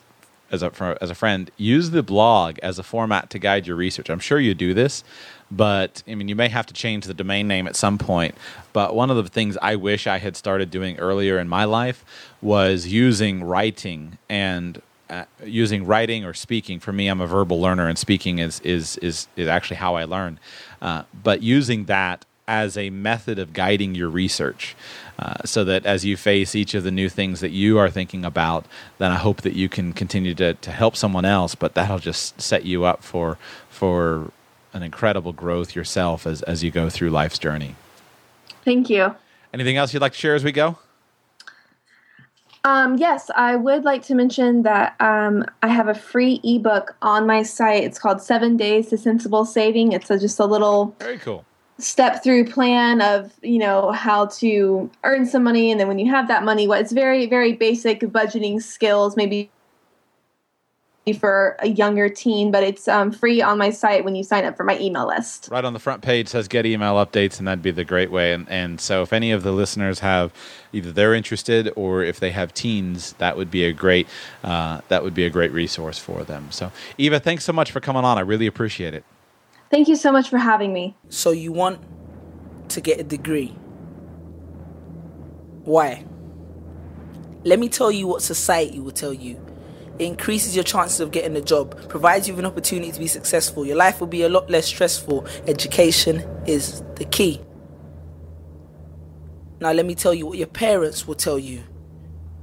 as 0.53 0.63
a 0.63 0.99
as 1.01 1.09
a 1.09 1.15
friend, 1.15 1.51
use 1.57 1.89
the 1.89 2.03
blog 2.03 2.59
as 2.59 2.79
a 2.79 2.83
format 2.83 3.31
to 3.31 3.39
guide 3.39 3.67
your 3.67 3.77
research. 3.77 4.11
I'm 4.11 4.19
sure 4.19 4.39
you 4.39 4.53
do 4.53 4.75
this, 4.75 5.05
but 5.51 6.03
I 6.07 6.15
mean, 6.15 6.29
you 6.29 6.37
may 6.37 6.49
have 6.49 6.67
to 6.67 6.75
change 6.75 7.07
the 7.07 7.15
domain 7.15 7.49
name 7.49 7.67
at 7.67 7.75
some 7.75 7.97
point. 7.97 8.35
But 8.75 8.95
one 8.95 9.11
of 9.11 9.17
the 9.17 9.27
things 9.27 9.57
I 9.63 9.77
wish 9.77 10.07
I 10.07 10.19
had 10.19 10.37
started 10.37 10.71
doing 10.71 10.99
earlier 10.99 11.39
in 11.39 11.49
my 11.49 11.65
life 11.65 12.05
was 12.43 12.89
using 12.89 13.43
writing 13.43 14.19
and 14.29 14.83
uh, 15.11 15.25
using 15.45 15.85
writing 15.85 16.25
or 16.25 16.33
speaking. 16.33 16.81
For 16.81 16.93
me, 16.93 17.09
I'm 17.09 17.21
a 17.21 17.27
verbal 17.27 17.61
learner, 17.61 17.89
and 17.89 17.99
speaking 17.99 18.39
is 18.39 18.61
is 18.61 18.97
is 18.99 19.29
is 19.37 19.49
actually 19.49 19.77
how 19.77 19.97
I 19.97 20.05
learn. 20.05 20.39
Uh, 20.81 21.03
but 21.23 21.43
using 21.43 21.85
that 21.87 22.25
as 22.51 22.77
a 22.77 22.91
method 22.91 23.39
of 23.39 23.53
guiding 23.53 23.95
your 23.95 24.09
research. 24.09 24.75
Uh, 25.21 25.35
so 25.45 25.65
that 25.65 25.87
as 25.87 26.05
you 26.05 26.17
face 26.17 26.55
each 26.55 26.75
of 26.75 26.83
the 26.83 26.91
new 26.91 27.09
things 27.09 27.41
that 27.41 27.51
you 27.51 27.79
are 27.79 27.91
thinking 27.91 28.25
about, 28.25 28.65
then 28.99 29.13
I 29.13 29.17
hope 29.17 29.43
that 29.43 29.53
you 29.53 29.69
can 29.69 29.93
continue 29.93 30.35
to, 30.35 30.55
to 30.55 30.71
help 30.73 30.97
someone 30.97 31.25
else, 31.25 31.55
but 31.55 31.75
that'll 31.75 31.99
just 31.99 32.41
set 32.41 32.65
you 32.65 32.85
up 32.85 33.05
for, 33.05 33.39
for 33.69 34.33
an 34.73 34.83
incredible 34.83 35.33
growth 35.33 35.77
yourself 35.77 36.27
as, 36.27 36.43
as 36.43 36.65
you 36.65 36.71
go 36.71 36.89
through 36.89 37.11
life's 37.11 37.39
journey. 37.39 37.77
Thank 38.65 38.91
you. 38.91 39.15
Anything 39.53 39.77
else 39.77 39.93
you'd 39.93 40.01
like 40.01 40.13
to 40.13 40.19
share 40.19 40.35
as 40.35 40.43
we 40.43 40.53
go? 40.53 40.79
Um, 42.65 42.97
yes, 42.97 43.31
I 43.35 43.57
would 43.57 43.85
like 43.85 44.03
to 44.05 44.15
mention 44.15 44.63
that 44.63 44.95
um, 45.01 45.45
I 45.63 45.69
have 45.69 45.89
a 45.89 45.95
free 45.95 46.41
ebook 46.45 46.95
on 47.01 47.27
my 47.27 47.43
site. 47.43 47.85
It's 47.85 47.99
called 47.99 48.21
Seven 48.21 48.57
Days 48.57 48.89
to 48.89 48.99
Sensible 48.99 49.47
Saving. 49.47 49.93
It's 49.93 50.11
a, 50.11 50.19
just 50.19 50.39
a 50.39 50.45
little 50.45 50.95
very 50.99 51.19
cool 51.19 51.45
step 51.79 52.23
through 52.23 52.45
plan 52.45 53.01
of 53.01 53.33
you 53.43 53.59
know 53.59 53.91
how 53.93 54.27
to 54.27 54.91
earn 55.05 55.25
some 55.27 55.43
money 55.43 55.71
and 55.71 55.81
then 55.81 55.89
when 55.89 55.99
you 55.99 56.11
have 56.11 56.29
that 56.29 56.45
money 56.45 56.69
what 56.69 56.81
it's 56.81 56.93
very 56.93 57.27
very 57.27 57.53
basic 57.55 58.01
budgeting 58.01 58.63
skills 58.63 59.17
maybe 59.17 59.51
for 61.13 61.57
a 61.61 61.69
younger 61.69 62.09
teen 62.09 62.51
but 62.51 62.63
it's 62.63 62.89
um, 62.89 63.11
free 63.11 63.41
on 63.41 63.59
my 63.59 63.71
site 63.71 64.05
when 64.05 64.15
you 64.15 64.23
sign 64.25 64.45
up 64.45 64.57
for 64.57 64.65
my 64.65 64.79
email 64.79 65.07
list 65.07 65.49
right 65.51 65.65
on 65.65 65.73
the 65.73 65.79
front 65.79 66.03
page 66.03 66.29
says 66.29 66.49
get 66.49 66.67
email 66.67 66.95
updates 66.95 67.39
and 67.39 67.47
that'd 67.47 67.63
be 67.63 67.71
the 67.71 67.85
great 67.85 68.11
way 68.11 68.33
and, 68.33 68.49
and 68.49 68.81
so 68.81 69.03
if 69.03 69.13
any 69.13 69.31
of 69.31 69.43
the 69.43 69.53
listeners 69.53 70.01
have 70.01 70.33
either 70.73 70.93
they're 70.93 71.15
interested 71.15 71.73
or 71.77 72.03
if 72.03 72.21
they 72.21 72.31
have 72.31 72.53
teens 72.55 73.15
that 73.15 73.37
would 73.37 73.51
be 73.51 73.65
a 73.65 73.73
great 73.73 74.07
uh, 74.45 74.81
that 74.89 75.03
would 75.03 75.15
be 75.15 75.25
a 75.25 75.31
great 75.31 75.53
resource 75.53 75.99
for 75.99 76.25
them 76.25 76.51
so 76.51 76.71
eva 76.99 77.21
thanks 77.21 77.45
so 77.45 77.53
much 77.53 77.71
for 77.71 77.81
coming 77.81 78.05
on 78.05 78.19
i 78.19 78.21
really 78.21 78.47
appreciate 78.47 78.95
it 78.95 79.05
Thank 79.71 79.87
you 79.87 79.95
so 79.95 80.11
much 80.11 80.29
for 80.29 80.39
having 80.39 80.73
me. 80.73 80.97
So 81.09 81.31
you 81.31 81.53
want 81.53 81.81
to 82.71 82.81
get 82.81 82.99
a 82.99 83.05
degree. 83.05 83.55
Why? 85.65 86.05
Let 87.45 87.61
me 87.61 87.69
tell 87.69 87.93
you 87.93 88.09
what 88.09 88.21
society 88.21 88.81
will 88.81 88.91
tell 88.91 89.15
you. 89.15 89.41
It 90.01 90.07
increases 90.07 90.57
your 90.57 90.65
chances 90.65 90.99
of 91.01 91.11
getting 91.11 91.37
a 91.37 91.43
job, 91.43 91.79
provides 91.91 92.27
you 92.27 92.33
with 92.33 92.39
an 92.39 92.47
opportunity 92.47 92.91
to 92.91 92.99
be 92.99 93.07
successful. 93.07 93.67
Your 93.67 93.77
life 93.77 94.01
will 94.01 94.07
be 94.07 94.23
a 94.23 94.31
lot 94.31 94.49
less 94.49 94.65
stressful. 94.67 95.27
Education 95.47 96.25
is 96.47 96.83
the 96.95 97.05
key. 97.05 97.39
Now, 99.61 99.73
let 99.73 99.85
me 99.85 99.95
tell 99.95 100.15
you 100.15 100.25
what 100.25 100.39
your 100.39 100.47
parents 100.47 101.07
will 101.07 101.17
tell 101.17 101.39
you. 101.39 101.65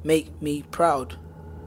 Make 0.03 0.39
me 0.39 0.61
proud 0.69 1.17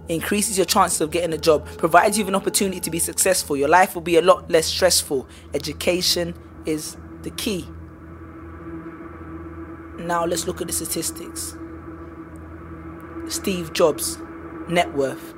increases 0.08 0.58
your 0.58 0.66
chances 0.66 1.00
of 1.00 1.12
getting 1.12 1.32
a 1.32 1.38
job, 1.38 1.64
provides 1.78 2.18
you 2.18 2.24
with 2.24 2.30
an 2.30 2.34
opportunity 2.34 2.80
to 2.80 2.90
be 2.90 2.98
successful. 2.98 3.56
Your 3.56 3.68
life 3.68 3.94
will 3.94 4.02
be 4.02 4.16
a 4.16 4.22
lot 4.22 4.50
less 4.50 4.66
stressful. 4.66 5.28
Education 5.54 6.34
is 6.66 6.96
the 7.22 7.30
key. 7.30 7.64
Now 9.98 10.24
let's 10.24 10.48
look 10.48 10.60
at 10.60 10.66
the 10.66 10.72
statistics. 10.72 11.56
Steve 13.28 13.72
Jobs, 13.72 14.18
net 14.68 14.92
worth 14.94 15.34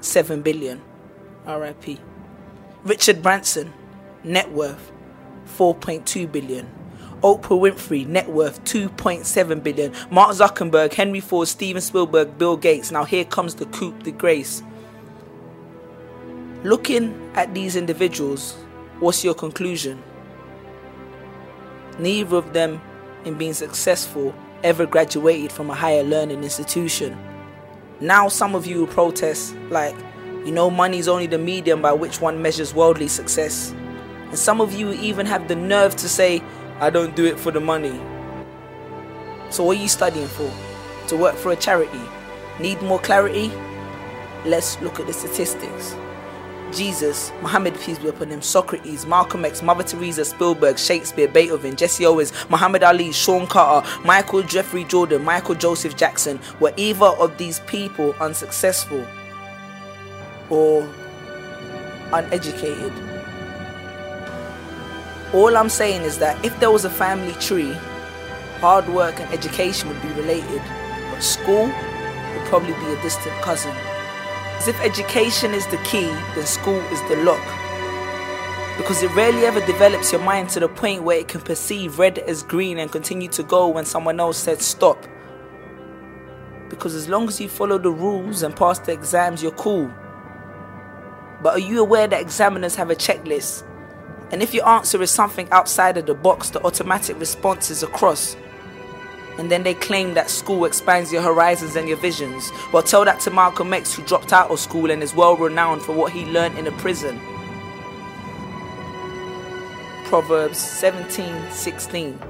7 0.00 0.42
billion. 0.42 0.80
RIP. 1.46 1.98
Richard 2.84 3.22
Branson, 3.22 3.72
net 4.24 4.50
worth 4.52 4.92
4.2 5.46 6.30
billion. 6.30 6.68
Oprah 7.22 7.60
Winfrey, 7.60 8.06
net 8.06 8.30
worth 8.30 8.64
2.7 8.64 9.62
billion. 9.62 9.92
Mark 10.10 10.30
Zuckerberg, 10.30 10.92
Henry 10.94 11.20
Ford, 11.20 11.48
Steven 11.48 11.82
Spielberg, 11.82 12.38
Bill 12.38 12.56
Gates. 12.56 12.90
Now 12.90 13.04
here 13.04 13.24
comes 13.24 13.54
the 13.56 13.66
coup 13.66 13.92
de 14.02 14.10
grace. 14.10 14.62
Looking 16.62 17.30
at 17.34 17.52
these 17.54 17.76
individuals, 17.76 18.52
what's 19.00 19.22
your 19.24 19.34
conclusion? 19.34 20.02
Neither 21.98 22.36
of 22.36 22.52
them, 22.54 22.80
in 23.24 23.34
being 23.34 23.52
successful, 23.52 24.34
ever 24.62 24.86
graduated 24.86 25.52
from 25.52 25.70
a 25.70 25.74
higher 25.74 26.02
learning 26.02 26.42
institution. 26.42 27.18
Now, 28.02 28.28
some 28.28 28.54
of 28.54 28.66
you 28.66 28.86
protest, 28.86 29.54
like, 29.68 29.94
you 30.46 30.52
know, 30.52 30.70
money 30.70 30.98
is 30.98 31.06
only 31.06 31.26
the 31.26 31.36
medium 31.36 31.82
by 31.82 31.92
which 31.92 32.18
one 32.18 32.40
measures 32.40 32.72
worldly 32.72 33.08
success. 33.08 33.74
And 34.28 34.38
some 34.38 34.62
of 34.62 34.72
you 34.72 34.92
even 34.92 35.26
have 35.26 35.48
the 35.48 35.56
nerve 35.56 35.96
to 35.96 36.08
say, 36.08 36.42
I 36.78 36.88
don't 36.88 37.14
do 37.14 37.26
it 37.26 37.38
for 37.38 37.50
the 37.50 37.60
money. 37.60 38.00
So, 39.50 39.64
what 39.64 39.76
are 39.76 39.82
you 39.82 39.88
studying 39.88 40.28
for? 40.28 40.50
To 41.08 41.16
work 41.18 41.34
for 41.34 41.52
a 41.52 41.56
charity? 41.56 42.00
Need 42.58 42.80
more 42.80 43.00
clarity? 43.00 43.52
Let's 44.46 44.80
look 44.80 44.98
at 44.98 45.06
the 45.06 45.12
statistics. 45.12 45.94
Jesus, 46.72 47.32
Muhammad, 47.42 47.78
peace 47.80 47.98
be 47.98 48.08
upon 48.08 48.28
him, 48.28 48.42
Socrates, 48.42 49.06
Malcolm 49.06 49.44
X, 49.44 49.62
Mother 49.62 49.84
Teresa, 49.84 50.24
Spielberg, 50.24 50.78
Shakespeare, 50.78 51.28
Beethoven, 51.28 51.76
Jesse 51.76 52.06
Owens, 52.06 52.32
Muhammad 52.48 52.82
Ali, 52.82 53.12
Sean 53.12 53.46
Carter, 53.46 53.88
Michael 54.04 54.42
Jeffrey 54.42 54.84
Jordan, 54.84 55.24
Michael 55.24 55.54
Joseph 55.54 55.96
Jackson, 55.96 56.40
were 56.60 56.72
either 56.76 57.06
of 57.06 57.36
these 57.38 57.60
people 57.60 58.14
unsuccessful? 58.20 59.06
or 60.50 60.82
uneducated. 62.12 62.92
All 65.32 65.56
I'm 65.56 65.68
saying 65.68 66.02
is 66.02 66.18
that 66.18 66.44
if 66.44 66.58
there 66.58 66.72
was 66.72 66.84
a 66.84 66.90
family 66.90 67.32
tree, 67.34 67.72
hard 68.58 68.88
work 68.88 69.18
and 69.20 69.32
education 69.32 69.88
would 69.88 70.02
be 70.02 70.08
related, 70.08 70.60
but 71.10 71.20
school 71.20 71.66
would 71.66 72.46
probably 72.46 72.72
be 72.72 72.92
a 72.92 73.02
distant 73.02 73.34
cousin. 73.40 73.74
As 74.60 74.68
if 74.68 74.78
education 74.82 75.54
is 75.54 75.66
the 75.68 75.78
key, 75.78 76.04
then 76.34 76.44
school 76.44 76.80
is 76.92 77.00
the 77.08 77.16
lock. 77.24 77.40
Because 78.76 79.02
it 79.02 79.10
rarely 79.14 79.46
ever 79.46 79.64
develops 79.64 80.12
your 80.12 80.20
mind 80.20 80.50
to 80.50 80.60
the 80.60 80.68
point 80.68 81.02
where 81.02 81.16
it 81.16 81.28
can 81.28 81.40
perceive 81.40 81.98
red 81.98 82.18
as 82.18 82.42
green 82.42 82.78
and 82.78 82.92
continue 82.92 83.28
to 83.28 83.42
go 83.42 83.68
when 83.68 83.86
someone 83.86 84.20
else 84.20 84.36
said 84.36 84.60
stop. 84.60 85.06
Because 86.68 86.94
as 86.94 87.08
long 87.08 87.26
as 87.26 87.40
you 87.40 87.48
follow 87.48 87.78
the 87.78 87.90
rules 87.90 88.42
and 88.42 88.54
pass 88.54 88.78
the 88.80 88.92
exams, 88.92 89.42
you're 89.42 89.52
cool. 89.52 89.90
But 91.42 91.54
are 91.54 91.58
you 91.58 91.80
aware 91.80 92.06
that 92.06 92.20
examiners 92.20 92.74
have 92.74 92.90
a 92.90 92.94
checklist? 92.94 93.64
And 94.30 94.42
if 94.42 94.52
your 94.52 94.68
answer 94.68 95.00
is 95.00 95.10
something 95.10 95.48
outside 95.52 95.96
of 95.96 96.04
the 96.04 96.14
box, 96.14 96.50
the 96.50 96.62
automatic 96.62 97.18
response 97.18 97.70
is 97.70 97.82
a 97.82 97.86
cross. 97.86 98.36
And 99.40 99.50
then 99.50 99.62
they 99.62 99.72
claim 99.72 100.12
that 100.14 100.28
school 100.28 100.66
expands 100.66 101.10
your 101.10 101.22
horizons 101.22 101.74
and 101.74 101.88
your 101.88 101.96
visions. 101.96 102.52
Well, 102.74 102.82
tell 102.82 103.06
that 103.06 103.20
to 103.20 103.30
Malcolm 103.30 103.72
X, 103.72 103.94
who 103.94 104.02
dropped 104.02 104.34
out 104.34 104.50
of 104.50 104.60
school 104.60 104.90
and 104.90 105.02
is 105.02 105.14
well 105.14 105.34
renowned 105.34 105.80
for 105.80 105.94
what 105.94 106.12
he 106.12 106.26
learned 106.26 106.58
in 106.58 106.66
a 106.66 106.72
prison. 106.72 107.18
Proverbs 110.04 110.58
17 110.58 111.50
16. 111.50 112.20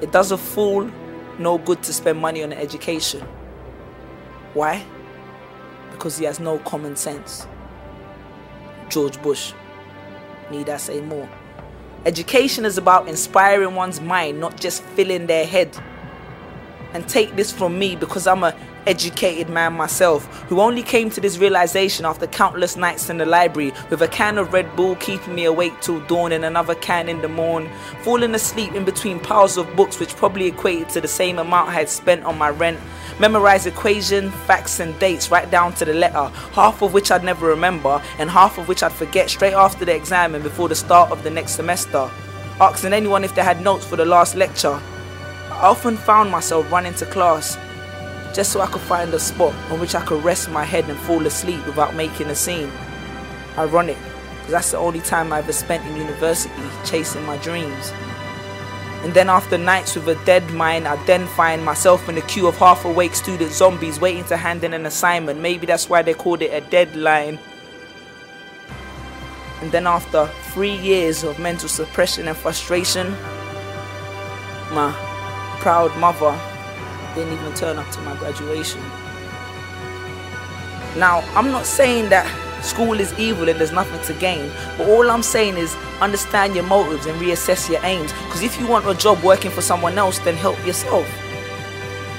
It 0.00 0.12
does 0.12 0.30
a 0.30 0.38
fool 0.38 0.88
no 1.40 1.58
good 1.58 1.82
to 1.82 1.92
spend 1.92 2.20
money 2.20 2.44
on 2.44 2.52
education. 2.52 3.26
Why? 4.54 4.84
Because 5.90 6.18
he 6.18 6.24
has 6.26 6.38
no 6.38 6.60
common 6.60 6.94
sense. 6.94 7.48
George 8.88 9.20
Bush. 9.22 9.54
Need 10.52 10.68
I 10.68 10.76
say 10.76 11.00
more? 11.00 11.28
Education 12.06 12.64
is 12.64 12.78
about 12.78 13.08
inspiring 13.08 13.74
one's 13.74 14.00
mind, 14.00 14.38
not 14.38 14.60
just 14.60 14.84
filling 14.84 15.26
their 15.26 15.44
head. 15.44 15.76
And 16.94 17.08
take 17.08 17.36
this 17.36 17.52
from 17.52 17.78
me 17.78 17.96
because 17.96 18.26
I'm 18.26 18.44
a 18.44 18.54
educated 18.86 19.48
man 19.48 19.72
myself 19.72 20.24
who 20.48 20.60
only 20.60 20.82
came 20.82 21.08
to 21.08 21.20
this 21.20 21.38
realization 21.38 22.04
after 22.04 22.26
countless 22.26 22.76
nights 22.76 23.08
in 23.10 23.18
the 23.18 23.26
library 23.26 23.72
with 23.90 24.02
a 24.02 24.08
can 24.08 24.38
of 24.38 24.52
Red 24.52 24.74
Bull 24.74 24.96
keeping 24.96 25.34
me 25.34 25.44
awake 25.44 25.72
till 25.80 26.00
dawn 26.06 26.32
and 26.32 26.44
another 26.44 26.74
can 26.74 27.08
in 27.08 27.22
the 27.22 27.28
morn, 27.28 27.70
falling 28.02 28.34
asleep 28.34 28.72
in 28.74 28.84
between 28.84 29.20
piles 29.20 29.56
of 29.56 29.74
books 29.76 30.00
which 30.00 30.16
probably 30.16 30.46
equated 30.46 30.88
to 30.90 31.00
the 31.00 31.08
same 31.08 31.38
amount 31.38 31.68
I 31.68 31.74
had 31.74 31.88
spent 31.88 32.24
on 32.24 32.36
my 32.38 32.50
rent 32.50 32.80
memorize 33.18 33.66
equation, 33.66 34.30
facts, 34.30 34.80
and 34.80 34.98
dates 34.98 35.30
right 35.30 35.50
down 35.50 35.72
to 35.74 35.84
the 35.84 35.94
letter, 35.94 36.28
half 36.52 36.82
of 36.82 36.92
which 36.92 37.10
I'd 37.10 37.22
never 37.24 37.46
remember, 37.46 38.02
and 38.18 38.30
half 38.30 38.58
of 38.58 38.68
which 38.68 38.82
I'd 38.82 38.92
forget 38.92 39.30
straight 39.30 39.54
after 39.54 39.84
the 39.84 39.94
exam 39.94 40.34
and 40.34 40.42
before 40.42 40.68
the 40.68 40.74
start 40.74 41.10
of 41.10 41.22
the 41.22 41.30
next 41.30 41.52
semester. 41.52 42.10
Asking 42.60 42.92
anyone 42.92 43.22
if 43.22 43.34
they 43.34 43.42
had 43.42 43.60
notes 43.60 43.84
for 43.84 43.96
the 43.96 44.04
last 44.04 44.34
lecture. 44.34 44.80
I 45.62 45.66
often 45.66 45.96
found 45.96 46.32
myself 46.32 46.68
running 46.72 46.94
to 46.94 47.06
class 47.06 47.56
just 48.34 48.50
so 48.50 48.60
I 48.60 48.66
could 48.66 48.80
find 48.80 49.14
a 49.14 49.20
spot 49.20 49.54
on 49.70 49.78
which 49.78 49.94
I 49.94 50.04
could 50.04 50.24
rest 50.24 50.50
my 50.50 50.64
head 50.64 50.88
and 50.88 50.98
fall 50.98 51.24
asleep 51.24 51.64
without 51.66 51.94
making 51.94 52.26
a 52.26 52.34
scene. 52.34 52.68
Ironic, 53.56 53.96
because 54.38 54.50
that's 54.50 54.70
the 54.72 54.78
only 54.78 54.98
time 54.98 55.32
I 55.32 55.38
ever 55.38 55.52
spent 55.52 55.86
in 55.86 55.96
university 55.96 56.52
chasing 56.84 57.24
my 57.24 57.36
dreams. 57.36 57.92
And 59.04 59.14
then 59.14 59.28
after 59.28 59.56
nights 59.56 59.94
with 59.94 60.08
a 60.08 60.24
dead 60.24 60.50
mind, 60.50 60.88
I'd 60.88 61.06
then 61.06 61.28
find 61.28 61.64
myself 61.64 62.08
in 62.08 62.16
the 62.16 62.22
queue 62.22 62.48
of 62.48 62.56
half 62.56 62.84
awake 62.84 63.14
student 63.14 63.52
zombies 63.52 64.00
waiting 64.00 64.24
to 64.24 64.36
hand 64.36 64.64
in 64.64 64.74
an 64.74 64.84
assignment. 64.84 65.38
Maybe 65.38 65.64
that's 65.64 65.88
why 65.88 66.02
they 66.02 66.14
called 66.14 66.42
it 66.42 66.52
a 66.52 66.68
deadline. 66.70 67.38
And 69.60 69.70
then 69.70 69.86
after 69.86 70.26
three 70.52 70.74
years 70.74 71.22
of 71.22 71.38
mental 71.38 71.68
suppression 71.68 72.26
and 72.26 72.36
frustration, 72.36 73.12
my 74.72 75.11
proud 75.62 75.96
mother 75.96 76.36
didn't 77.14 77.32
even 77.34 77.54
turn 77.54 77.78
up 77.78 77.88
to 77.92 78.00
my 78.00 78.16
graduation. 78.16 78.80
Now, 80.98 81.22
I'm 81.36 81.52
not 81.52 81.66
saying 81.66 82.08
that 82.08 82.26
school 82.64 82.98
is 82.98 83.16
evil 83.16 83.48
and 83.48 83.60
there's 83.60 83.70
nothing 83.70 84.00
to 84.06 84.20
gain. 84.20 84.50
But 84.76 84.88
all 84.88 85.08
I'm 85.08 85.22
saying 85.22 85.56
is 85.56 85.76
understand 86.00 86.56
your 86.56 86.64
motives 86.64 87.06
and 87.06 87.16
reassess 87.20 87.70
your 87.70 87.80
aims. 87.84 88.12
Because 88.12 88.42
if 88.42 88.58
you 88.58 88.66
want 88.66 88.88
a 88.88 88.94
job 88.94 89.22
working 89.22 89.52
for 89.52 89.62
someone 89.62 89.96
else, 89.96 90.18
then 90.18 90.34
help 90.34 90.58
yourself. 90.66 91.06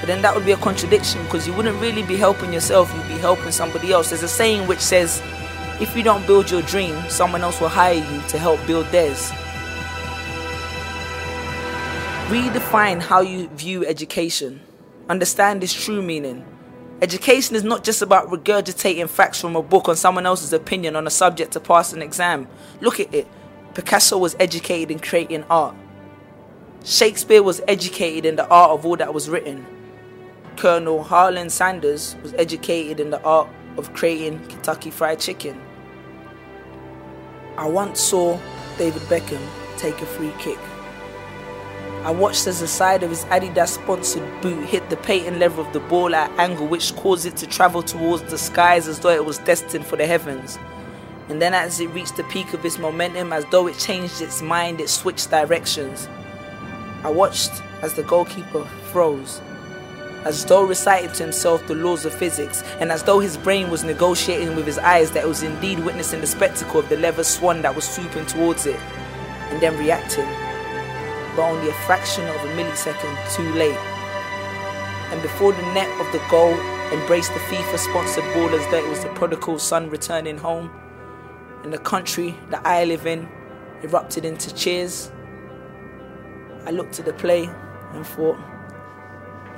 But 0.00 0.06
then 0.06 0.22
that 0.22 0.34
would 0.34 0.46
be 0.46 0.52
a 0.52 0.56
contradiction 0.56 1.22
because 1.24 1.46
you 1.46 1.52
wouldn't 1.52 1.78
really 1.82 2.02
be 2.02 2.16
helping 2.16 2.50
yourself, 2.50 2.94
you'd 2.94 3.08
be 3.08 3.20
helping 3.20 3.52
somebody 3.52 3.92
else. 3.92 4.08
There's 4.08 4.22
a 4.22 4.28
saying 4.28 4.66
which 4.66 4.80
says, 4.80 5.22
if 5.82 5.94
you 5.94 6.02
don't 6.02 6.26
build 6.26 6.50
your 6.50 6.62
dream, 6.62 6.96
someone 7.10 7.42
else 7.42 7.60
will 7.60 7.68
hire 7.68 7.92
you 7.92 8.22
to 8.28 8.38
help 8.38 8.66
build 8.66 8.86
theirs. 8.86 9.32
Redefine 12.28 13.02
how 13.02 13.20
you 13.20 13.48
view 13.48 13.84
education. 13.84 14.62
Understand 15.10 15.62
its 15.62 15.74
true 15.74 16.00
meaning. 16.00 16.42
Education 17.02 17.54
is 17.54 17.62
not 17.62 17.84
just 17.84 18.00
about 18.00 18.28
regurgitating 18.28 19.10
facts 19.10 19.38
from 19.38 19.56
a 19.56 19.62
book 19.62 19.90
on 19.90 19.96
someone 19.96 20.24
else's 20.24 20.54
opinion 20.54 20.96
on 20.96 21.06
a 21.06 21.10
subject 21.10 21.52
to 21.52 21.60
pass 21.60 21.92
an 21.92 22.00
exam. 22.00 22.48
Look 22.80 22.98
at 22.98 23.12
it. 23.12 23.28
Picasso 23.74 24.16
was 24.16 24.36
educated 24.40 24.90
in 24.90 25.00
creating 25.00 25.44
art. 25.50 25.76
Shakespeare 26.82 27.42
was 27.42 27.60
educated 27.68 28.24
in 28.24 28.36
the 28.36 28.48
art 28.48 28.70
of 28.70 28.86
all 28.86 28.96
that 28.96 29.12
was 29.12 29.28
written. 29.28 29.66
Colonel 30.56 31.02
Harlan 31.02 31.50
Sanders 31.50 32.16
was 32.22 32.32
educated 32.34 33.00
in 33.00 33.10
the 33.10 33.20
art 33.22 33.50
of 33.76 33.92
creating 33.92 34.38
Kentucky 34.46 34.90
Fried 34.90 35.20
Chicken. 35.20 35.60
I 37.58 37.68
once 37.68 38.00
saw 38.00 38.38
David 38.78 39.02
Beckham 39.02 39.46
take 39.76 40.00
a 40.00 40.06
free 40.06 40.32
kick. 40.38 40.58
I 42.04 42.10
watched 42.10 42.46
as 42.46 42.60
the 42.60 42.68
side 42.68 43.02
of 43.02 43.08
his 43.08 43.24
Adidas 43.24 43.68
sponsored 43.68 44.42
boot 44.42 44.66
hit 44.66 44.90
the 44.90 44.96
patent 44.98 45.38
leather 45.38 45.62
of 45.62 45.72
the 45.72 45.80
ball 45.80 46.14
at 46.14 46.30
an 46.32 46.38
angle 46.38 46.66
which 46.66 46.94
caused 46.96 47.24
it 47.24 47.34
to 47.38 47.46
travel 47.46 47.82
towards 47.82 48.24
the 48.24 48.36
skies 48.36 48.86
as 48.88 49.00
though 49.00 49.08
it 49.08 49.24
was 49.24 49.38
destined 49.38 49.86
for 49.86 49.96
the 49.96 50.06
heavens. 50.06 50.58
And 51.30 51.40
then, 51.40 51.54
as 51.54 51.80
it 51.80 51.86
reached 51.86 52.18
the 52.18 52.24
peak 52.24 52.52
of 52.52 52.62
its 52.62 52.78
momentum, 52.78 53.32
as 53.32 53.46
though 53.46 53.66
it 53.68 53.78
changed 53.78 54.20
its 54.20 54.42
mind, 54.42 54.82
it 54.82 54.90
switched 54.90 55.30
directions. 55.30 56.06
I 57.04 57.10
watched 57.10 57.62
as 57.80 57.94
the 57.94 58.02
goalkeeper 58.02 58.66
froze, 58.92 59.40
as 60.26 60.44
though 60.44 60.66
reciting 60.66 61.12
to 61.12 61.22
himself 61.22 61.66
the 61.66 61.74
laws 61.74 62.04
of 62.04 62.12
physics, 62.12 62.62
and 62.80 62.92
as 62.92 63.02
though 63.04 63.20
his 63.20 63.38
brain 63.38 63.70
was 63.70 63.82
negotiating 63.82 64.56
with 64.56 64.66
his 64.66 64.76
eyes 64.76 65.10
that 65.12 65.24
it 65.24 65.28
was 65.28 65.42
indeed 65.42 65.78
witnessing 65.78 66.20
the 66.20 66.26
spectacle 66.26 66.80
of 66.80 66.88
the 66.90 66.98
leather 66.98 67.24
swan 67.24 67.62
that 67.62 67.74
was 67.74 67.88
swooping 67.88 68.26
towards 68.26 68.66
it, 68.66 68.78
and 69.48 69.62
then 69.62 69.78
reacting 69.78 70.43
but 71.34 71.42
only 71.42 71.68
a 71.68 71.74
fraction 71.86 72.24
of 72.28 72.36
a 72.36 72.48
millisecond 72.54 73.34
too 73.34 73.52
late. 73.54 73.78
And 75.12 75.20
before 75.22 75.52
the 75.52 75.62
net 75.72 75.88
of 76.00 76.10
the 76.12 76.22
goal 76.30 76.54
embraced 76.92 77.32
the 77.34 77.40
FIFA 77.40 77.78
sponsored 77.78 78.24
as 78.24 78.70
though 78.70 78.84
it 78.84 78.88
was 78.88 79.02
the 79.02 79.10
prodigal 79.10 79.58
son 79.58 79.90
returning 79.90 80.38
home, 80.38 80.70
and 81.62 81.72
the 81.72 81.78
country 81.78 82.36
that 82.50 82.64
I 82.66 82.84
live 82.84 83.06
in 83.06 83.28
erupted 83.82 84.24
into 84.24 84.54
cheers, 84.54 85.10
I 86.66 86.70
looked 86.70 86.98
at 86.98 87.06
the 87.06 87.12
play 87.12 87.48
and 87.92 88.06
thought, 88.06 88.38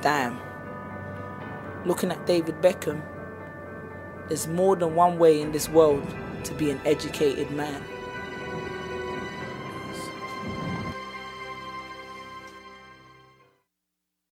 damn, 0.02 0.38
looking 1.84 2.10
at 2.10 2.26
David 2.26 2.60
Beckham, 2.62 3.02
there's 4.28 4.46
more 4.46 4.76
than 4.76 4.94
one 4.94 5.18
way 5.18 5.40
in 5.40 5.52
this 5.52 5.68
world 5.68 6.04
to 6.44 6.54
be 6.54 6.70
an 6.70 6.80
educated 6.84 7.50
man. 7.50 7.82